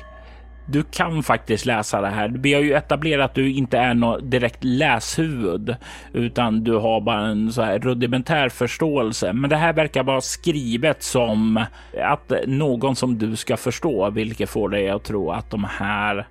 du 0.66 0.84
kan 0.84 1.24
faktiskt 1.24 1.66
läsa 1.66 2.02
det 2.02 2.08
här. 2.08 2.30
Vi 2.30 2.54
har 2.54 2.62
ju 2.62 2.74
etablerat 2.74 3.30
att 3.30 3.36
du 3.36 3.52
inte 3.52 3.78
är 3.78 3.94
något 3.94 4.32
direkt 4.32 4.64
läshuvud 4.64 5.76
utan 6.14 6.64
du 6.64 6.76
har 6.76 7.02
bara 7.02 7.28
en 7.28 7.54
så 7.54 7.62
här 7.62 7.80
rudimentär 7.80 8.50
förståelse. 8.50 9.34
Men 9.34 9.50
det 9.50 9.56
här 9.56 9.74
verkar 9.74 10.04
vara 10.04 10.22
skrivet 10.22 11.04
som 11.04 11.66
att 12.04 12.32
någon 12.48 12.96
som 12.96 13.18
du 13.18 13.36
ska 13.36 13.58
förstå, 13.58 14.10
vilket 14.10 14.50
får 14.50 14.70
dig 14.70 14.90
att 14.90 15.04
tro 15.04 15.32
att 15.32 15.52
de 15.52 15.64
här 15.64 16.28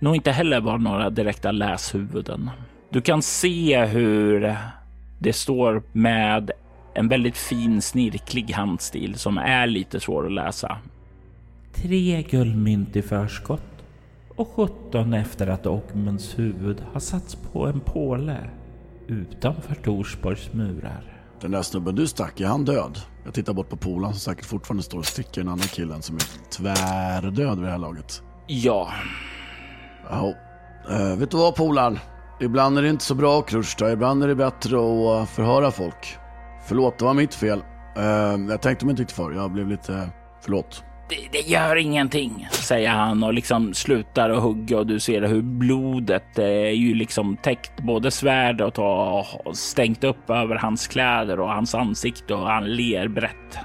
nog 0.00 0.16
inte 0.16 0.30
heller 0.30 0.60
var 0.60 0.78
några 0.78 1.10
direkta 1.10 1.52
läshuvuden. 1.52 2.50
Du 2.90 3.00
kan 3.00 3.22
se 3.22 3.84
hur 3.84 4.56
det 5.18 5.32
står 5.32 5.82
med 5.92 6.50
en 6.94 7.08
väldigt 7.08 7.36
fin 7.36 7.82
snirklig 7.82 8.50
handstil 8.50 9.14
som 9.14 9.38
är 9.38 9.66
lite 9.66 10.00
svår 10.00 10.26
att 10.26 10.32
läsa. 10.32 10.78
Tre 11.74 12.22
guldmynt 12.22 12.96
i 12.96 13.02
förskott 13.02 13.84
och 14.28 14.48
17 14.48 15.14
efter 15.14 15.46
att 15.46 15.66
Ogmunds 15.66 16.38
huvud 16.38 16.82
har 16.92 17.00
satts 17.00 17.34
på 17.34 17.66
en 17.66 17.80
påle 17.80 18.36
utanför 19.06 19.74
Torsborgs 19.74 20.52
murar. 20.52 21.04
Den 21.40 21.50
där 21.50 21.62
snubben 21.62 21.94
du 21.94 22.06
stack, 22.06 22.40
är 22.40 22.46
han 22.46 22.64
död? 22.64 22.98
Jag 23.24 23.34
tittar 23.34 23.52
bort 23.52 23.68
på 23.68 23.76
polaren 23.76 24.14
som 24.14 24.20
säkert 24.32 24.44
fortfarande 24.44 24.82
står 24.82 24.98
och 24.98 25.06
sticker 25.06 25.40
den 25.40 25.48
andra 25.52 25.64
killen 25.64 26.02
som 26.02 26.16
är 26.16 26.50
tvärdöd 26.50 27.58
vid 27.58 27.66
det 27.66 27.70
här 27.70 27.78
laget. 27.78 28.22
Ja. 28.46 28.90
Ja, 30.10 30.34
uh, 30.90 31.18
vet 31.18 31.30
du 31.30 31.36
vad 31.36 31.54
polaren? 31.54 31.98
Ibland 32.40 32.78
är 32.78 32.82
det 32.82 32.88
inte 32.88 33.04
så 33.04 33.14
bra 33.14 33.38
att 33.38 33.48
krusta, 33.48 33.92
ibland 33.92 34.24
är 34.24 34.28
det 34.28 34.34
bättre 34.34 34.76
att 34.76 35.28
förhöra 35.28 35.70
folk. 35.70 36.16
Förlåt, 36.66 36.98
det 36.98 37.04
var 37.04 37.14
mitt 37.14 37.34
fel. 37.34 37.58
Uh, 37.98 38.50
jag 38.50 38.62
tänkte 38.62 38.84
mig 38.84 38.90
inte 38.90 39.02
riktigt 39.02 39.16
för, 39.16 39.32
jag 39.32 39.52
blev 39.52 39.68
lite... 39.68 40.10
Förlåt. 40.42 40.84
Det, 41.08 41.28
det, 41.32 41.48
gör 41.48 41.76
ingenting, 41.76 42.48
säger 42.50 42.90
han 42.90 43.22
och 43.22 43.34
liksom 43.34 43.74
slutar 43.74 44.30
att 44.30 44.42
hugga 44.42 44.78
och 44.78 44.86
du 44.86 45.00
ser 45.00 45.22
hur 45.22 45.42
blodet 45.42 46.38
är 46.38 46.70
ju 46.70 46.94
liksom 46.94 47.36
täckt 47.36 47.80
både 47.80 48.10
svärdet 48.10 48.78
och 48.78 49.56
stängt 49.56 50.04
upp 50.04 50.30
över 50.30 50.54
hans 50.54 50.86
kläder 50.86 51.40
och 51.40 51.48
hans 51.48 51.74
ansikte 51.74 52.34
och 52.34 52.46
han 52.46 52.64
ler 52.64 53.08
brett. 53.08 53.58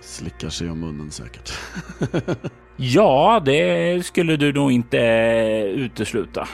Slickar 0.00 0.48
sig 0.48 0.70
om 0.70 0.80
munnen 0.80 1.10
säkert. 1.10 1.52
ja, 2.82 3.42
det 3.44 4.06
skulle 4.06 4.36
du 4.36 4.52
nog 4.52 4.72
inte 4.72 4.98
utesluta. 5.76 6.48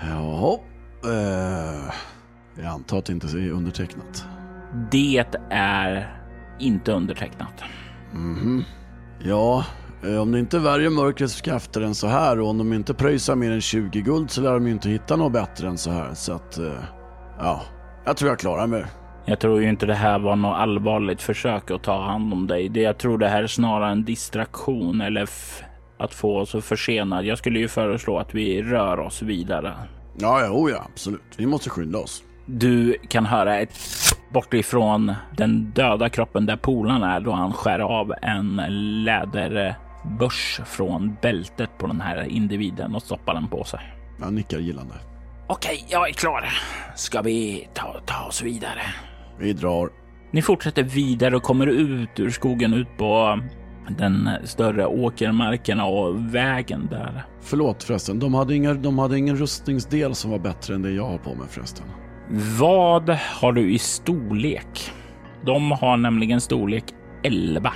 Ja, 0.00 0.60
uh, 1.06 1.92
jag 2.56 2.66
antar 2.66 2.98
att 2.98 3.04
det 3.04 3.12
inte 3.12 3.26
är 3.26 3.50
undertecknat. 3.50 4.26
Det 4.90 5.24
är 5.50 6.16
inte 6.58 6.92
undertecknat. 6.92 7.64
Mhm. 8.12 8.38
Mm 8.42 8.64
Ja, 9.26 9.64
eh, 10.02 10.16
om 10.16 10.32
det 10.32 10.38
inte 10.38 10.58
värjer 10.58 10.90
mörkrets 10.90 11.40
krafter 11.40 11.80
än 11.80 11.94
så 11.94 12.06
här 12.06 12.40
och 12.40 12.48
om 12.48 12.58
de 12.58 12.72
inte 12.72 12.94
pröjsar 12.94 13.36
mer 13.36 13.50
än 13.50 13.60
20 13.60 14.00
guld 14.00 14.30
så 14.30 14.40
lär 14.40 14.52
de 14.52 14.66
ju 14.66 14.72
inte 14.72 14.88
hitta 14.88 15.16
något 15.16 15.32
bättre 15.32 15.68
än 15.68 15.78
så 15.78 15.90
här. 15.90 16.14
Så 16.14 16.32
att, 16.32 16.58
eh, 16.58 16.82
ja, 17.38 17.62
jag 18.04 18.16
tror 18.16 18.30
jag 18.30 18.38
klarar 18.38 18.66
mig. 18.66 18.84
Jag 19.26 19.38
tror 19.38 19.62
ju 19.62 19.68
inte 19.68 19.86
det 19.86 19.94
här 19.94 20.18
var 20.18 20.36
något 20.36 20.56
allvarligt 20.56 21.22
försök 21.22 21.70
att 21.70 21.82
ta 21.82 22.02
hand 22.02 22.32
om 22.32 22.46
dig. 22.46 22.68
Det 22.68 22.80
jag 22.80 22.98
tror 22.98 23.18
det 23.18 23.28
här 23.28 23.42
är 23.42 23.46
snarare 23.46 23.92
en 23.92 24.04
distraktion 24.04 25.00
eller 25.00 25.28
att 25.98 26.14
få 26.14 26.38
oss 26.38 26.54
att 26.54 26.64
försena. 26.64 27.22
Jag 27.22 27.38
skulle 27.38 27.58
ju 27.58 27.68
föreslå 27.68 28.18
att 28.18 28.34
vi 28.34 28.62
rör 28.62 29.00
oss 29.00 29.22
vidare. 29.22 29.72
Ja, 30.18 30.46
jo, 30.46 30.70
ja, 30.70 30.86
absolut. 30.92 31.22
Vi 31.36 31.46
måste 31.46 31.70
skynda 31.70 31.98
oss. 31.98 32.22
Du 32.46 32.96
kan 33.08 33.26
höra 33.26 33.58
ett 33.58 33.78
bortifrån 34.32 35.14
den 35.36 35.70
döda 35.70 36.08
kroppen 36.08 36.46
där 36.46 36.56
polan 36.56 37.02
är 37.02 37.20
då 37.20 37.32
han 37.32 37.52
skär 37.52 37.78
av 37.78 38.14
en 38.22 38.62
läderbörs 39.04 40.60
från 40.66 41.16
bältet 41.22 41.70
på 41.78 41.86
den 41.86 42.00
här 42.00 42.22
individen 42.22 42.94
och 42.94 43.02
stoppar 43.02 43.34
den 43.34 43.48
på 43.48 43.64
sig. 43.64 43.80
Jag 44.20 44.32
nickar 44.32 44.58
gillande. 44.58 44.94
Okej, 45.46 45.84
jag 45.88 46.08
är 46.08 46.12
klar. 46.12 46.48
Ska 46.94 47.22
vi 47.22 47.68
ta, 47.74 47.96
ta 48.06 48.24
oss 48.24 48.42
vidare? 48.42 48.82
Vi 49.38 49.52
drar. 49.52 49.90
Ni 50.30 50.42
fortsätter 50.42 50.82
vidare 50.82 51.36
och 51.36 51.42
kommer 51.42 51.66
ut 51.66 52.20
ur 52.20 52.30
skogen 52.30 52.74
ut 52.74 52.96
på 52.96 53.40
den 53.98 54.30
större 54.44 54.86
åkermarkerna 54.86 55.84
och 55.84 56.34
vägen 56.34 56.88
där. 56.90 57.24
Förlåt 57.40 57.82
förresten, 57.82 58.18
de 58.18 58.34
hade, 58.34 58.54
inga, 58.54 58.74
de 58.74 58.98
hade 58.98 59.18
ingen 59.18 59.36
rustningsdel 59.36 60.14
som 60.14 60.30
var 60.30 60.38
bättre 60.38 60.74
än 60.74 60.82
det 60.82 60.90
jag 60.90 61.06
har 61.06 61.18
på 61.18 61.34
mig 61.34 61.46
förresten. 61.48 61.86
Vad 62.58 63.10
har 63.10 63.52
du 63.52 63.72
i 63.72 63.78
storlek? 63.78 64.92
De 65.46 65.72
har 65.72 65.96
nämligen 65.96 66.40
storlek 66.40 66.84
11. 67.22 67.72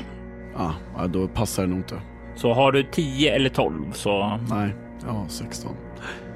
Ah, 0.56 1.06
då 1.06 1.28
passar 1.28 1.62
det 1.62 1.68
nog 1.68 1.78
inte. 1.78 2.00
Så 2.34 2.52
har 2.52 2.72
du 2.72 2.82
10 2.82 3.34
eller 3.34 3.48
12 3.48 3.92
så... 3.92 4.40
Nej, 4.50 4.74
jag 5.06 5.12
har 5.12 5.28
16. 5.28 5.70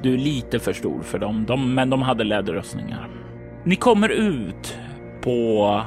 Du 0.03 0.15
är 0.15 0.19
lite 0.19 0.59
för 0.59 0.73
stor 0.73 1.03
för 1.03 1.19
dem, 1.19 1.45
de, 1.49 1.75
men 1.75 1.91
de 1.91 2.03
hade 2.03 2.25
läderrustningar. 2.25 3.09
Ni 3.65 3.77
kommer 3.77 4.09
ut 4.09 4.79
på 5.23 5.83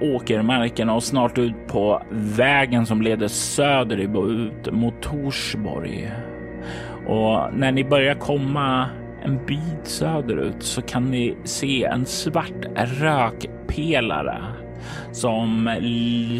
åkermarken 0.00 0.90
och 0.90 1.02
snart 1.02 1.38
ut 1.38 1.66
på 1.66 2.02
vägen 2.10 2.86
som 2.86 3.02
leder 3.02 3.28
söderut 3.28 4.72
mot 4.72 5.02
Torsborg. 5.02 6.12
Och 7.06 7.54
när 7.54 7.72
ni 7.72 7.84
börjar 7.84 8.14
komma 8.14 8.86
en 9.22 9.46
bit 9.46 9.84
söderut 9.84 10.62
så 10.62 10.82
kan 10.82 11.04
ni 11.04 11.36
se 11.44 11.84
en 11.84 12.06
svart 12.06 12.66
rökpelare 12.76 14.42
som 15.12 15.70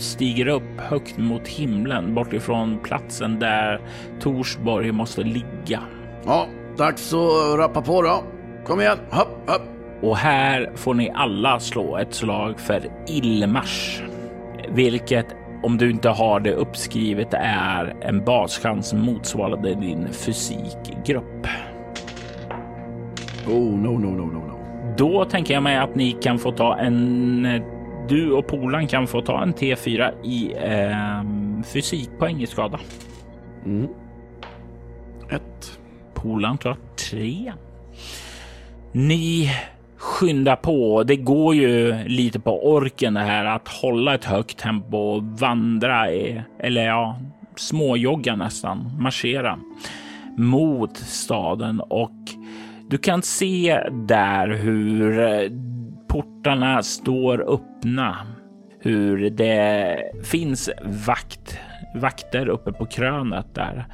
stiger 0.00 0.48
upp 0.48 0.80
högt 0.80 1.18
mot 1.18 1.48
himlen 1.48 2.14
bortifrån 2.14 2.78
platsen 2.78 3.38
där 3.38 3.80
Torsborg 4.20 4.92
måste 4.92 5.22
ligga. 5.22 5.80
Ja, 6.26 6.46
dags 6.76 7.14
att 7.14 7.58
rappa 7.58 7.82
på 7.82 8.02
då. 8.02 8.22
Kom 8.64 8.80
igen, 8.80 8.98
hopp, 9.10 9.50
hopp. 9.50 9.77
Och 10.02 10.16
här 10.16 10.72
får 10.74 10.94
ni 10.94 11.10
alla 11.14 11.60
slå 11.60 11.96
ett 11.96 12.14
slag 12.14 12.60
för 12.60 12.82
Ilmars, 13.06 14.02
vilket 14.68 15.26
om 15.62 15.78
du 15.78 15.90
inte 15.90 16.08
har 16.08 16.40
det 16.40 16.52
uppskrivet 16.52 17.34
är 17.34 17.96
en 18.00 18.24
baschans 18.24 18.92
motsvarande 18.92 19.74
din 19.74 20.12
fysikgrupp. 20.12 21.46
Oh, 23.48 23.78
no, 23.78 23.98
no, 23.98 24.10
no, 24.10 24.26
no, 24.26 24.46
no. 24.46 24.58
Då 24.96 25.24
tänker 25.24 25.54
jag 25.54 25.62
mig 25.62 25.76
att 25.76 25.94
ni 25.94 26.12
kan 26.12 26.38
få 26.38 26.52
ta 26.52 26.78
en... 26.78 27.62
Du 28.08 28.32
och 28.32 28.46
polan 28.46 28.86
kan 28.86 29.06
få 29.06 29.20
ta 29.20 29.42
en 29.42 29.54
T4 29.54 30.24
i 30.24 30.52
eh, 30.52 31.62
fysikpoäng 31.64 32.42
i 32.42 32.46
skada. 32.46 32.80
Mm. 33.64 33.88
Ett. 35.30 35.78
Polan 36.14 36.58
tar 36.58 36.76
tre. 37.10 37.52
Ni 38.92 39.50
skynda 39.98 40.56
på. 40.56 41.02
Det 41.02 41.16
går 41.16 41.54
ju 41.54 42.04
lite 42.04 42.40
på 42.40 42.68
orken 42.72 43.14
det 43.14 43.20
här 43.20 43.44
att 43.44 43.68
hålla 43.68 44.14
ett 44.14 44.24
högt 44.24 44.58
tempo 44.58 44.96
och 44.98 45.22
vandra, 45.24 46.12
i, 46.12 46.42
eller 46.58 46.86
ja, 46.86 47.18
småjogga 47.56 48.36
nästan, 48.36 48.92
marschera 48.98 49.58
mot 50.36 50.96
staden 50.96 51.80
och 51.80 52.12
du 52.90 52.98
kan 52.98 53.22
se 53.22 53.80
där 53.92 54.48
hur 54.48 55.18
eh, 55.18 55.50
portarna 56.08 56.82
står 56.82 57.54
öppna, 57.54 58.16
hur 58.80 59.30
det 59.30 59.98
finns 60.24 60.70
vakt, 61.06 61.58
vakter 61.94 62.48
uppe 62.48 62.72
på 62.72 62.86
krönet 62.86 63.54
där. 63.54 63.86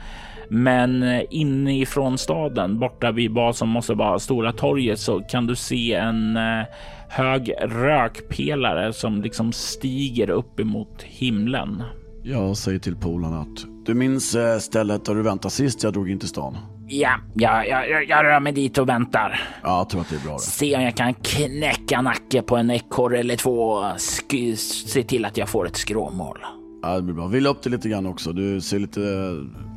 Men 0.48 1.02
inifrån 1.30 2.18
staden, 2.18 2.78
borta 2.78 3.12
vid 3.12 3.30
vad 3.30 3.56
som 3.56 3.68
måste 3.68 3.94
vara 3.94 4.18
Stora 4.18 4.52
torget, 4.52 4.98
så 4.98 5.20
kan 5.20 5.46
du 5.46 5.56
se 5.56 5.94
en 5.94 6.36
eh, 6.36 6.66
hög 7.08 7.52
rökpelare 7.60 8.92
som 8.92 9.22
liksom 9.22 9.52
stiger 9.52 10.30
upp 10.30 10.60
emot 10.60 11.02
himlen. 11.02 11.82
Jag 12.22 12.56
säger 12.56 12.78
till 12.78 12.96
polarna 12.96 13.40
att 13.40 13.86
du 13.86 13.94
minns 13.94 14.34
eh, 14.34 14.58
stället 14.58 15.04
där 15.04 15.14
du 15.14 15.22
väntade 15.22 15.52
sist 15.54 15.82
jag 15.82 15.92
drog 15.92 16.10
in 16.10 16.18
till 16.18 16.28
stan? 16.28 16.56
Ja, 16.88 17.10
ja, 17.34 17.64
ja, 17.64 17.84
jag 18.08 18.24
rör 18.24 18.40
mig 18.40 18.52
dit 18.52 18.78
och 18.78 18.88
väntar. 18.88 19.40
Ja, 19.62 19.78
jag 19.78 19.88
tror 19.88 20.00
att 20.00 20.10
det 20.10 20.16
är 20.16 20.20
bra. 20.20 20.32
Det. 20.32 20.38
Se 20.38 20.76
om 20.76 20.82
jag 20.82 20.96
kan 20.96 21.14
knäcka 21.14 22.02
nacke 22.02 22.42
på 22.42 22.56
en 22.56 22.70
ekorre 22.70 23.18
eller 23.18 23.36
två. 23.36 23.84
Sk 23.96 24.34
se 24.56 25.02
till 25.02 25.24
att 25.24 25.36
jag 25.36 25.48
får 25.48 25.66
ett 25.66 25.76
skråmål. 25.76 26.38
Ja, 26.82 26.96
det 26.96 27.02
blir 27.02 27.14
bra. 27.14 27.26
Vila 27.26 27.48
upp 27.48 27.62
dig 27.62 27.72
lite 27.72 27.88
grann 27.88 28.06
också. 28.06 28.32
Du 28.32 28.60
ser 28.60 28.78
lite 28.78 29.00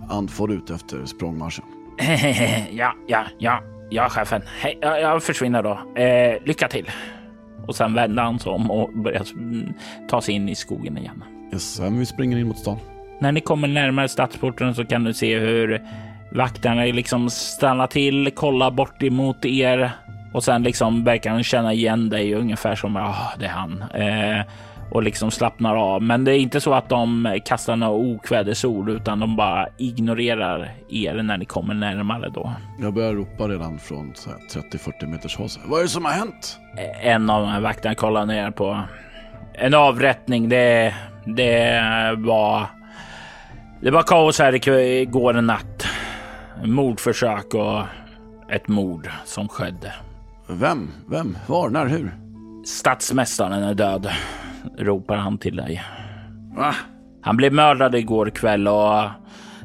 andfådd 0.10 0.52
ut 0.52 0.70
efter 0.70 1.06
språngmarschen. 1.06 1.66
ja, 2.72 2.94
ja, 3.08 3.24
ja, 3.38 3.62
ja, 3.90 4.10
chefen. 4.10 4.42
Hej, 4.62 4.78
jag, 4.82 5.02
jag 5.02 5.24
försvinner 5.24 5.64
då. 5.64 6.02
Eh, 6.02 6.38
lycka 6.46 6.68
till. 6.68 6.92
Och 7.68 7.76
sen 7.76 7.94
vänder 7.94 8.24
han 8.24 8.40
sig 8.40 8.52
om 8.52 8.72
och 8.72 8.90
börjar 8.94 9.24
ta 10.10 10.22
sig 10.22 10.36
in 10.36 10.50
i 10.50 10.56
skogen 10.56 10.98
igen. 10.98 11.24
Yes, 11.54 11.80
vi 11.80 12.06
springer 12.06 12.38
in 12.38 12.48
mot 12.48 12.60
stan. 12.60 12.78
När 13.20 13.32
ni 13.32 13.42
kommer 13.42 13.68
närmare 13.68 14.08
stadsporten 14.08 14.76
så 14.76 14.86
kan 14.86 15.04
du 15.04 15.14
se 15.14 15.40
hur 15.40 15.82
vakterna 16.32 16.84
liksom 16.84 17.30
stannar 17.30 17.88
till, 17.88 18.32
kollar 18.36 18.72
bort 18.72 19.04
emot 19.04 19.46
er 19.46 19.92
och 20.34 20.44
sen 20.44 20.64
liksom 20.64 21.04
verkar 21.04 21.34
de 21.34 21.44
känna 21.44 21.74
igen 21.74 22.10
dig 22.10 22.34
ungefär 22.34 22.76
som 22.76 22.96
ja, 22.96 23.16
det 23.40 23.46
är 23.46 23.50
han. 23.50 23.82
Eh, 23.82 24.46
och 24.92 25.04
liksom 25.04 25.32
slappnar 25.32 25.76
av. 25.76 26.02
Men 26.02 26.24
det 26.24 26.32
är 26.32 26.40
inte 26.40 26.62
så 26.62 26.74
att 26.74 26.90
de 26.90 27.40
kastar 27.46 27.76
några 27.76 27.94
okvädesord 27.94 28.90
utan 28.90 29.20
de 29.20 29.36
bara 29.36 29.68
ignorerar 29.78 30.74
er 30.90 31.24
när 31.24 31.38
ni 31.38 31.46
kommer 31.46 31.74
närmare 31.74 32.30
då. 32.30 32.54
Jag 32.80 32.94
börjar 32.94 33.14
ropa 33.14 33.48
redan 33.48 33.80
från 33.80 34.14
30-40 34.14 35.08
meters 35.08 35.38
håll. 35.38 35.50
Vad 35.66 35.80
är 35.80 35.84
det 35.84 35.90
som 35.90 36.06
har 36.06 36.12
hänt? 36.12 36.60
En 37.02 37.30
av 37.30 37.62
vakterna 37.62 37.96
kollar 37.96 38.26
ner 38.26 38.52
på 38.52 38.82
en 39.54 39.74
avrättning. 39.74 40.50
Det, 40.50 40.94
det 41.26 41.82
var 42.18 42.68
det 43.82 43.92
var 43.92 44.04
kaos 44.04 44.40
här 44.40 44.68
igår 44.70 45.34
natt. 45.34 45.88
Mordförsök 46.64 47.54
och 47.54 47.82
ett 48.50 48.68
mord 48.68 49.10
som 49.26 49.48
skedde. 49.48 49.94
Vem? 50.48 50.92
Vem? 51.08 51.38
Var? 51.48 51.70
När? 51.70 51.86
Hur? 51.86 52.12
Stadsmästaren 52.66 53.64
är 53.64 53.74
död, 53.74 54.10
ropar 54.78 55.16
han 55.16 55.38
till 55.38 55.56
dig. 55.56 55.84
Va? 56.56 56.76
Han 57.22 57.38
blev 57.38 57.54
mördad 57.54 57.96
igår 57.96 58.30
kväll 58.30 58.68
och 58.68 59.04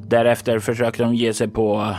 därefter 0.08 0.58
försökte 0.58 1.02
de 1.02 1.14
ge 1.14 1.34
sig 1.34 1.48
på 1.48 1.94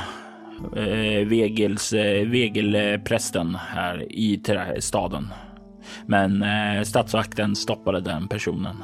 eh, 0.76 1.28
Vegels, 1.28 1.94
eh, 1.94 2.28
Vegelprästen 2.28 3.56
här 3.56 4.12
i 4.12 4.42
staden. 4.80 5.28
Men 6.06 6.44
eh, 6.44 6.84
stadsvakten 6.84 7.56
stoppade 7.56 8.02
den 8.02 8.28
personen. 8.28 8.76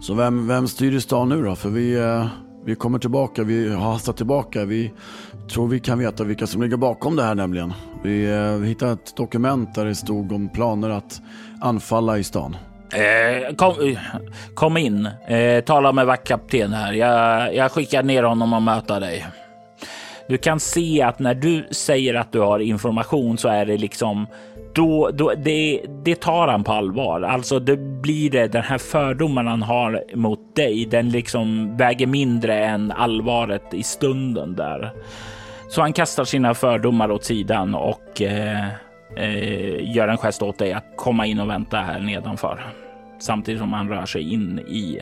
Så 0.00 0.14
vem, 0.14 0.48
vem 0.48 0.68
styr 0.68 0.92
i 0.92 1.00
stan 1.00 1.28
nu 1.28 1.42
då? 1.42 1.54
För 1.54 1.68
vi, 1.68 1.94
eh, 1.94 2.26
vi 2.64 2.74
kommer 2.74 2.98
tillbaka, 2.98 3.42
vi 3.42 3.74
har 3.74 3.92
hastat 3.92 4.16
tillbaka. 4.16 4.64
Vi 4.64 4.92
tror 5.52 5.68
vi 5.68 5.80
kan 5.80 5.98
veta 5.98 6.24
vilka 6.24 6.46
som 6.46 6.62
ligger 6.62 6.76
bakom 6.76 7.16
det 7.16 7.22
här 7.22 7.34
nämligen. 7.34 7.72
Vi, 8.02 8.32
eh, 8.32 8.56
vi 8.56 8.68
hittade 8.68 8.92
ett 8.92 9.16
dokument 9.16 9.74
där 9.74 9.84
det 9.84 9.94
stod 9.94 10.32
om 10.32 10.48
planer 10.48 10.90
att 10.90 11.22
anfalla 11.60 12.18
i 12.18 12.24
stan. 12.24 12.56
Eh, 12.94 13.54
kom, 13.54 13.96
kom, 14.54 14.76
in, 14.76 15.08
eh, 15.28 15.64
tala 15.64 15.92
med 15.92 16.06
vaktkapten 16.06 16.72
här. 16.72 16.92
Jag, 16.92 17.54
jag 17.54 17.72
skickar 17.72 18.02
ner 18.02 18.22
honom 18.22 18.52
och 18.52 18.62
möta 18.62 19.00
dig. 19.00 19.26
Du 20.28 20.38
kan 20.38 20.60
se 20.60 21.02
att 21.02 21.18
när 21.18 21.34
du 21.34 21.66
säger 21.70 22.14
att 22.14 22.32
du 22.32 22.40
har 22.40 22.58
information 22.58 23.38
så 23.38 23.48
är 23.48 23.66
det 23.66 23.76
liksom 23.76 24.26
då, 24.74 25.10
då 25.10 25.32
det, 25.36 25.80
det 26.04 26.20
tar 26.20 26.48
han 26.48 26.64
på 26.64 26.72
allvar. 26.72 27.22
Alltså 27.22 27.58
det 27.58 27.76
blir 27.76 28.30
det 28.30 28.48
den 28.48 28.62
här 28.62 28.78
fördomen 28.78 29.46
han 29.46 29.62
har 29.62 30.02
mot 30.14 30.56
dig. 30.56 30.86
Den 30.86 31.10
liksom 31.10 31.76
väger 31.76 32.06
mindre 32.06 32.64
än 32.64 32.92
allvaret 32.92 33.74
i 33.74 33.82
stunden 33.82 34.54
där. 34.54 34.92
Så 35.68 35.80
han 35.80 35.92
kastar 35.92 36.24
sina 36.24 36.54
fördomar 36.54 37.10
åt 37.10 37.24
sidan 37.24 37.74
och 37.74 38.22
eh, 38.22 38.68
eh, 39.16 39.94
gör 39.96 40.08
en 40.08 40.18
gest 40.18 40.42
åt 40.42 40.58
dig 40.58 40.72
att 40.72 40.86
komma 40.96 41.26
in 41.26 41.40
och 41.40 41.50
vänta 41.50 41.76
här 41.76 42.00
nedanför. 42.00 42.83
Samtidigt 43.26 43.60
som 43.60 43.72
han 43.72 43.88
rör 43.88 44.06
sig 44.06 44.32
in 44.32 44.58
i 44.58 45.00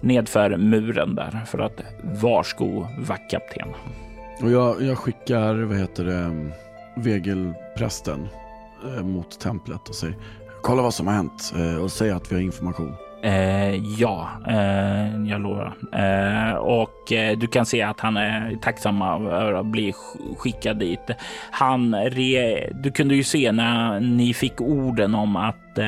nedför 0.00 0.56
muren 0.56 1.14
där 1.14 1.40
för 1.46 1.58
att 1.58 1.80
varsko 2.02 2.86
vaktkapten. 2.98 3.68
Och 4.42 4.50
jag, 4.50 4.82
jag 4.82 4.98
skickar, 4.98 5.54
vad 5.54 5.78
heter 5.78 6.04
det, 6.04 6.50
vegelprästen 6.96 8.28
Eh, 8.84 9.02
mot 9.02 9.40
templet 9.40 9.88
och 9.88 9.94
säger 9.94 10.16
kolla 10.62 10.82
vad 10.82 10.94
som 10.94 11.06
har 11.06 11.14
hänt 11.14 11.52
eh, 11.56 11.82
och 11.82 11.92
säg 11.92 12.10
att 12.10 12.32
vi 12.32 12.34
har 12.34 12.42
information. 12.42 12.94
Eh, 13.22 13.74
ja, 13.74 14.28
eh, 14.48 15.24
jag 15.26 15.40
lovar. 15.40 15.74
Eh, 15.92 16.54
och 16.54 17.12
eh, 17.12 17.38
du 17.38 17.46
kan 17.46 17.66
se 17.66 17.82
att 17.82 18.00
han 18.00 18.16
är 18.16 18.56
tacksam 18.62 19.02
över 19.02 19.52
att 19.52 19.66
bli 19.66 19.92
skickad 20.36 20.78
dit. 20.78 21.10
Han 21.50 21.94
re, 21.94 22.70
du 22.74 22.90
kunde 22.90 23.14
ju 23.14 23.24
se 23.24 23.52
när 23.52 24.00
ni 24.00 24.34
fick 24.34 24.60
orden 24.60 25.14
om 25.14 25.36
att 25.36 25.78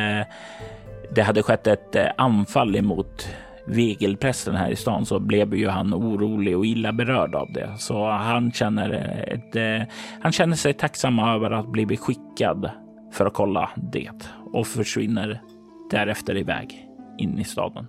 det 1.15 1.23
hade 1.23 1.43
skett 1.43 1.67
ett 1.67 1.97
eh, 1.97 2.07
anfall 2.17 2.77
emot 2.77 3.29
vegelprästen 3.67 4.57
här 4.57 4.71
i 4.71 4.77
stan 4.77 5.07
så 5.07 5.19
blev 5.19 5.55
ju 5.55 5.69
han 5.69 5.95
orolig 5.95 6.57
och 6.57 6.67
illa 6.67 6.93
berörd 6.93 7.35
av 7.35 7.53
det. 7.53 7.75
Så 7.79 8.11
han 8.11 8.53
känner, 8.53 8.93
eh, 8.93 9.35
ett, 9.35 9.57
eh, 9.57 9.89
han 10.21 10.33
känner 10.33 10.57
sig 10.57 10.75
tacksam 10.75 11.19
över 11.19 11.51
att 11.51 11.73
bli 11.73 11.87
beskickad 11.87 12.71
för 13.13 13.27
att 13.27 13.35
kolla 13.35 13.71
det 13.77 14.11
och 14.53 14.67
försvinner 14.67 15.43
därefter 15.91 16.37
iväg 16.37 16.89
in 17.19 17.39
i 17.39 17.45
staden. 17.45 17.87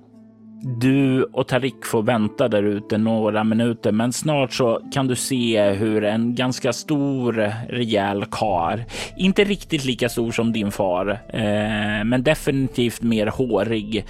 Du 0.65 1.23
och 1.23 1.47
Tarik 1.47 1.85
får 1.85 2.03
vänta 2.03 2.47
där 2.47 2.63
ute 2.63 2.97
några 2.97 3.43
minuter, 3.43 3.91
men 3.91 4.13
snart 4.13 4.53
så 4.53 4.81
kan 4.93 5.07
du 5.07 5.15
se 5.15 5.69
hur 5.71 6.03
en 6.03 6.35
ganska 6.35 6.73
stor, 6.73 7.51
rejäl 7.69 8.25
kar, 8.31 8.85
inte 9.17 9.43
riktigt 9.43 9.85
lika 9.85 10.09
stor 10.09 10.31
som 10.31 10.51
din 10.53 10.71
far, 10.71 11.09
eh, 11.29 12.03
men 12.05 12.23
definitivt 12.23 13.01
mer 13.01 13.27
hårig, 13.27 14.05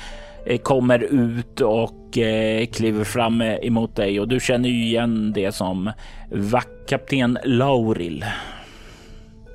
eh, 0.45 0.57
kommer 0.57 0.99
ut 0.99 1.61
och 1.61 2.17
eh, 2.17 2.65
kliver 2.65 3.03
fram 3.03 3.41
eh, 3.41 3.55
emot 3.55 3.95
dig 3.95 4.19
och 4.19 4.27
du 4.27 4.39
känner 4.39 4.69
ju 4.69 4.83
igen 4.83 5.33
det 5.33 5.51
som 5.51 5.91
vaktkapten 6.31 7.37
Lauril. 7.43 8.25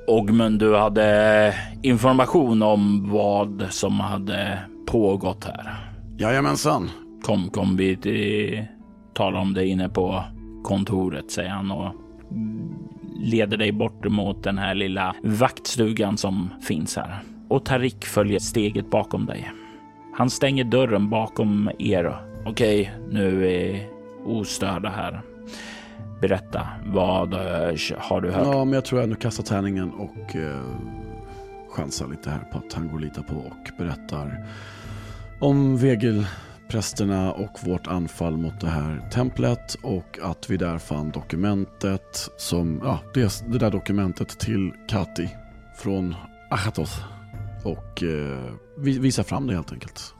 Ogmund, 0.06 0.60
du 0.60 0.76
hade 0.76 1.54
information 1.82 2.62
om 2.62 3.10
vad 3.10 3.66
som 3.70 4.00
hade 4.00 4.58
pågått 4.86 5.44
här. 5.44 5.87
Jajamensan. 6.20 6.90
Kom, 7.22 7.50
kom, 7.50 7.76
vi 7.76 8.68
talar 9.14 9.40
om 9.40 9.54
det 9.54 9.66
inne 9.66 9.88
på 9.88 10.24
kontoret, 10.64 11.30
säger 11.30 11.50
han 11.50 11.70
och 11.70 11.94
leder 13.16 13.56
dig 13.56 13.72
bort 13.72 14.04
mot 14.04 14.42
den 14.42 14.58
här 14.58 14.74
lilla 14.74 15.14
vaktstugan 15.22 16.18
som 16.18 16.50
finns 16.62 16.96
här. 16.96 17.18
Och 17.48 17.64
Tarik 17.64 18.04
följer 18.04 18.38
steget 18.38 18.90
bakom 18.90 19.26
dig. 19.26 19.52
Han 20.14 20.30
stänger 20.30 20.64
dörren 20.64 21.10
bakom 21.10 21.70
er. 21.78 22.16
Okej, 22.46 22.92
nu 23.10 23.50
är 23.52 23.88
ostörda 24.24 24.88
här. 24.88 25.20
Berätta, 26.20 26.68
vad 26.86 27.32
eh, 27.32 27.40
har 27.98 28.20
du 28.20 28.30
hört? 28.30 28.46
Ja, 28.46 28.64
men 28.64 28.74
jag 28.74 28.84
tror 28.84 29.00
jag 29.00 29.04
ändå 29.04 29.20
kastar 29.20 29.44
tärningen 29.44 29.90
och 29.90 30.36
eh, 30.36 30.64
chansar 31.70 32.08
lite 32.08 32.30
här 32.30 32.40
på 32.52 32.58
att 32.58 32.72
han 32.72 32.88
går 32.88 32.96
att 32.96 33.02
lita 33.02 33.22
på 33.22 33.36
och 33.36 33.70
berättar 33.78 34.46
om 35.40 35.76
vegelprästerna 35.76 37.32
och 37.32 37.58
vårt 37.64 37.86
anfall 37.86 38.36
mot 38.36 38.60
det 38.60 38.68
här 38.68 39.08
templet 39.12 39.74
och 39.82 40.18
att 40.22 40.50
vi 40.50 40.56
där 40.56 40.78
fann 40.78 41.10
dokumentet 41.10 42.30
som, 42.36 42.80
ja, 42.84 43.00
det, 43.14 43.42
det 43.48 43.58
där 43.58 43.70
dokumentet 43.70 44.28
till 44.38 44.72
Kati 44.88 45.28
från 45.76 46.14
Achatoth 46.50 47.04
och 47.64 48.02
eh, 48.02 48.52
vi 48.78 48.98
visar 48.98 49.22
fram 49.22 49.46
det 49.46 49.54
helt 49.54 49.72
enkelt. 49.72 50.14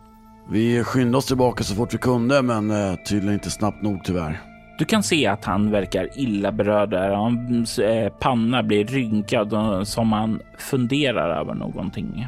Vi 0.51 0.85
skyndade 0.85 1.17
oss 1.17 1.27
tillbaka 1.27 1.65
så 1.65 1.75
fort 1.75 1.95
vi 1.95 1.99
kunde 1.99 2.43
men 2.43 2.71
eh, 2.71 2.95
tydligen 3.09 3.35
inte 3.35 3.51
snabbt 3.51 3.83
nog 3.83 4.05
tyvärr. 4.05 4.41
Du 4.79 4.85
kan 4.85 5.03
se 5.03 5.27
att 5.27 5.45
han 5.45 5.71
verkar 5.71 6.09
illa 6.15 6.53
berörd. 6.53 6.91
Där. 6.91 7.11
Hans 7.11 7.79
eh, 7.79 8.13
panna 8.13 8.63
blir 8.63 8.85
rynkad 8.85 9.55
som 9.89 10.13
han 10.13 10.41
funderar 10.59 11.41
över 11.41 11.55
någonting. 11.55 12.27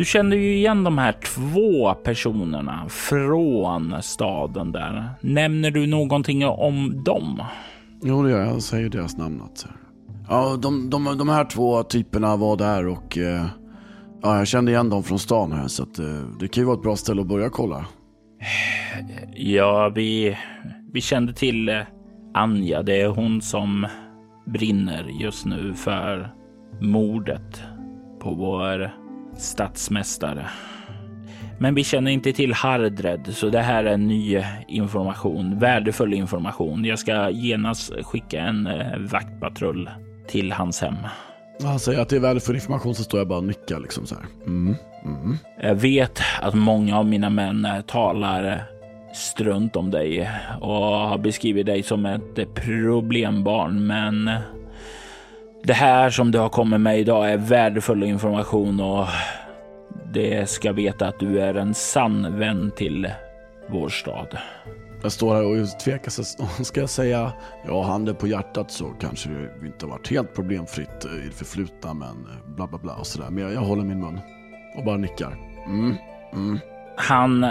Du 0.00 0.04
känner 0.04 0.36
ju 0.36 0.54
igen 0.54 0.84
de 0.84 0.98
här 0.98 1.12
två 1.12 1.94
personerna 1.94 2.88
från 2.88 4.02
staden 4.02 4.72
där. 4.72 5.10
Nämner 5.20 5.70
du 5.70 5.86
någonting 5.86 6.46
om 6.46 7.04
dem? 7.04 7.42
Jo, 8.02 8.22
det 8.22 8.30
gör 8.30 8.38
jag. 8.38 8.54
Jag 8.54 8.62
säger 8.62 8.88
deras 8.88 9.16
namn. 9.16 9.42
Att, 9.42 9.66
ja, 10.28 10.56
de, 10.62 10.90
de, 10.90 11.18
de 11.18 11.28
här 11.28 11.44
två 11.44 11.82
typerna 11.82 12.36
var 12.36 12.56
där 12.56 12.86
och 12.88 13.18
eh, 13.18 13.46
ja, 14.22 14.38
jag 14.38 14.48
kände 14.48 14.72
igen 14.72 14.90
dem 14.90 15.02
från 15.02 15.18
stan 15.18 15.52
här 15.52 15.68
så 15.68 15.82
att, 15.82 15.98
eh, 15.98 16.20
det 16.40 16.48
kan 16.48 16.62
ju 16.62 16.66
vara 16.66 16.76
ett 16.76 16.82
bra 16.82 16.96
ställe 16.96 17.20
att 17.20 17.28
börja 17.28 17.48
kolla. 17.50 17.86
Ja, 19.34 19.92
vi, 19.94 20.36
vi 20.92 21.00
kände 21.00 21.32
till 21.32 21.68
eh, 21.68 21.80
Anja. 22.34 22.82
Det 22.82 23.00
är 23.00 23.08
hon 23.08 23.42
som 23.42 23.86
brinner 24.46 25.04
just 25.20 25.46
nu 25.46 25.74
för 25.74 26.34
mordet 26.80 27.62
på 28.20 28.34
vår 28.34 28.99
stadsmästare. 29.40 30.46
Men 31.58 31.74
vi 31.74 31.84
känner 31.84 32.10
inte 32.10 32.32
till 32.32 32.52
Hardred, 32.52 33.26
så 33.34 33.48
det 33.48 33.60
här 33.60 33.84
är 33.84 33.96
ny 33.96 34.42
information, 34.68 35.58
värdefull 35.58 36.14
information. 36.14 36.84
Jag 36.84 36.98
ska 36.98 37.30
genast 37.30 37.92
skicka 38.02 38.40
en 38.40 38.66
eh, 38.66 38.98
vaktpatrull 38.98 39.90
till 40.28 40.52
hans 40.52 40.80
hem. 40.80 40.96
Han 41.62 41.78
säger 41.78 42.00
att 42.00 42.08
det 42.08 42.16
är 42.16 42.20
värdefull 42.20 42.54
information 42.54 42.94
så 42.94 43.02
står 43.02 43.20
jag 43.20 43.28
bara 43.28 43.38
och 43.38 43.44
nickar 43.44 43.80
liksom 43.80 44.06
så 44.06 44.14
här. 44.14 44.24
Mm, 44.46 44.74
mm. 45.04 45.36
Jag 45.62 45.74
vet 45.74 46.20
att 46.40 46.54
många 46.54 46.98
av 46.98 47.06
mina 47.06 47.30
män 47.30 47.68
talar 47.86 48.62
strunt 49.14 49.76
om 49.76 49.90
dig 49.90 50.30
och 50.60 50.74
har 50.74 51.18
beskrivit 51.18 51.66
dig 51.66 51.82
som 51.82 52.06
ett 52.06 52.54
problembarn, 52.54 53.86
men 53.86 54.30
det 55.62 55.72
här 55.72 56.10
som 56.10 56.30
du 56.30 56.38
har 56.38 56.48
kommit 56.48 56.80
med 56.80 56.98
idag 56.98 57.32
är 57.32 57.36
värdefull 57.36 58.02
information 58.02 58.80
och 58.80 59.06
det 60.12 60.50
ska 60.50 60.72
veta 60.72 61.08
att 61.08 61.18
du 61.18 61.40
är 61.40 61.54
en 61.54 61.74
sann 61.74 62.38
vän 62.38 62.72
till 62.76 63.12
vår 63.68 63.88
stad. 63.88 64.38
Jag 65.02 65.12
står 65.12 65.34
här 65.34 65.62
och 65.62 65.78
tvekar. 65.78 66.10
Så 66.10 66.24
ska 66.64 66.80
jag 66.80 66.90
säga 66.90 67.32
ja, 67.66 67.82
handen 67.82 68.14
på 68.14 68.26
hjärtat 68.26 68.70
så 68.70 68.84
kanske 69.00 69.28
det 69.30 69.66
inte 69.66 69.86
har 69.86 69.90
varit 69.90 70.10
helt 70.10 70.34
problemfritt 70.34 71.04
i 71.04 71.26
det 71.26 71.34
förflutna, 71.34 71.94
men 71.94 72.26
bla 72.56 72.66
bla 72.66 72.78
bla 72.78 72.94
och 72.94 73.06
sådär. 73.06 73.30
Men 73.30 73.44
jag, 73.44 73.52
jag 73.52 73.60
håller 73.60 73.82
min 73.82 74.00
mun 74.00 74.20
och 74.76 74.84
bara 74.84 74.96
nickar. 74.96 75.36
Mm, 75.66 75.94
mm. 76.32 76.58
Han 76.96 77.46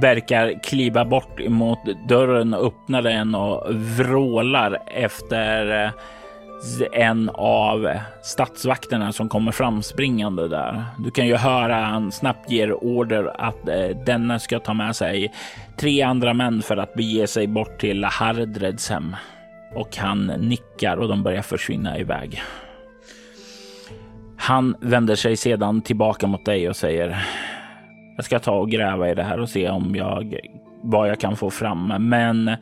verkar 0.00 0.62
kliva 0.62 1.04
bort 1.04 1.48
mot 1.48 1.78
dörren, 2.08 2.54
öppnar 2.54 3.02
den 3.02 3.34
och 3.34 3.74
vrålar 3.74 4.82
efter 4.86 5.92
en 6.92 7.30
av 7.34 7.88
statsvakterna 8.22 9.12
som 9.12 9.28
kommer 9.28 9.52
framspringande 9.52 10.48
där. 10.48 10.84
Du 10.98 11.10
kan 11.10 11.26
ju 11.26 11.36
höra 11.36 11.74
han 11.74 12.12
snabbt 12.12 12.50
ger 12.50 12.84
order 12.84 13.40
att 13.40 13.68
eh, 13.68 13.96
denna 14.06 14.38
ska 14.38 14.58
ta 14.58 14.74
med 14.74 14.96
sig 14.96 15.32
tre 15.76 16.02
andra 16.02 16.34
män 16.34 16.62
för 16.62 16.76
att 16.76 16.94
bege 16.94 17.26
sig 17.26 17.46
bort 17.46 17.80
till 17.80 18.04
Hardreds 18.04 18.90
hem. 18.90 19.16
Och 19.74 19.96
han 19.96 20.26
nickar 20.26 20.96
och 20.96 21.08
de 21.08 21.22
börjar 21.22 21.42
försvinna 21.42 21.98
iväg. 21.98 22.42
Han 24.36 24.76
vänder 24.80 25.14
sig 25.14 25.36
sedan 25.36 25.82
tillbaka 25.82 26.26
mot 26.26 26.44
dig 26.44 26.68
och 26.68 26.76
säger 26.76 27.26
jag 28.16 28.24
ska 28.24 28.38
ta 28.38 28.52
och 28.52 28.70
gräva 28.70 29.10
i 29.10 29.14
det 29.14 29.22
här 29.22 29.40
och 29.40 29.48
se 29.48 29.68
om 29.68 29.94
jag 29.94 30.38
vad 30.82 31.08
jag 31.08 31.20
kan 31.20 31.36
få 31.36 31.50
fram. 31.50 32.08
Men 32.08 32.56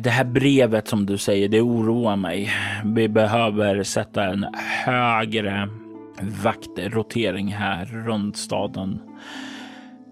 det 0.00 0.10
här 0.10 0.24
brevet 0.24 0.88
som 0.88 1.06
du 1.06 1.18
säger, 1.18 1.48
det 1.48 1.60
oroar 1.60 2.16
mig. 2.16 2.50
Vi 2.84 3.08
behöver 3.08 3.82
sätta 3.82 4.24
en 4.24 4.46
högre 4.84 5.68
vaktrotering 6.42 7.48
här 7.48 7.84
runt 7.84 8.36
staden. 8.36 9.00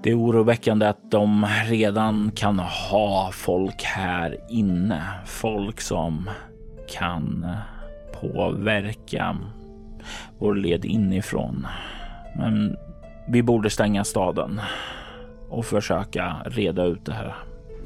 Det 0.03 0.11
är 0.11 0.19
oroväckande 0.19 0.87
att 0.87 1.11
de 1.11 1.47
redan 1.67 2.31
kan 2.31 2.59
ha 2.59 3.31
folk 3.33 3.83
här 3.83 4.39
inne. 4.49 5.03
Folk 5.27 5.81
som 5.81 6.31
kan 6.99 7.47
påverka 8.21 9.37
vår 10.39 10.55
led 10.55 10.85
inifrån. 10.85 11.67
Men 12.37 12.77
vi 13.29 13.43
borde 13.43 13.71
stänga 13.71 14.05
staden 14.05 14.61
och 15.49 15.67
försöka 15.67 16.37
reda 16.45 16.85
ut 16.85 17.05
det 17.05 17.13
här. 17.13 17.35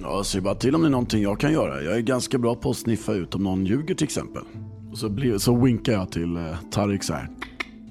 Ja, 0.02 0.24
säg 0.24 0.40
bara 0.40 0.54
till 0.54 0.74
om 0.74 0.80
det 0.82 0.88
är 0.88 0.90
någonting 0.90 1.22
jag 1.22 1.40
kan 1.40 1.52
göra. 1.52 1.82
Jag 1.82 1.96
är 1.96 2.00
ganska 2.00 2.38
bra 2.38 2.54
på 2.54 2.70
att 2.70 2.76
sniffa 2.76 3.12
ut 3.12 3.34
om 3.34 3.42
någon 3.42 3.66
ljuger 3.66 3.94
till 3.94 4.04
exempel. 4.04 4.42
Och 4.90 4.98
så, 4.98 5.08
blir, 5.08 5.38
så 5.38 5.56
winkar 5.56 5.92
jag 5.92 6.12
till 6.12 6.36
eh, 6.36 6.42
Tarik 6.70 7.02
så 7.02 7.12
här. 7.12 7.28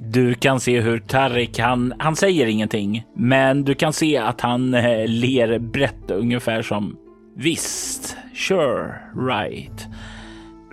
Du 0.01 0.33
kan 0.33 0.59
se 0.59 0.81
hur 0.81 0.99
Tarik, 0.99 1.59
han, 1.59 1.93
han 1.99 2.15
säger 2.15 2.45
ingenting, 2.45 3.05
men 3.15 3.63
du 3.63 3.75
kan 3.75 3.93
se 3.93 4.17
att 4.17 4.41
han 4.41 4.73
eh, 4.73 5.07
ler 5.07 5.59
brett 5.59 6.11
ungefär 6.11 6.61
som 6.61 6.97
visst, 7.35 8.17
sure, 8.33 8.93
right. 9.29 9.87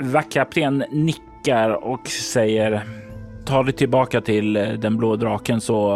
Vaktkapten 0.00 0.84
nickar 0.90 1.84
och 1.84 2.08
säger 2.08 2.82
ta 3.44 3.62
dig 3.62 3.72
tillbaka 3.72 4.20
till 4.20 4.56
eh, 4.56 4.68
den 4.68 4.96
blå 4.96 5.16
draken 5.16 5.60
så 5.60 5.90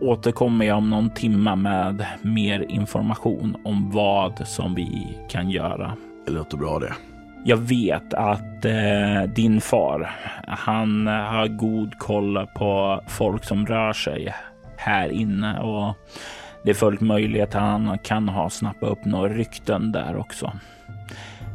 återkommer 0.00 0.66
jag 0.66 0.78
om 0.78 0.90
någon 0.90 1.10
timma 1.10 1.56
med 1.56 2.06
mer 2.22 2.66
information 2.68 3.56
om 3.64 3.90
vad 3.90 4.48
som 4.48 4.74
vi 4.74 5.18
kan 5.28 5.50
göra. 5.50 5.96
Det 6.26 6.32
låter 6.32 6.56
bra 6.56 6.78
det. 6.78 6.92
Jag 7.44 7.56
vet 7.56 8.14
att 8.14 8.64
eh, 8.64 9.22
din 9.34 9.60
far, 9.60 10.10
han 10.46 11.06
har 11.06 11.48
god 11.48 11.98
koll 11.98 12.46
på 12.54 13.00
folk 13.06 13.44
som 13.44 13.66
rör 13.66 13.92
sig 13.92 14.34
här 14.76 15.08
inne 15.08 15.58
och 15.60 15.94
det 16.64 16.70
är 16.70 16.74
fullt 16.74 17.00
möjligt 17.00 17.42
att 17.42 17.54
han 17.54 17.98
kan 17.98 18.28
ha 18.28 18.50
snappat 18.50 18.90
upp 18.90 19.04
några 19.04 19.28
rykten 19.28 19.92
där 19.92 20.16
också. 20.16 20.52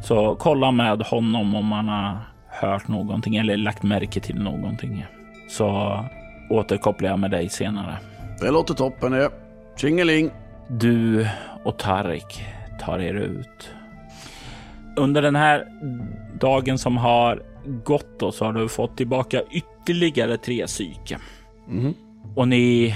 Så 0.02 0.34
kolla 0.34 0.70
med 0.70 1.02
honom 1.02 1.54
om 1.54 1.72
han 1.72 1.88
har 1.88 2.18
hört 2.48 2.88
någonting 2.88 3.36
eller 3.36 3.56
lagt 3.56 3.82
märke 3.82 4.20
till 4.20 4.42
någonting. 4.42 5.06
Så 5.48 5.98
återkopplar 6.50 7.10
jag 7.10 7.18
med 7.18 7.30
dig 7.30 7.48
senare. 7.48 7.98
Det 8.42 8.50
låter 8.50 8.74
toppen 8.74 9.12
det. 9.12 9.30
Tjingeling! 9.76 10.30
Du 10.68 11.26
och 11.64 11.78
Tarik 11.78 12.44
tar 12.80 12.98
er 12.98 13.14
ut. 13.14 13.70
Under 14.96 15.22
den 15.22 15.36
här 15.36 15.66
dagen 16.40 16.78
som 16.78 16.96
har 16.96 17.42
gått 17.84 18.18
då, 18.18 18.32
så 18.32 18.44
har 18.44 18.52
du 18.52 18.68
fått 18.68 18.96
tillbaka 18.96 19.42
ytterligare 19.50 20.36
tre 20.36 20.66
psyke. 20.66 21.18
Mm. 21.68 21.94
Och 22.36 22.48
ni 22.48 22.94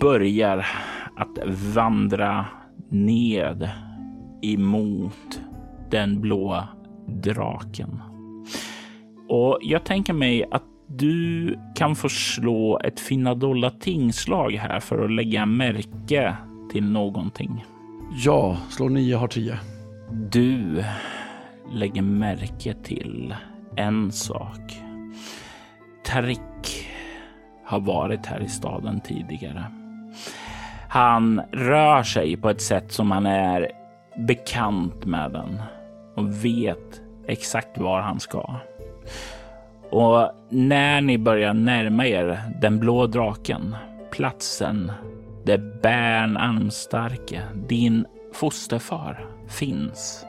börjar 0.00 0.66
att 1.16 1.38
vandra 1.74 2.46
ned 2.90 3.70
emot 4.42 5.40
den 5.90 6.20
blå 6.20 6.68
draken. 7.06 8.02
Och 9.28 9.58
jag 9.62 9.84
tänker 9.84 10.12
mig 10.12 10.44
att 10.50 10.73
du 10.86 11.58
kan 11.74 11.96
få 11.96 12.08
slå 12.08 12.80
ett 12.84 13.00
Finadolla 13.00 13.70
tingslag 13.70 14.52
här 14.52 14.80
för 14.80 15.04
att 15.04 15.10
lägga 15.10 15.46
märke 15.46 16.36
till 16.72 16.84
någonting. 16.84 17.64
Ja, 18.24 18.56
slår 18.70 18.88
nio, 18.88 19.16
har 19.16 19.28
tio. 19.28 19.58
Du 20.30 20.84
lägger 21.72 22.02
märke 22.02 22.74
till 22.74 23.34
en 23.76 24.12
sak. 24.12 24.82
Tarik 26.04 26.86
har 27.64 27.80
varit 27.80 28.26
här 28.26 28.40
i 28.42 28.48
staden 28.48 29.00
tidigare. 29.00 29.64
Han 30.88 31.40
rör 31.52 32.02
sig 32.02 32.36
på 32.36 32.50
ett 32.50 32.62
sätt 32.62 32.92
som 32.92 33.10
han 33.10 33.26
är 33.26 33.70
bekant 34.26 35.04
med 35.04 35.32
den 35.32 35.62
och 36.16 36.44
vet 36.44 37.00
exakt 37.26 37.78
var 37.78 38.00
han 38.00 38.20
ska. 38.20 38.60
Och 39.94 40.30
när 40.48 41.00
ni 41.00 41.18
börjar 41.18 41.54
närma 41.54 42.06
er 42.06 42.40
den 42.60 42.80
blå 42.80 43.06
draken, 43.06 43.76
platsen 44.10 44.92
där 45.44 45.80
Bern 45.82 46.36
Almstarke, 46.36 47.42
din 47.68 48.06
fosterfar, 48.32 49.26
finns, 49.48 50.26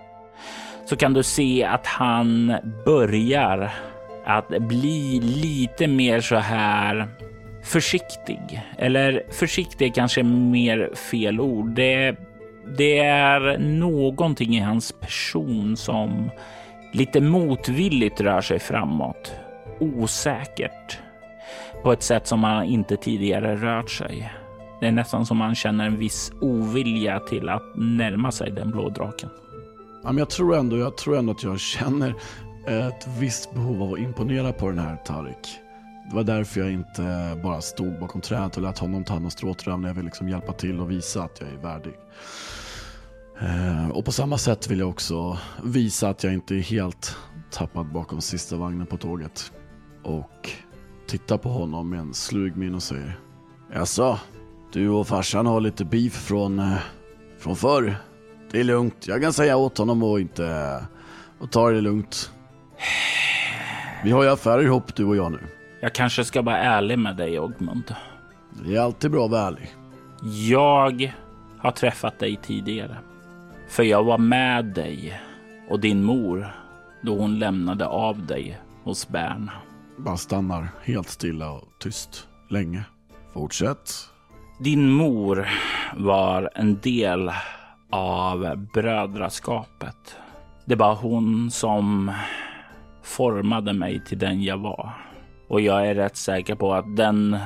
så 0.86 0.96
kan 0.96 1.14
du 1.14 1.24
se 1.24 1.64
att 1.64 1.88
han 1.88 2.56
börjar 2.86 3.74
att 4.26 4.48
bli 4.48 5.20
lite 5.20 5.88
mer 5.88 6.22
så 6.22 6.36
här 6.36 7.08
försiktig. 7.64 8.62
Eller 8.78 9.24
försiktig 9.32 9.88
är 9.88 9.94
kanske 9.94 10.24
mer 10.24 10.96
fel 10.96 11.40
ord. 11.40 11.70
Det, 11.70 12.16
det 12.78 13.00
är 13.00 13.58
någonting 13.58 14.56
i 14.56 14.60
hans 14.60 14.92
person 14.92 15.78
som 15.78 16.30
lite 16.94 17.22
motvilligt 17.22 18.22
rör 18.22 18.42
sig 18.42 18.60
framåt 18.60 19.34
osäkert 19.80 21.00
på 21.84 21.92
ett 21.92 22.04
sätt 22.04 22.28
som 22.28 22.44
han 22.44 22.64
inte 22.64 22.98
tidigare 22.98 23.56
rört 23.56 23.90
sig. 23.90 24.34
Det 24.80 24.88
är 24.88 24.92
nästan 24.92 25.26
som 25.26 25.38
man 25.38 25.56
känner 25.56 25.86
en 25.86 25.98
viss 25.98 26.32
ovilja 26.42 27.20
till 27.20 27.50
att 27.50 27.64
närma 27.76 28.32
sig 28.32 28.52
den 28.52 28.72
blå 28.72 28.90
draken. 28.90 29.30
Men 30.04 30.18
jag, 30.18 30.30
tror 30.30 30.56
ändå, 30.56 30.78
jag 30.78 30.98
tror 30.98 31.18
ändå 31.18 31.32
att 31.32 31.44
jag 31.44 31.60
känner 31.60 32.16
ett 32.68 33.08
visst 33.20 33.54
behov 33.54 33.84
av 33.84 33.94
att 33.94 34.00
imponera 34.00 34.54
på 34.54 34.70
den 34.70 34.80
här 34.80 34.96
Tarik. 34.96 35.60
Det 36.10 36.16
var 36.16 36.24
därför 36.24 36.62
jag 36.62 36.72
inte 36.72 37.38
bara 37.44 37.62
stod 37.62 38.00
bakom 38.00 38.22
trädet 38.22 38.58
och 38.58 38.64
lät 38.64 38.78
honom 38.78 39.04
ta 39.04 39.14
hand 39.14 39.26
om 39.26 39.32
stråtröm 39.32 39.84
jag 39.84 39.94
vill 39.94 40.06
liksom 40.06 40.30
hjälpa 40.30 40.54
till 40.54 40.80
och 40.80 40.92
visa 40.92 41.24
att 41.24 41.42
jag 41.42 41.50
är 41.50 41.58
värdig. 41.58 41.94
Eh, 43.42 43.90
och 43.90 44.06
på 44.06 44.12
samma 44.12 44.38
sätt 44.38 44.72
vill 44.72 44.80
jag 44.80 44.90
också 44.90 45.38
visa 45.64 46.10
att 46.10 46.24
jag 46.24 46.34
inte 46.34 46.56
är 46.56 46.60
helt 46.60 47.18
tappad 47.52 47.92
bakom 47.92 48.22
sista 48.22 48.56
vagnen 48.56 48.88
på 48.88 48.98
tåget. 48.98 49.52
Och 50.06 50.50
tittar 51.08 51.38
på 51.38 51.50
honom 51.50 51.90
med 51.90 52.00
en 52.00 52.14
slug 52.14 52.58
min 52.58 52.76
och 52.76 52.84
säger 52.84 53.20
Jaså, 53.74 54.20
du 54.74 54.90
och 54.90 55.08
farsan 55.08 55.46
har 55.46 55.62
lite 55.62 55.86
beef 55.86 56.14
från, 56.14 56.60
eh, 56.60 56.78
från 57.40 57.56
förr? 57.56 57.96
Det 58.52 58.60
är 58.60 58.64
lugnt, 58.64 59.08
jag 59.08 59.22
kan 59.22 59.34
säga 59.34 59.58
åt 59.58 59.78
honom 59.78 60.04
och 60.04 60.20
inte 60.20 60.86
och 61.40 61.52
ta 61.52 61.72
det 61.72 61.82
lugnt. 61.82 62.32
Vi 64.04 64.12
har 64.12 64.24
ju 64.24 64.30
affärer 64.30 64.64
ihop 64.64 64.96
du 64.96 65.06
och 65.06 65.16
jag 65.16 65.32
nu. 65.32 65.40
Jag 65.82 65.94
kanske 65.94 66.24
ska 66.24 66.42
vara 66.42 66.58
ärlig 66.58 67.00
med 67.00 67.18
dig 67.18 67.40
Ogmund. 67.40 67.96
Det 68.64 68.76
är 68.76 68.82
alltid 68.82 69.12
bra 69.12 69.26
att 69.26 69.32
vara 69.32 69.48
ärlig. 69.48 69.76
Jag 70.50 71.14
har 71.58 71.72
träffat 71.72 72.20
dig 72.20 72.40
tidigare. 72.42 72.98
För 73.68 73.84
jag 73.84 74.04
var 74.04 74.18
med 74.18 74.66
dig 74.66 75.22
och 75.70 75.80
din 75.80 76.04
mor 76.04 76.48
då 77.02 77.18
hon 77.18 77.40
lämnade 77.40 77.88
av 77.88 78.26
dig 78.26 78.60
hos 78.84 79.08
Bern. 79.08 79.52
Bara 79.98 80.18
stannar 80.18 80.68
helt 80.84 81.10
stilla 81.10 81.52
och 81.52 81.64
tyst 81.80 82.28
länge. 82.50 82.84
Fortsätt. 83.34 83.92
Din 84.60 84.90
mor 84.90 85.48
var 85.96 86.50
en 86.56 86.80
del 86.80 87.32
av 87.90 88.68
brödraskapet. 88.74 90.16
Det 90.66 90.76
var 90.76 90.96
hon 90.96 91.52
som 91.52 92.12
formade 93.04 93.74
mig 93.74 94.04
till 94.06 94.20
den 94.20 94.44
jag 94.44 94.58
var. 94.58 94.92
Och 95.48 95.62
jag 95.62 95.88
är 95.88 95.96
rätt 95.96 96.18
säker 96.18 96.56
på 96.56 96.74
att 96.74 96.96
den 96.96 97.38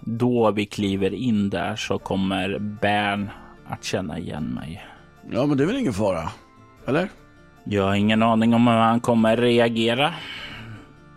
då 0.00 0.50
vi 0.50 0.66
kliver 0.66 1.14
in 1.14 1.50
där 1.50 1.76
så 1.76 1.98
kommer 1.98 2.58
Bern 2.58 3.30
att 3.68 3.84
känna 3.84 4.18
igen 4.18 4.44
mig. 4.44 4.86
Ja, 5.30 5.46
men 5.46 5.56
det 5.56 5.62
är 5.62 5.66
väl 5.66 5.76
ingen 5.76 5.92
fara? 5.92 6.28
Eller? 6.86 7.08
Jag 7.64 7.84
har 7.84 7.94
ingen 7.94 8.22
aning 8.22 8.54
om 8.54 8.66
hur 8.66 8.74
han 8.74 9.00
kommer 9.00 9.36
reagera. 9.36 10.14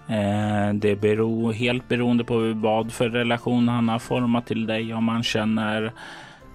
Eh, 0.07 0.73
det 0.73 0.95
beror 0.95 1.53
helt 1.53 1.87
beroende 1.87 2.23
på 2.23 2.53
vad 2.55 2.91
för 2.91 3.09
relation 3.09 3.67
han 3.67 3.89
har 3.89 3.99
format 3.99 4.47
till 4.47 4.67
dig. 4.67 4.93
Om 4.93 5.07
han 5.07 5.23
känner... 5.23 5.93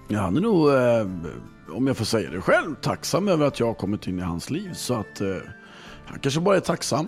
Ja, 0.07 0.19
han 0.19 0.37
är 0.37 0.41
nog, 0.41 0.69
eh, 0.69 1.75
om 1.75 1.87
jag 1.87 1.97
får 1.97 2.05
säga 2.05 2.31
det 2.31 2.41
själv, 2.41 2.75
tacksam 2.75 3.27
över 3.27 3.47
att 3.47 3.59
jag 3.59 3.67
har 3.67 3.73
kommit 3.73 4.07
in 4.07 4.19
i 4.19 4.21
hans 4.21 4.49
liv. 4.49 4.73
Så 4.73 4.93
att 4.93 5.21
eh, 5.21 5.27
han 6.05 6.19
kanske 6.19 6.41
bara 6.41 6.55
är 6.55 6.59
tacksam. 6.59 7.07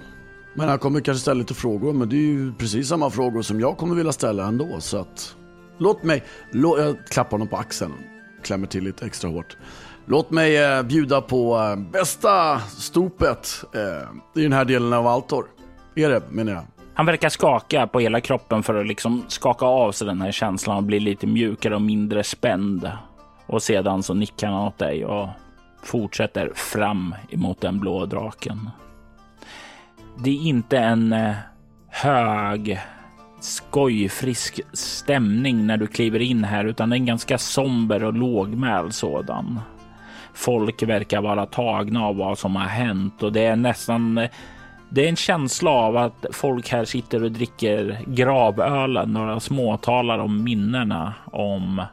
Men 0.55 0.69
han 0.69 0.79
kommer 0.79 0.99
kanske 0.99 1.21
ställa 1.21 1.39
lite 1.39 1.53
frågor, 1.53 1.93
men 1.93 2.09
det 2.09 2.15
är 2.15 2.27
ju 2.27 2.53
precis 2.53 2.87
samma 2.87 3.09
frågor 3.09 3.41
som 3.41 3.59
jag 3.59 3.77
kommer 3.77 3.95
vilja 3.95 4.11
ställa 4.11 4.47
ändå. 4.47 4.79
Så 4.79 4.97
att 4.97 5.35
låt 5.77 6.03
mig, 6.03 6.23
lå, 6.51 6.79
jag 6.79 7.07
klappar 7.07 7.31
honom 7.31 7.47
på 7.47 7.57
axeln 7.57 7.93
klämmer 8.43 8.67
till 8.67 8.83
lite 8.83 9.05
extra 9.05 9.29
hårt. 9.29 9.57
Låt 10.05 10.31
mig 10.31 10.57
eh, 10.57 10.83
bjuda 10.83 11.21
på 11.21 11.57
eh, 11.57 11.91
bästa 11.91 12.59
stopet 12.59 13.63
eh, 13.73 14.41
i 14.41 14.43
den 14.43 14.53
här 14.53 14.65
delen 14.65 14.93
av 14.93 15.07
Altor. 15.07 15.45
Är 15.95 16.09
det, 16.09 16.21
menar 16.29 16.51
jag. 16.51 16.63
Han 16.93 17.05
verkar 17.05 17.29
skaka 17.29 17.87
på 17.87 17.99
hela 17.99 18.21
kroppen 18.21 18.63
för 18.63 18.75
att 18.75 18.87
liksom 18.87 19.25
skaka 19.27 19.65
av 19.65 19.91
sig 19.91 20.07
den 20.07 20.21
här 20.21 20.31
känslan 20.31 20.77
och 20.77 20.83
bli 20.83 20.99
lite 20.99 21.27
mjukare 21.27 21.75
och 21.75 21.81
mindre 21.81 22.23
spänd. 22.23 22.91
Och 23.45 23.63
sedan 23.63 24.03
så 24.03 24.13
nickar 24.13 24.47
han 24.47 24.67
åt 24.67 24.77
dig 24.77 25.05
och 25.05 25.27
fortsätter 25.83 26.51
fram 26.55 27.15
emot 27.29 27.61
den 27.61 27.79
blå 27.79 28.05
draken. 28.05 28.69
Det 30.17 30.29
är 30.29 30.47
inte 30.47 30.77
en 30.77 31.13
eh, 31.13 31.35
hög 31.87 32.79
skojfrisk 33.39 34.61
stämning 34.73 35.67
när 35.67 35.77
du 35.77 35.87
kliver 35.87 36.19
in 36.19 36.43
här, 36.43 36.65
utan 36.65 36.91
en 36.91 37.05
ganska 37.05 37.37
somber 37.37 38.03
och 38.03 38.13
lågmäld 38.13 38.93
sådan. 38.93 39.59
Folk 40.33 40.83
verkar 40.83 41.21
vara 41.21 41.45
tagna 41.45 42.05
av 42.05 42.15
vad 42.15 42.37
som 42.37 42.55
har 42.55 42.65
hänt 42.65 43.23
och 43.23 43.33
det 43.33 43.45
är 43.45 43.55
nästan 43.55 44.17
eh, 44.17 44.29
det 44.93 45.05
är 45.05 45.09
en 45.09 45.15
känsla 45.15 45.71
av 45.71 45.97
att 45.97 46.25
folk 46.31 46.69
här 46.69 46.85
sitter 46.85 47.23
och 47.23 47.31
dricker 47.31 47.99
gravölen. 48.07 49.13
Några 49.13 49.39
småtalar 49.39 50.19
om 50.19 50.43
minnena 50.43 51.13
om 51.25 51.85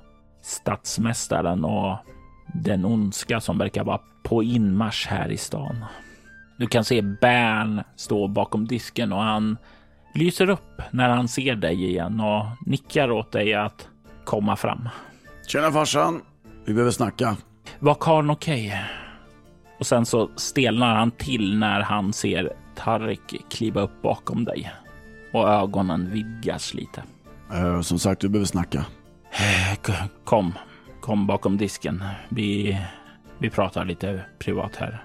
stadsmästaren 0.42 1.64
och 1.64 1.96
den 2.54 2.84
ondska 2.84 3.40
som 3.40 3.58
verkar 3.58 3.84
vara 3.84 4.00
på 4.22 4.42
inmarsch 4.42 5.06
här 5.08 5.28
i 5.28 5.36
stan. 5.36 5.84
Du 6.56 6.66
kan 6.66 6.84
se 6.84 7.02
Bern 7.02 7.82
stå 7.96 8.28
bakom 8.28 8.66
disken 8.66 9.12
och 9.12 9.22
han 9.22 9.56
lyser 10.14 10.50
upp 10.50 10.82
när 10.90 11.08
han 11.08 11.28
ser 11.28 11.54
dig 11.54 11.84
igen 11.84 12.20
och 12.20 12.46
nickar 12.66 13.10
åt 13.10 13.32
dig 13.32 13.54
att 13.54 13.88
komma 14.24 14.56
fram. 14.56 14.88
Tjena 15.46 15.72
farsan, 15.72 16.22
vi 16.64 16.72
behöver 16.72 16.92
snacka. 16.92 17.36
Var 17.78 17.94
karln 17.94 18.30
okej? 18.30 18.66
Okay? 18.66 18.80
Och 19.78 19.86
sen 19.86 20.06
så 20.06 20.30
stelnar 20.36 20.94
han 20.94 21.10
till 21.10 21.58
när 21.58 21.80
han 21.80 22.12
ser 22.12 22.52
Tarik 22.74 23.50
kliva 23.50 23.80
upp 23.80 24.02
bakom 24.02 24.44
dig 24.44 24.72
och 25.32 25.48
ögonen 25.48 26.10
vidgas 26.10 26.74
lite. 26.74 27.02
Uh, 27.54 27.80
som 27.80 27.98
sagt, 27.98 28.24
vi 28.24 28.28
behöver 28.28 28.46
snacka. 28.46 28.84
Kom, 30.24 30.52
kom 31.00 31.26
bakom 31.26 31.56
disken. 31.56 32.04
Vi, 32.28 32.78
vi 33.38 33.50
pratar 33.50 33.84
lite 33.84 34.20
privat 34.38 34.76
här. 34.76 35.04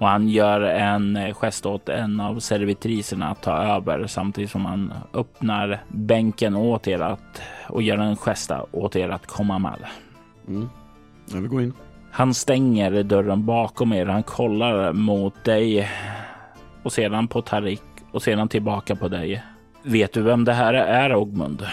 Och 0.00 0.08
han 0.08 0.28
gör 0.28 0.60
en 0.60 1.34
gest 1.34 1.66
åt 1.66 1.88
en 1.88 2.20
av 2.20 2.38
servitriserna 2.38 3.30
att 3.30 3.42
ta 3.42 3.52
över 3.52 4.06
samtidigt 4.06 4.50
som 4.50 4.64
han 4.64 4.92
öppnar 5.14 5.80
bänken 5.88 6.56
åt 6.56 6.88
er 6.88 7.00
att, 7.00 7.42
och 7.68 7.82
gör 7.82 7.98
en 7.98 8.16
gesta 8.16 8.66
åt 8.72 8.96
er 8.96 9.08
att 9.08 9.26
komma 9.26 9.58
med. 9.58 9.84
Mm. 10.48 10.68
Jag 11.32 11.40
vill 11.40 11.50
gå 11.50 11.60
in. 11.60 11.72
Han 12.10 12.34
stänger 12.34 13.02
dörren 13.02 13.46
bakom 13.46 13.92
er. 13.92 14.06
Han 14.06 14.22
kollar 14.22 14.92
mot 14.92 15.44
dig 15.44 15.88
och 16.82 16.92
sedan 16.92 17.28
på 17.28 17.42
Tarik 17.42 17.82
och 18.12 18.22
sedan 18.22 18.48
tillbaka 18.48 18.96
på 18.96 19.08
dig. 19.08 19.42
Vet 19.82 20.12
du 20.12 20.22
vem 20.22 20.44
det 20.44 20.52
här 20.52 20.74
är, 20.74 21.14
Ogmund? 21.14 21.66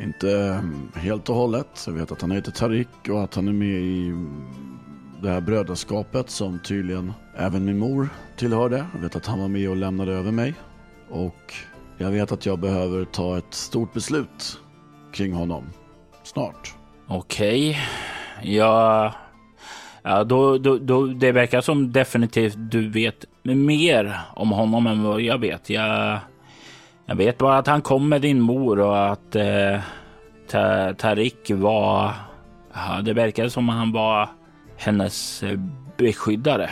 Inte 0.00 0.62
helt 0.94 1.28
och 1.28 1.34
hållet. 1.34 1.84
Jag 1.86 1.92
vet 1.92 2.12
att 2.12 2.20
han 2.20 2.30
heter 2.30 2.52
Tarik 2.52 2.88
och 3.08 3.24
att 3.24 3.34
han 3.34 3.48
är 3.48 3.52
med 3.52 3.80
i 3.80 4.14
det 5.22 5.28
här 5.28 5.40
brödraskapet 5.40 6.30
som 6.30 6.58
tydligen 6.58 7.12
även 7.36 7.64
min 7.64 7.78
mor 7.78 8.08
tillhörde. 8.36 8.86
Jag 8.94 9.00
vet 9.00 9.16
att 9.16 9.26
han 9.26 9.40
var 9.40 9.48
med 9.48 9.70
och 9.70 9.76
lämnade 9.76 10.12
över 10.12 10.32
mig. 10.32 10.54
Och 11.10 11.54
jag 11.98 12.10
vet 12.10 12.32
att 12.32 12.46
jag 12.46 12.58
behöver 12.58 13.04
ta 13.04 13.38
ett 13.38 13.54
stort 13.54 13.92
beslut 13.92 14.60
kring 15.12 15.32
honom. 15.32 15.64
Snart. 16.22 16.74
Okej. 17.06 17.70
Okay. 17.70 18.54
Jag 18.54 19.12
Ja, 20.02 20.24
då, 20.24 20.58
då, 20.58 20.78
då, 20.78 21.06
det 21.06 21.32
verkar 21.32 21.60
som 21.60 21.92
definitivt 21.92 22.54
du 22.56 22.88
vet 22.88 23.24
mer 23.54 24.20
om 24.34 24.50
honom 24.50 24.86
än 24.86 25.02
vad 25.02 25.20
jag 25.20 25.38
vet. 25.38 25.70
Jag, 25.70 26.18
jag 27.06 27.16
vet 27.16 27.38
bara 27.38 27.58
att 27.58 27.66
han 27.66 27.82
kom 27.82 28.08
med 28.08 28.22
din 28.22 28.40
mor 28.40 28.80
och 28.80 29.06
att 29.12 29.36
eh, 29.36 29.80
Tarik 30.96 31.50
var... 31.50 32.12
Ja, 32.74 33.00
det 33.02 33.12
verkar 33.12 33.48
som 33.48 33.68
att 33.68 33.76
han 33.76 33.92
var 33.92 34.28
hennes 34.76 35.42
eh, 35.42 35.60
beskyddare. 35.96 36.70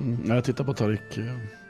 Mm, 0.00 0.36
jag 0.36 0.44
tittar 0.44 0.64
på 0.64 0.74
Tarik 0.74 1.16
eh, 1.16 1.24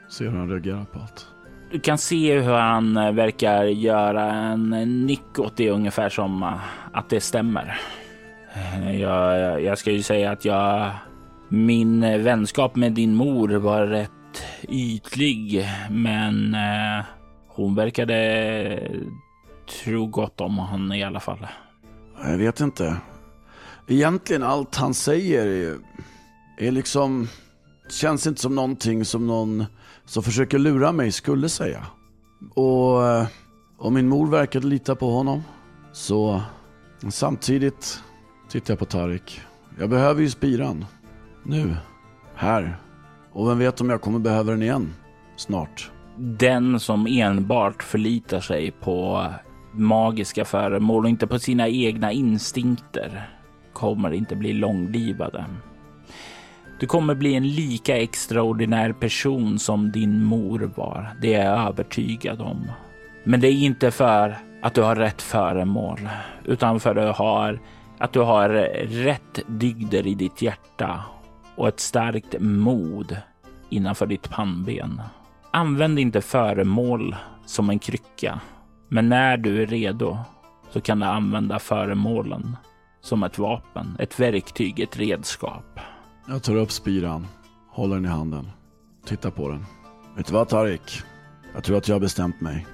ser 0.09 0.25
hur 0.29 0.37
han 0.37 0.49
reagerar 0.49 0.85
på 0.85 0.99
allt. 0.99 1.27
Du 1.71 1.79
kan 1.79 1.97
se 1.97 2.39
hur 2.39 2.53
han 2.53 2.97
eh, 2.97 3.11
verkar 3.11 3.63
göra 3.63 4.31
en 4.31 5.05
nick 5.05 5.39
åt 5.39 5.57
det 5.57 5.69
ungefär 5.69 6.09
som 6.09 6.43
att 6.91 7.09
det 7.09 7.21
stämmer. 7.21 7.79
Jag, 8.99 9.61
jag 9.63 9.77
ska 9.77 9.91
ju 9.91 10.03
säga 10.03 10.31
att 10.31 10.45
jag... 10.45 10.91
Min 11.49 12.01
vänskap 12.23 12.75
med 12.75 12.91
din 12.91 13.15
mor 13.15 13.49
var 13.49 13.85
rätt 13.87 14.11
ytlig, 14.69 15.67
men 15.89 16.53
eh, 16.53 17.05
hon 17.47 17.75
verkade 17.75 18.91
tro 19.83 20.07
gott 20.07 20.41
om 20.41 20.57
honom 20.57 20.93
i 20.93 21.03
alla 21.03 21.19
fall. 21.19 21.47
Jag 22.23 22.37
vet 22.37 22.59
inte. 22.59 22.97
Egentligen 23.87 24.43
allt 24.43 24.75
han 24.75 24.93
säger 24.93 25.47
är, 25.47 25.77
är 26.57 26.71
liksom... 26.71 27.27
Känns 27.89 28.27
inte 28.27 28.41
som 28.41 28.55
någonting 28.55 29.05
som 29.05 29.27
någon 29.27 29.65
som 30.05 30.23
försöker 30.23 30.59
lura 30.59 30.91
mig 30.91 31.11
skulle 31.11 31.49
säga. 31.49 31.85
Och 32.55 33.07
eh, 33.07 33.27
om 33.77 33.93
min 33.93 34.07
mor 34.07 34.27
verkade 34.27 34.67
lita 34.67 34.95
på 34.95 35.11
honom 35.11 35.43
så 35.91 36.41
samtidigt 37.09 37.99
tittar 38.49 38.71
jag 38.71 38.79
på 38.79 38.85
Tarik. 38.85 39.41
Jag 39.79 39.89
behöver 39.89 40.21
ju 40.21 40.29
spiran. 40.29 40.85
Nu. 41.43 41.75
Här. 42.35 42.77
Och 43.37 43.49
vem 43.49 43.59
vet 43.59 43.81
om 43.81 43.89
jag 43.89 44.01
kommer 44.01 44.19
behöva 44.19 44.51
den 44.51 44.63
igen. 44.63 44.93
Snart. 45.35 45.91
Den 46.15 46.79
som 46.79 47.07
enbart 47.07 47.83
förlitar 47.83 48.39
sig 48.39 48.71
på 48.71 49.25
magiska 49.73 50.45
föremål 50.45 51.03
och 51.03 51.09
inte 51.09 51.27
på 51.27 51.39
sina 51.39 51.67
egna 51.67 52.11
instinkter 52.11 53.29
kommer 53.73 54.11
inte 54.13 54.35
bli 54.35 54.53
långlivade. 54.53 55.45
Du 56.79 56.87
kommer 56.87 57.15
bli 57.15 57.35
en 57.35 57.47
lika 57.47 57.97
extraordinär 57.97 58.93
person 58.93 59.59
som 59.59 59.91
din 59.91 60.23
mor 60.23 60.71
var. 60.75 61.15
Det 61.21 61.33
är 61.33 61.45
jag 61.45 61.67
övertygad 61.67 62.41
om. 62.41 62.71
Men 63.23 63.39
det 63.39 63.47
är 63.47 63.63
inte 63.63 63.91
för 63.91 64.37
att 64.61 64.73
du 64.73 64.81
har 64.81 64.95
rätt 64.95 65.21
föremål, 65.21 66.09
utan 66.45 66.79
för 66.79 66.95
att 66.95 67.17
du 67.17 67.23
har, 67.23 67.59
att 67.97 68.13
du 68.13 68.19
har 68.19 68.49
rätt 68.87 69.39
dygder 69.47 70.07
i 70.07 70.13
ditt 70.13 70.41
hjärta 70.41 71.03
och 71.57 71.67
ett 71.67 71.79
starkt 71.79 72.35
mod 72.39 73.17
innanför 73.69 74.05
ditt 74.05 74.29
pannben. 74.29 75.01
Använd 75.51 75.99
inte 75.99 76.21
föremål 76.21 77.15
som 77.45 77.69
en 77.69 77.79
krycka, 77.79 78.39
men 78.87 79.09
när 79.09 79.37
du 79.37 79.61
är 79.61 79.67
redo 79.67 80.17
så 80.69 80.81
kan 80.81 80.99
du 80.99 81.05
använda 81.05 81.59
föremålen 81.59 82.57
som 83.01 83.23
ett 83.23 83.37
vapen, 83.37 83.95
ett 83.99 84.19
verktyg, 84.19 84.79
ett 84.79 84.97
redskap. 84.97 85.79
Jag 86.27 86.43
tar 86.43 86.55
upp 86.55 86.71
spiran, 86.71 87.27
håller 87.69 87.95
den 87.95 88.05
i 88.05 88.09
handen, 88.09 88.51
tittar 89.05 89.31
på 89.31 89.49
den. 89.49 89.65
Vet 90.15 90.27
du 90.27 90.33
vad 90.33 90.49
Tarik? 90.49 91.01
Jag 91.53 91.63
tror 91.63 91.77
att 91.77 91.87
jag 91.87 91.95
har 91.95 91.99
bestämt 91.99 92.41
mig. 92.41 92.67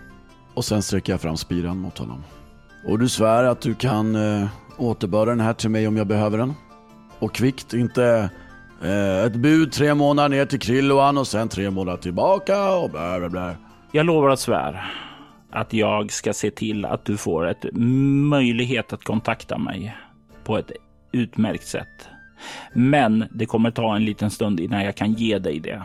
Och 0.54 0.66
sen 0.66 0.82
sträcker 0.82 1.14
jag 1.14 1.22
fram 1.22 1.38
spiran 1.38 1.78
mot 1.78 1.98
honom. 1.98 2.24
Och 2.88 3.00
du 3.00 3.10
svär 3.10 3.44
att 3.44 3.62
du 3.62 3.74
kan 3.74 4.16
eh, 4.16 4.48
återbörda 4.78 5.32
den 5.32 5.40
här 5.40 5.54
till 5.54 5.70
mig 5.70 5.88
om 5.88 5.98
jag 5.98 6.08
behöver 6.08 6.38
den? 6.38 6.54
Och 7.20 7.34
kvickt, 7.34 7.74
inte 7.74 8.30
ett 9.26 9.36
bud 9.36 9.72
tre 9.72 9.94
månader 9.94 10.30
ner 10.30 10.46
till 10.46 10.60
Krilloan 10.60 11.18
och 11.18 11.28
sen 11.28 11.50
tre 11.50 11.70
månader 11.70 11.98
tillbaka 11.98 12.76
och 12.76 12.90
bla 12.90 13.20
bla 13.20 13.30
bla. 13.30 13.56
Jag 13.92 14.06
lovar 14.06 14.30
att 14.30 14.40
svär 14.40 14.94
att 15.54 15.74
jag 15.74 16.12
ska 16.12 16.34
se 16.34 16.52
till 16.52 16.86
att 16.86 17.06
du 17.06 17.18
får 17.18 17.48
ett 17.48 17.66
möjlighet 18.30 18.94
att 18.94 19.04
kontakta 19.04 19.58
mig 19.58 19.98
på 20.44 20.58
ett 20.58 20.72
utmärkt 21.12 21.68
sätt. 21.68 22.08
Men 22.74 23.26
det 23.32 23.46
kommer 23.46 23.72
ta 23.72 23.96
en 23.96 24.06
liten 24.06 24.30
stund 24.30 24.60
innan 24.60 24.84
jag 24.84 24.96
kan 24.96 25.14
ge 25.14 25.40
dig 25.40 25.60
det. 25.60 25.84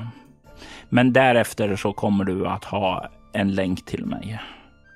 Men 0.89 1.13
därefter 1.13 1.77
så 1.77 1.93
kommer 1.93 2.25
du 2.25 2.47
att 2.47 2.65
ha 2.65 3.11
en 3.33 3.55
länk 3.55 3.85
till 3.85 4.07
mig. 4.07 4.41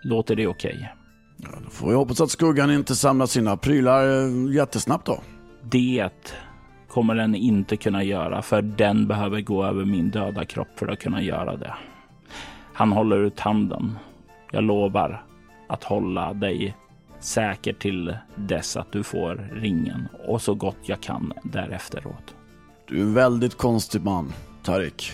Låter 0.03 0.36
det 0.36 0.46
okej? 0.46 0.74
Okay? 0.74 0.88
Ja, 1.36 1.59
då 1.64 1.70
får 1.70 1.88
vi 1.88 1.94
hoppas 1.94 2.20
att 2.20 2.30
skuggan 2.30 2.70
inte 2.70 2.96
samlar 2.96 3.26
sina 3.26 3.57
prylar 3.57 4.05
eh, 4.05 4.55
jättesnabbt 4.55 5.07
då. 5.07 5.22
Det 5.62 6.11
kommer 6.93 7.14
den 7.14 7.34
inte 7.34 7.76
kunna 7.76 8.05
göra 8.05 8.43
för 8.43 8.62
den 8.62 9.07
behöver 9.07 9.40
gå 9.40 9.64
över 9.64 9.84
min 9.84 10.11
döda 10.11 10.45
kropp 10.45 10.68
för 10.78 10.88
att 10.88 10.99
kunna 10.99 11.22
göra 11.22 11.57
det. 11.57 11.74
Han 12.72 12.93
håller 12.93 13.16
ut 13.16 13.40
handen. 13.40 13.99
Jag 14.51 14.64
lovar 14.64 15.24
att 15.68 15.84
hålla 15.84 16.32
dig 16.32 16.76
säker 17.20 17.72
till 17.72 18.16
dess 18.34 18.76
att 18.76 18.93
du 18.93 19.03
får 19.03 19.51
ringen 19.53 20.09
och 20.26 20.43
så 20.43 20.55
gott 20.55 20.76
jag 20.82 21.01
kan 21.01 21.32
därefteråt. 21.43 22.34
Du 22.88 22.97
är 22.97 23.03
en 23.03 23.14
väldigt 23.14 23.57
konstig 23.57 24.03
man, 24.05 24.32
Tarik. 24.62 25.12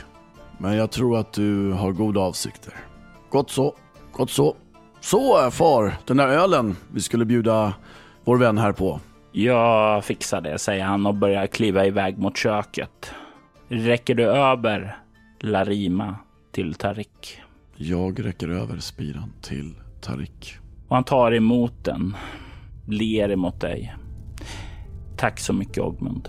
Men 0.59 0.76
jag 0.76 0.91
tror 0.91 1.18
att 1.18 1.33
du 1.33 1.72
har 1.72 1.93
goda 1.93 2.20
avsikter. 2.20 2.74
Gott 3.31 3.51
så, 3.51 3.74
gott 4.12 4.31
så. 4.31 4.57
Så 5.01 5.51
far, 5.51 5.97
den 6.07 6.16
där 6.16 6.29
ölen 6.29 6.76
vi 6.93 7.01
skulle 7.01 7.24
bjuda 7.24 7.74
vår 8.24 8.37
vän 8.37 8.59
här 8.59 8.72
på. 8.72 9.01
Jag 9.41 10.05
fixar 10.05 10.41
det, 10.41 10.59
säger 10.59 10.84
han 10.84 11.07
och 11.07 11.14
börjar 11.14 11.47
kliva 11.47 11.86
iväg 11.86 12.18
mot 12.18 12.36
köket. 12.36 13.12
Räcker 13.68 14.14
du 14.14 14.24
över 14.24 14.97
Larima 15.41 16.16
till 16.53 16.74
Tarik? 16.74 17.41
Jag 17.76 18.26
räcker 18.26 18.49
över 18.49 18.78
spiran 18.78 19.32
till 19.43 19.74
Tarik. 20.01 20.57
Och 20.89 20.97
han 20.97 21.05
tar 21.05 21.32
emot 21.32 21.84
den, 21.84 22.16
ler 22.86 23.30
emot 23.30 23.61
dig. 23.61 23.95
Tack 25.16 25.41
så 25.41 25.53
mycket 25.53 25.78
Ogmund. 25.78 26.28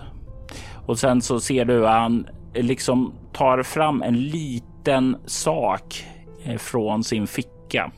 Och 0.86 0.98
sen 0.98 1.22
så 1.22 1.40
ser 1.40 1.64
du 1.64 1.88
att 1.88 2.00
han 2.00 2.26
liksom 2.54 3.12
tar 3.32 3.62
fram 3.62 4.02
en 4.02 4.20
liten 4.22 5.16
sak 5.26 6.04
eh, 6.44 6.56
från 6.56 7.04
sin 7.04 7.26
ficka 7.26 7.90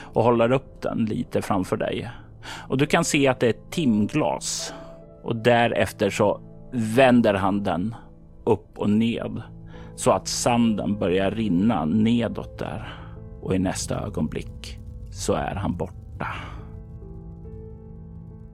och 0.00 0.24
håller 0.24 0.52
upp 0.52 0.82
den 0.82 1.04
lite 1.04 1.42
framför 1.42 1.76
dig. 1.76 2.10
Och 2.68 2.78
du 2.78 2.86
kan 2.86 3.04
se 3.04 3.28
att 3.28 3.40
det 3.40 3.46
är 3.46 3.50
ett 3.50 3.70
timglas 3.70 4.74
och 5.22 5.36
därefter 5.36 6.10
så 6.10 6.40
vänder 6.72 7.34
han 7.34 7.62
den 7.62 7.94
upp 8.44 8.78
och 8.78 8.90
ned 8.90 9.42
så 9.96 10.10
att 10.10 10.28
sanden 10.28 10.98
börjar 10.98 11.30
rinna 11.30 11.84
nedåt 11.84 12.58
där 12.58 12.94
och 13.42 13.54
i 13.54 13.58
nästa 13.58 14.04
ögonblick 14.04 14.78
så 15.10 15.32
är 15.32 15.54
han 15.54 15.76
borta. 15.76 16.26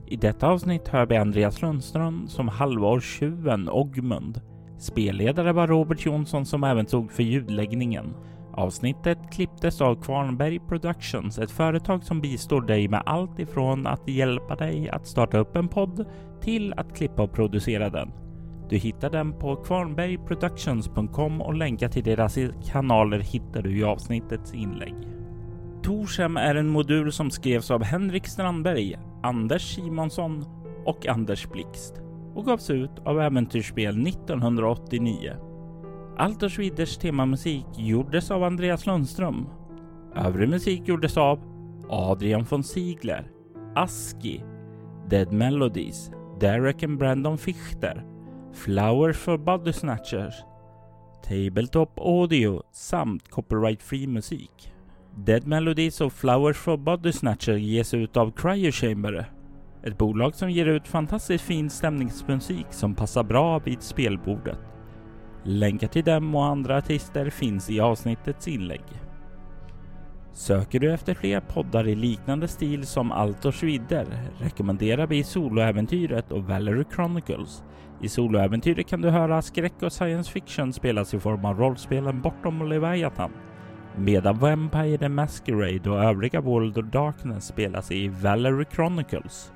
I 0.06 0.16
detta 0.16 0.48
avsnitt 0.48 0.88
hör 0.88 1.06
vi 1.06 1.16
Andreas 1.16 1.62
Lundström 1.62 2.28
som 2.28 2.48
halvårstjuven 2.48 3.68
Ogmund. 3.68 4.40
Spelledare 4.78 5.52
var 5.52 5.66
Robert 5.66 6.06
Jonsson 6.06 6.46
som 6.46 6.64
även 6.64 6.86
tog 6.86 7.12
för 7.12 7.22
ljudläggningen. 7.22 8.14
Avsnittet 8.56 9.18
klipptes 9.32 9.80
av 9.80 10.02
Kvarnberg 10.02 10.58
Productions, 10.58 11.38
ett 11.38 11.50
företag 11.50 12.04
som 12.04 12.20
bistår 12.20 12.60
dig 12.60 12.88
med 12.88 13.02
allt 13.06 13.38
ifrån 13.38 13.86
att 13.86 14.08
hjälpa 14.08 14.56
dig 14.56 14.88
att 14.90 15.06
starta 15.06 15.38
upp 15.38 15.56
en 15.56 15.68
podd 15.68 16.06
till 16.40 16.74
att 16.76 16.96
klippa 16.96 17.22
och 17.22 17.32
producera 17.32 17.90
den. 17.90 18.12
Du 18.68 18.76
hittar 18.76 19.10
den 19.10 19.32
på 19.32 19.56
kvarnbergproductions.com 19.56 21.40
och 21.40 21.54
länkar 21.54 21.88
till 21.88 22.04
deras 22.04 22.38
kanaler 22.72 23.18
hittar 23.18 23.62
du 23.62 23.78
i 23.78 23.84
avsnittets 23.84 24.54
inlägg. 24.54 24.94
Torshem 25.82 26.36
är 26.36 26.54
en 26.54 26.68
modul 26.68 27.12
som 27.12 27.30
skrevs 27.30 27.70
av 27.70 27.82
Henrik 27.82 28.26
Strandberg, 28.26 28.96
Anders 29.22 29.74
Simonsson 29.74 30.44
och 30.84 31.06
Anders 31.06 31.48
Blixt 31.48 31.94
och 32.34 32.44
gavs 32.44 32.70
ut 32.70 32.98
av 33.04 33.20
Äventyrsspel 33.20 34.06
1989. 34.06 35.32
Alters 36.16 36.52
Schwiders 36.52 36.96
temamusik 36.96 37.66
gjordes 37.76 38.30
av 38.30 38.44
Andreas 38.44 38.86
Lundström. 38.86 39.46
Övrig 40.14 40.48
musik 40.48 40.88
gjordes 40.88 41.16
av 41.16 41.40
Adrian 41.88 42.44
von 42.44 42.62
Ziegler, 42.64 43.30
Aski, 43.74 44.44
Dead 45.10 45.32
Melodies, 45.32 46.10
Derek 46.40 46.82
and 46.82 46.98
Brandon 46.98 47.38
Fichter, 47.38 48.04
Flowers 48.52 49.16
for 49.16 49.38
Body 49.38 49.72
Snatchers, 49.72 50.34
Tabletop 51.24 51.98
Audio 51.98 52.62
samt 52.72 53.30
copyright-free 53.30 54.06
musik. 54.06 54.72
Dead 55.16 55.46
Melodies 55.46 56.00
och 56.00 56.12
Flowers 56.12 56.56
for 56.56 56.76
Body 56.76 57.12
Snatcher 57.12 57.56
ges 57.56 57.94
ut 57.94 58.16
av 58.16 58.30
Cryo 58.30 58.72
Chamber, 58.72 59.30
ett 59.82 59.98
bolag 59.98 60.34
som 60.34 60.50
ger 60.50 60.66
ut 60.66 60.88
fantastiskt 60.88 61.44
fin 61.44 61.70
stämningsmusik 61.70 62.66
som 62.70 62.94
passar 62.94 63.22
bra 63.22 63.58
vid 63.58 63.82
spelbordet. 63.82 64.58
Länkar 65.46 65.88
till 65.88 66.04
dem 66.04 66.34
och 66.34 66.44
andra 66.44 66.76
artister 66.76 67.30
finns 67.30 67.70
i 67.70 67.80
avsnittets 67.80 68.48
inlägg. 68.48 68.84
Söker 70.32 70.80
du 70.80 70.92
efter 70.92 71.14
fler 71.14 71.40
poddar 71.40 71.88
i 71.88 71.94
liknande 71.94 72.48
stil 72.48 72.86
som 72.86 73.12
Altors 73.12 73.62
vidder 73.62 74.06
rekommenderar 74.38 75.06
vi 75.06 75.24
Soloäventyret 75.24 76.32
och 76.32 76.44
Valerie 76.44 76.84
Chronicles. 76.94 77.62
I 78.00 78.08
Soloäventyret 78.08 78.88
kan 78.88 79.00
du 79.00 79.10
höra 79.10 79.42
skräck 79.42 79.82
och 79.82 79.92
science 79.92 80.32
fiction 80.32 80.72
spelas 80.72 81.14
i 81.14 81.20
form 81.20 81.44
av 81.44 81.58
rollspelen 81.58 82.20
Bortom 82.20 82.68
Leviathan 82.68 83.30
medan 83.96 84.38
Vampire 84.38 84.98
the 84.98 85.08
Masquerade 85.08 85.90
och 85.90 86.04
övriga 86.04 86.40
World 86.40 86.78
of 86.78 86.84
Darkness 86.84 87.46
spelas 87.46 87.90
i 87.90 88.08
Valerie 88.08 88.66
Chronicles. 88.72 89.52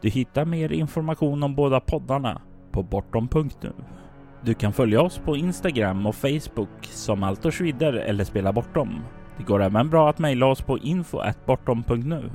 Du 0.00 0.08
hittar 0.08 0.44
mer 0.44 0.72
information 0.72 1.42
om 1.42 1.54
båda 1.54 1.80
poddarna 1.80 2.42
på 2.72 2.82
bortom.nu. 2.82 3.72
Du 4.42 4.54
kan 4.54 4.72
följa 4.72 5.02
oss 5.02 5.18
på 5.18 5.36
Instagram 5.36 6.06
och 6.06 6.14
Facebook 6.14 6.84
som 6.84 7.22
Altors 7.22 7.60
vidder 7.60 7.92
eller 7.92 8.24
Spela 8.24 8.52
Bortom. 8.52 9.00
Det 9.36 9.44
går 9.44 9.62
även 9.62 9.90
bra 9.90 10.10
att 10.10 10.18
mejla 10.18 10.46
oss 10.46 10.62
på 10.62 10.78
info.bortom.nu. 10.78 12.30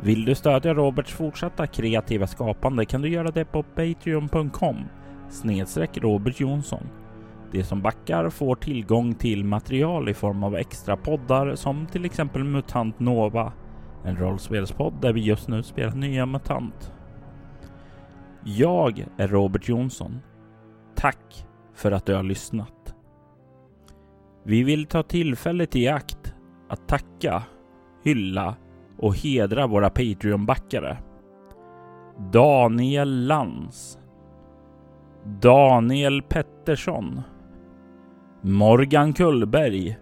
Vill 0.00 0.24
du 0.24 0.34
stödja 0.34 0.74
Roberts 0.74 1.12
fortsatta 1.12 1.66
kreativa 1.66 2.26
skapande 2.26 2.84
kan 2.84 3.02
du 3.02 3.08
göra 3.08 3.30
det 3.30 3.44
på 3.44 3.62
patreon.com 3.62 4.76
snedstreck 5.30 5.98
Robert 5.98 6.40
Jonsson. 6.40 6.88
De 7.52 7.64
som 7.64 7.82
backar 7.82 8.30
får 8.30 8.54
tillgång 8.54 9.14
till 9.14 9.44
material 9.44 10.08
i 10.08 10.14
form 10.14 10.44
av 10.44 10.56
extra 10.56 10.96
poddar 10.96 11.54
som 11.54 11.86
till 11.86 12.04
exempel 12.04 12.44
MUTANT 12.44 13.00
Nova, 13.00 13.52
en 14.04 14.16
rollspelspodd 14.16 14.94
där 15.00 15.12
vi 15.12 15.20
just 15.20 15.48
nu 15.48 15.62
spelar 15.62 15.94
nya 15.94 16.26
MUTANT. 16.26 16.92
Jag 18.44 19.06
är 19.16 19.28
Robert 19.28 19.68
Jonsson. 19.68 20.20
Tack 20.96 21.46
för 21.74 21.92
att 21.92 22.06
du 22.06 22.14
har 22.14 22.22
lyssnat. 22.22 22.94
Vi 24.42 24.62
vill 24.62 24.86
ta 24.86 25.02
tillfället 25.02 25.76
i 25.76 25.88
akt 25.88 26.34
att 26.68 26.88
tacka, 26.88 27.42
hylla 28.04 28.56
och 28.98 29.16
hedra 29.16 29.66
våra 29.66 29.90
Patreon-backare. 29.90 30.96
Daniel 32.32 33.26
Lans 33.26 33.98
Daniel 35.40 36.22
Pettersson 36.22 37.20
Morgan 38.42 39.12
Kullberg 39.12 39.98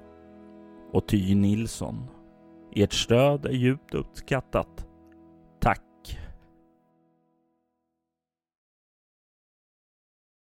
och 0.93 1.09
Ty 1.09 1.35
Nilsson. 1.35 2.07
Ert 2.75 2.93
stöd 2.93 3.47
är 3.47 3.51
djupt 3.51 3.95
uppskattat. 3.95 4.82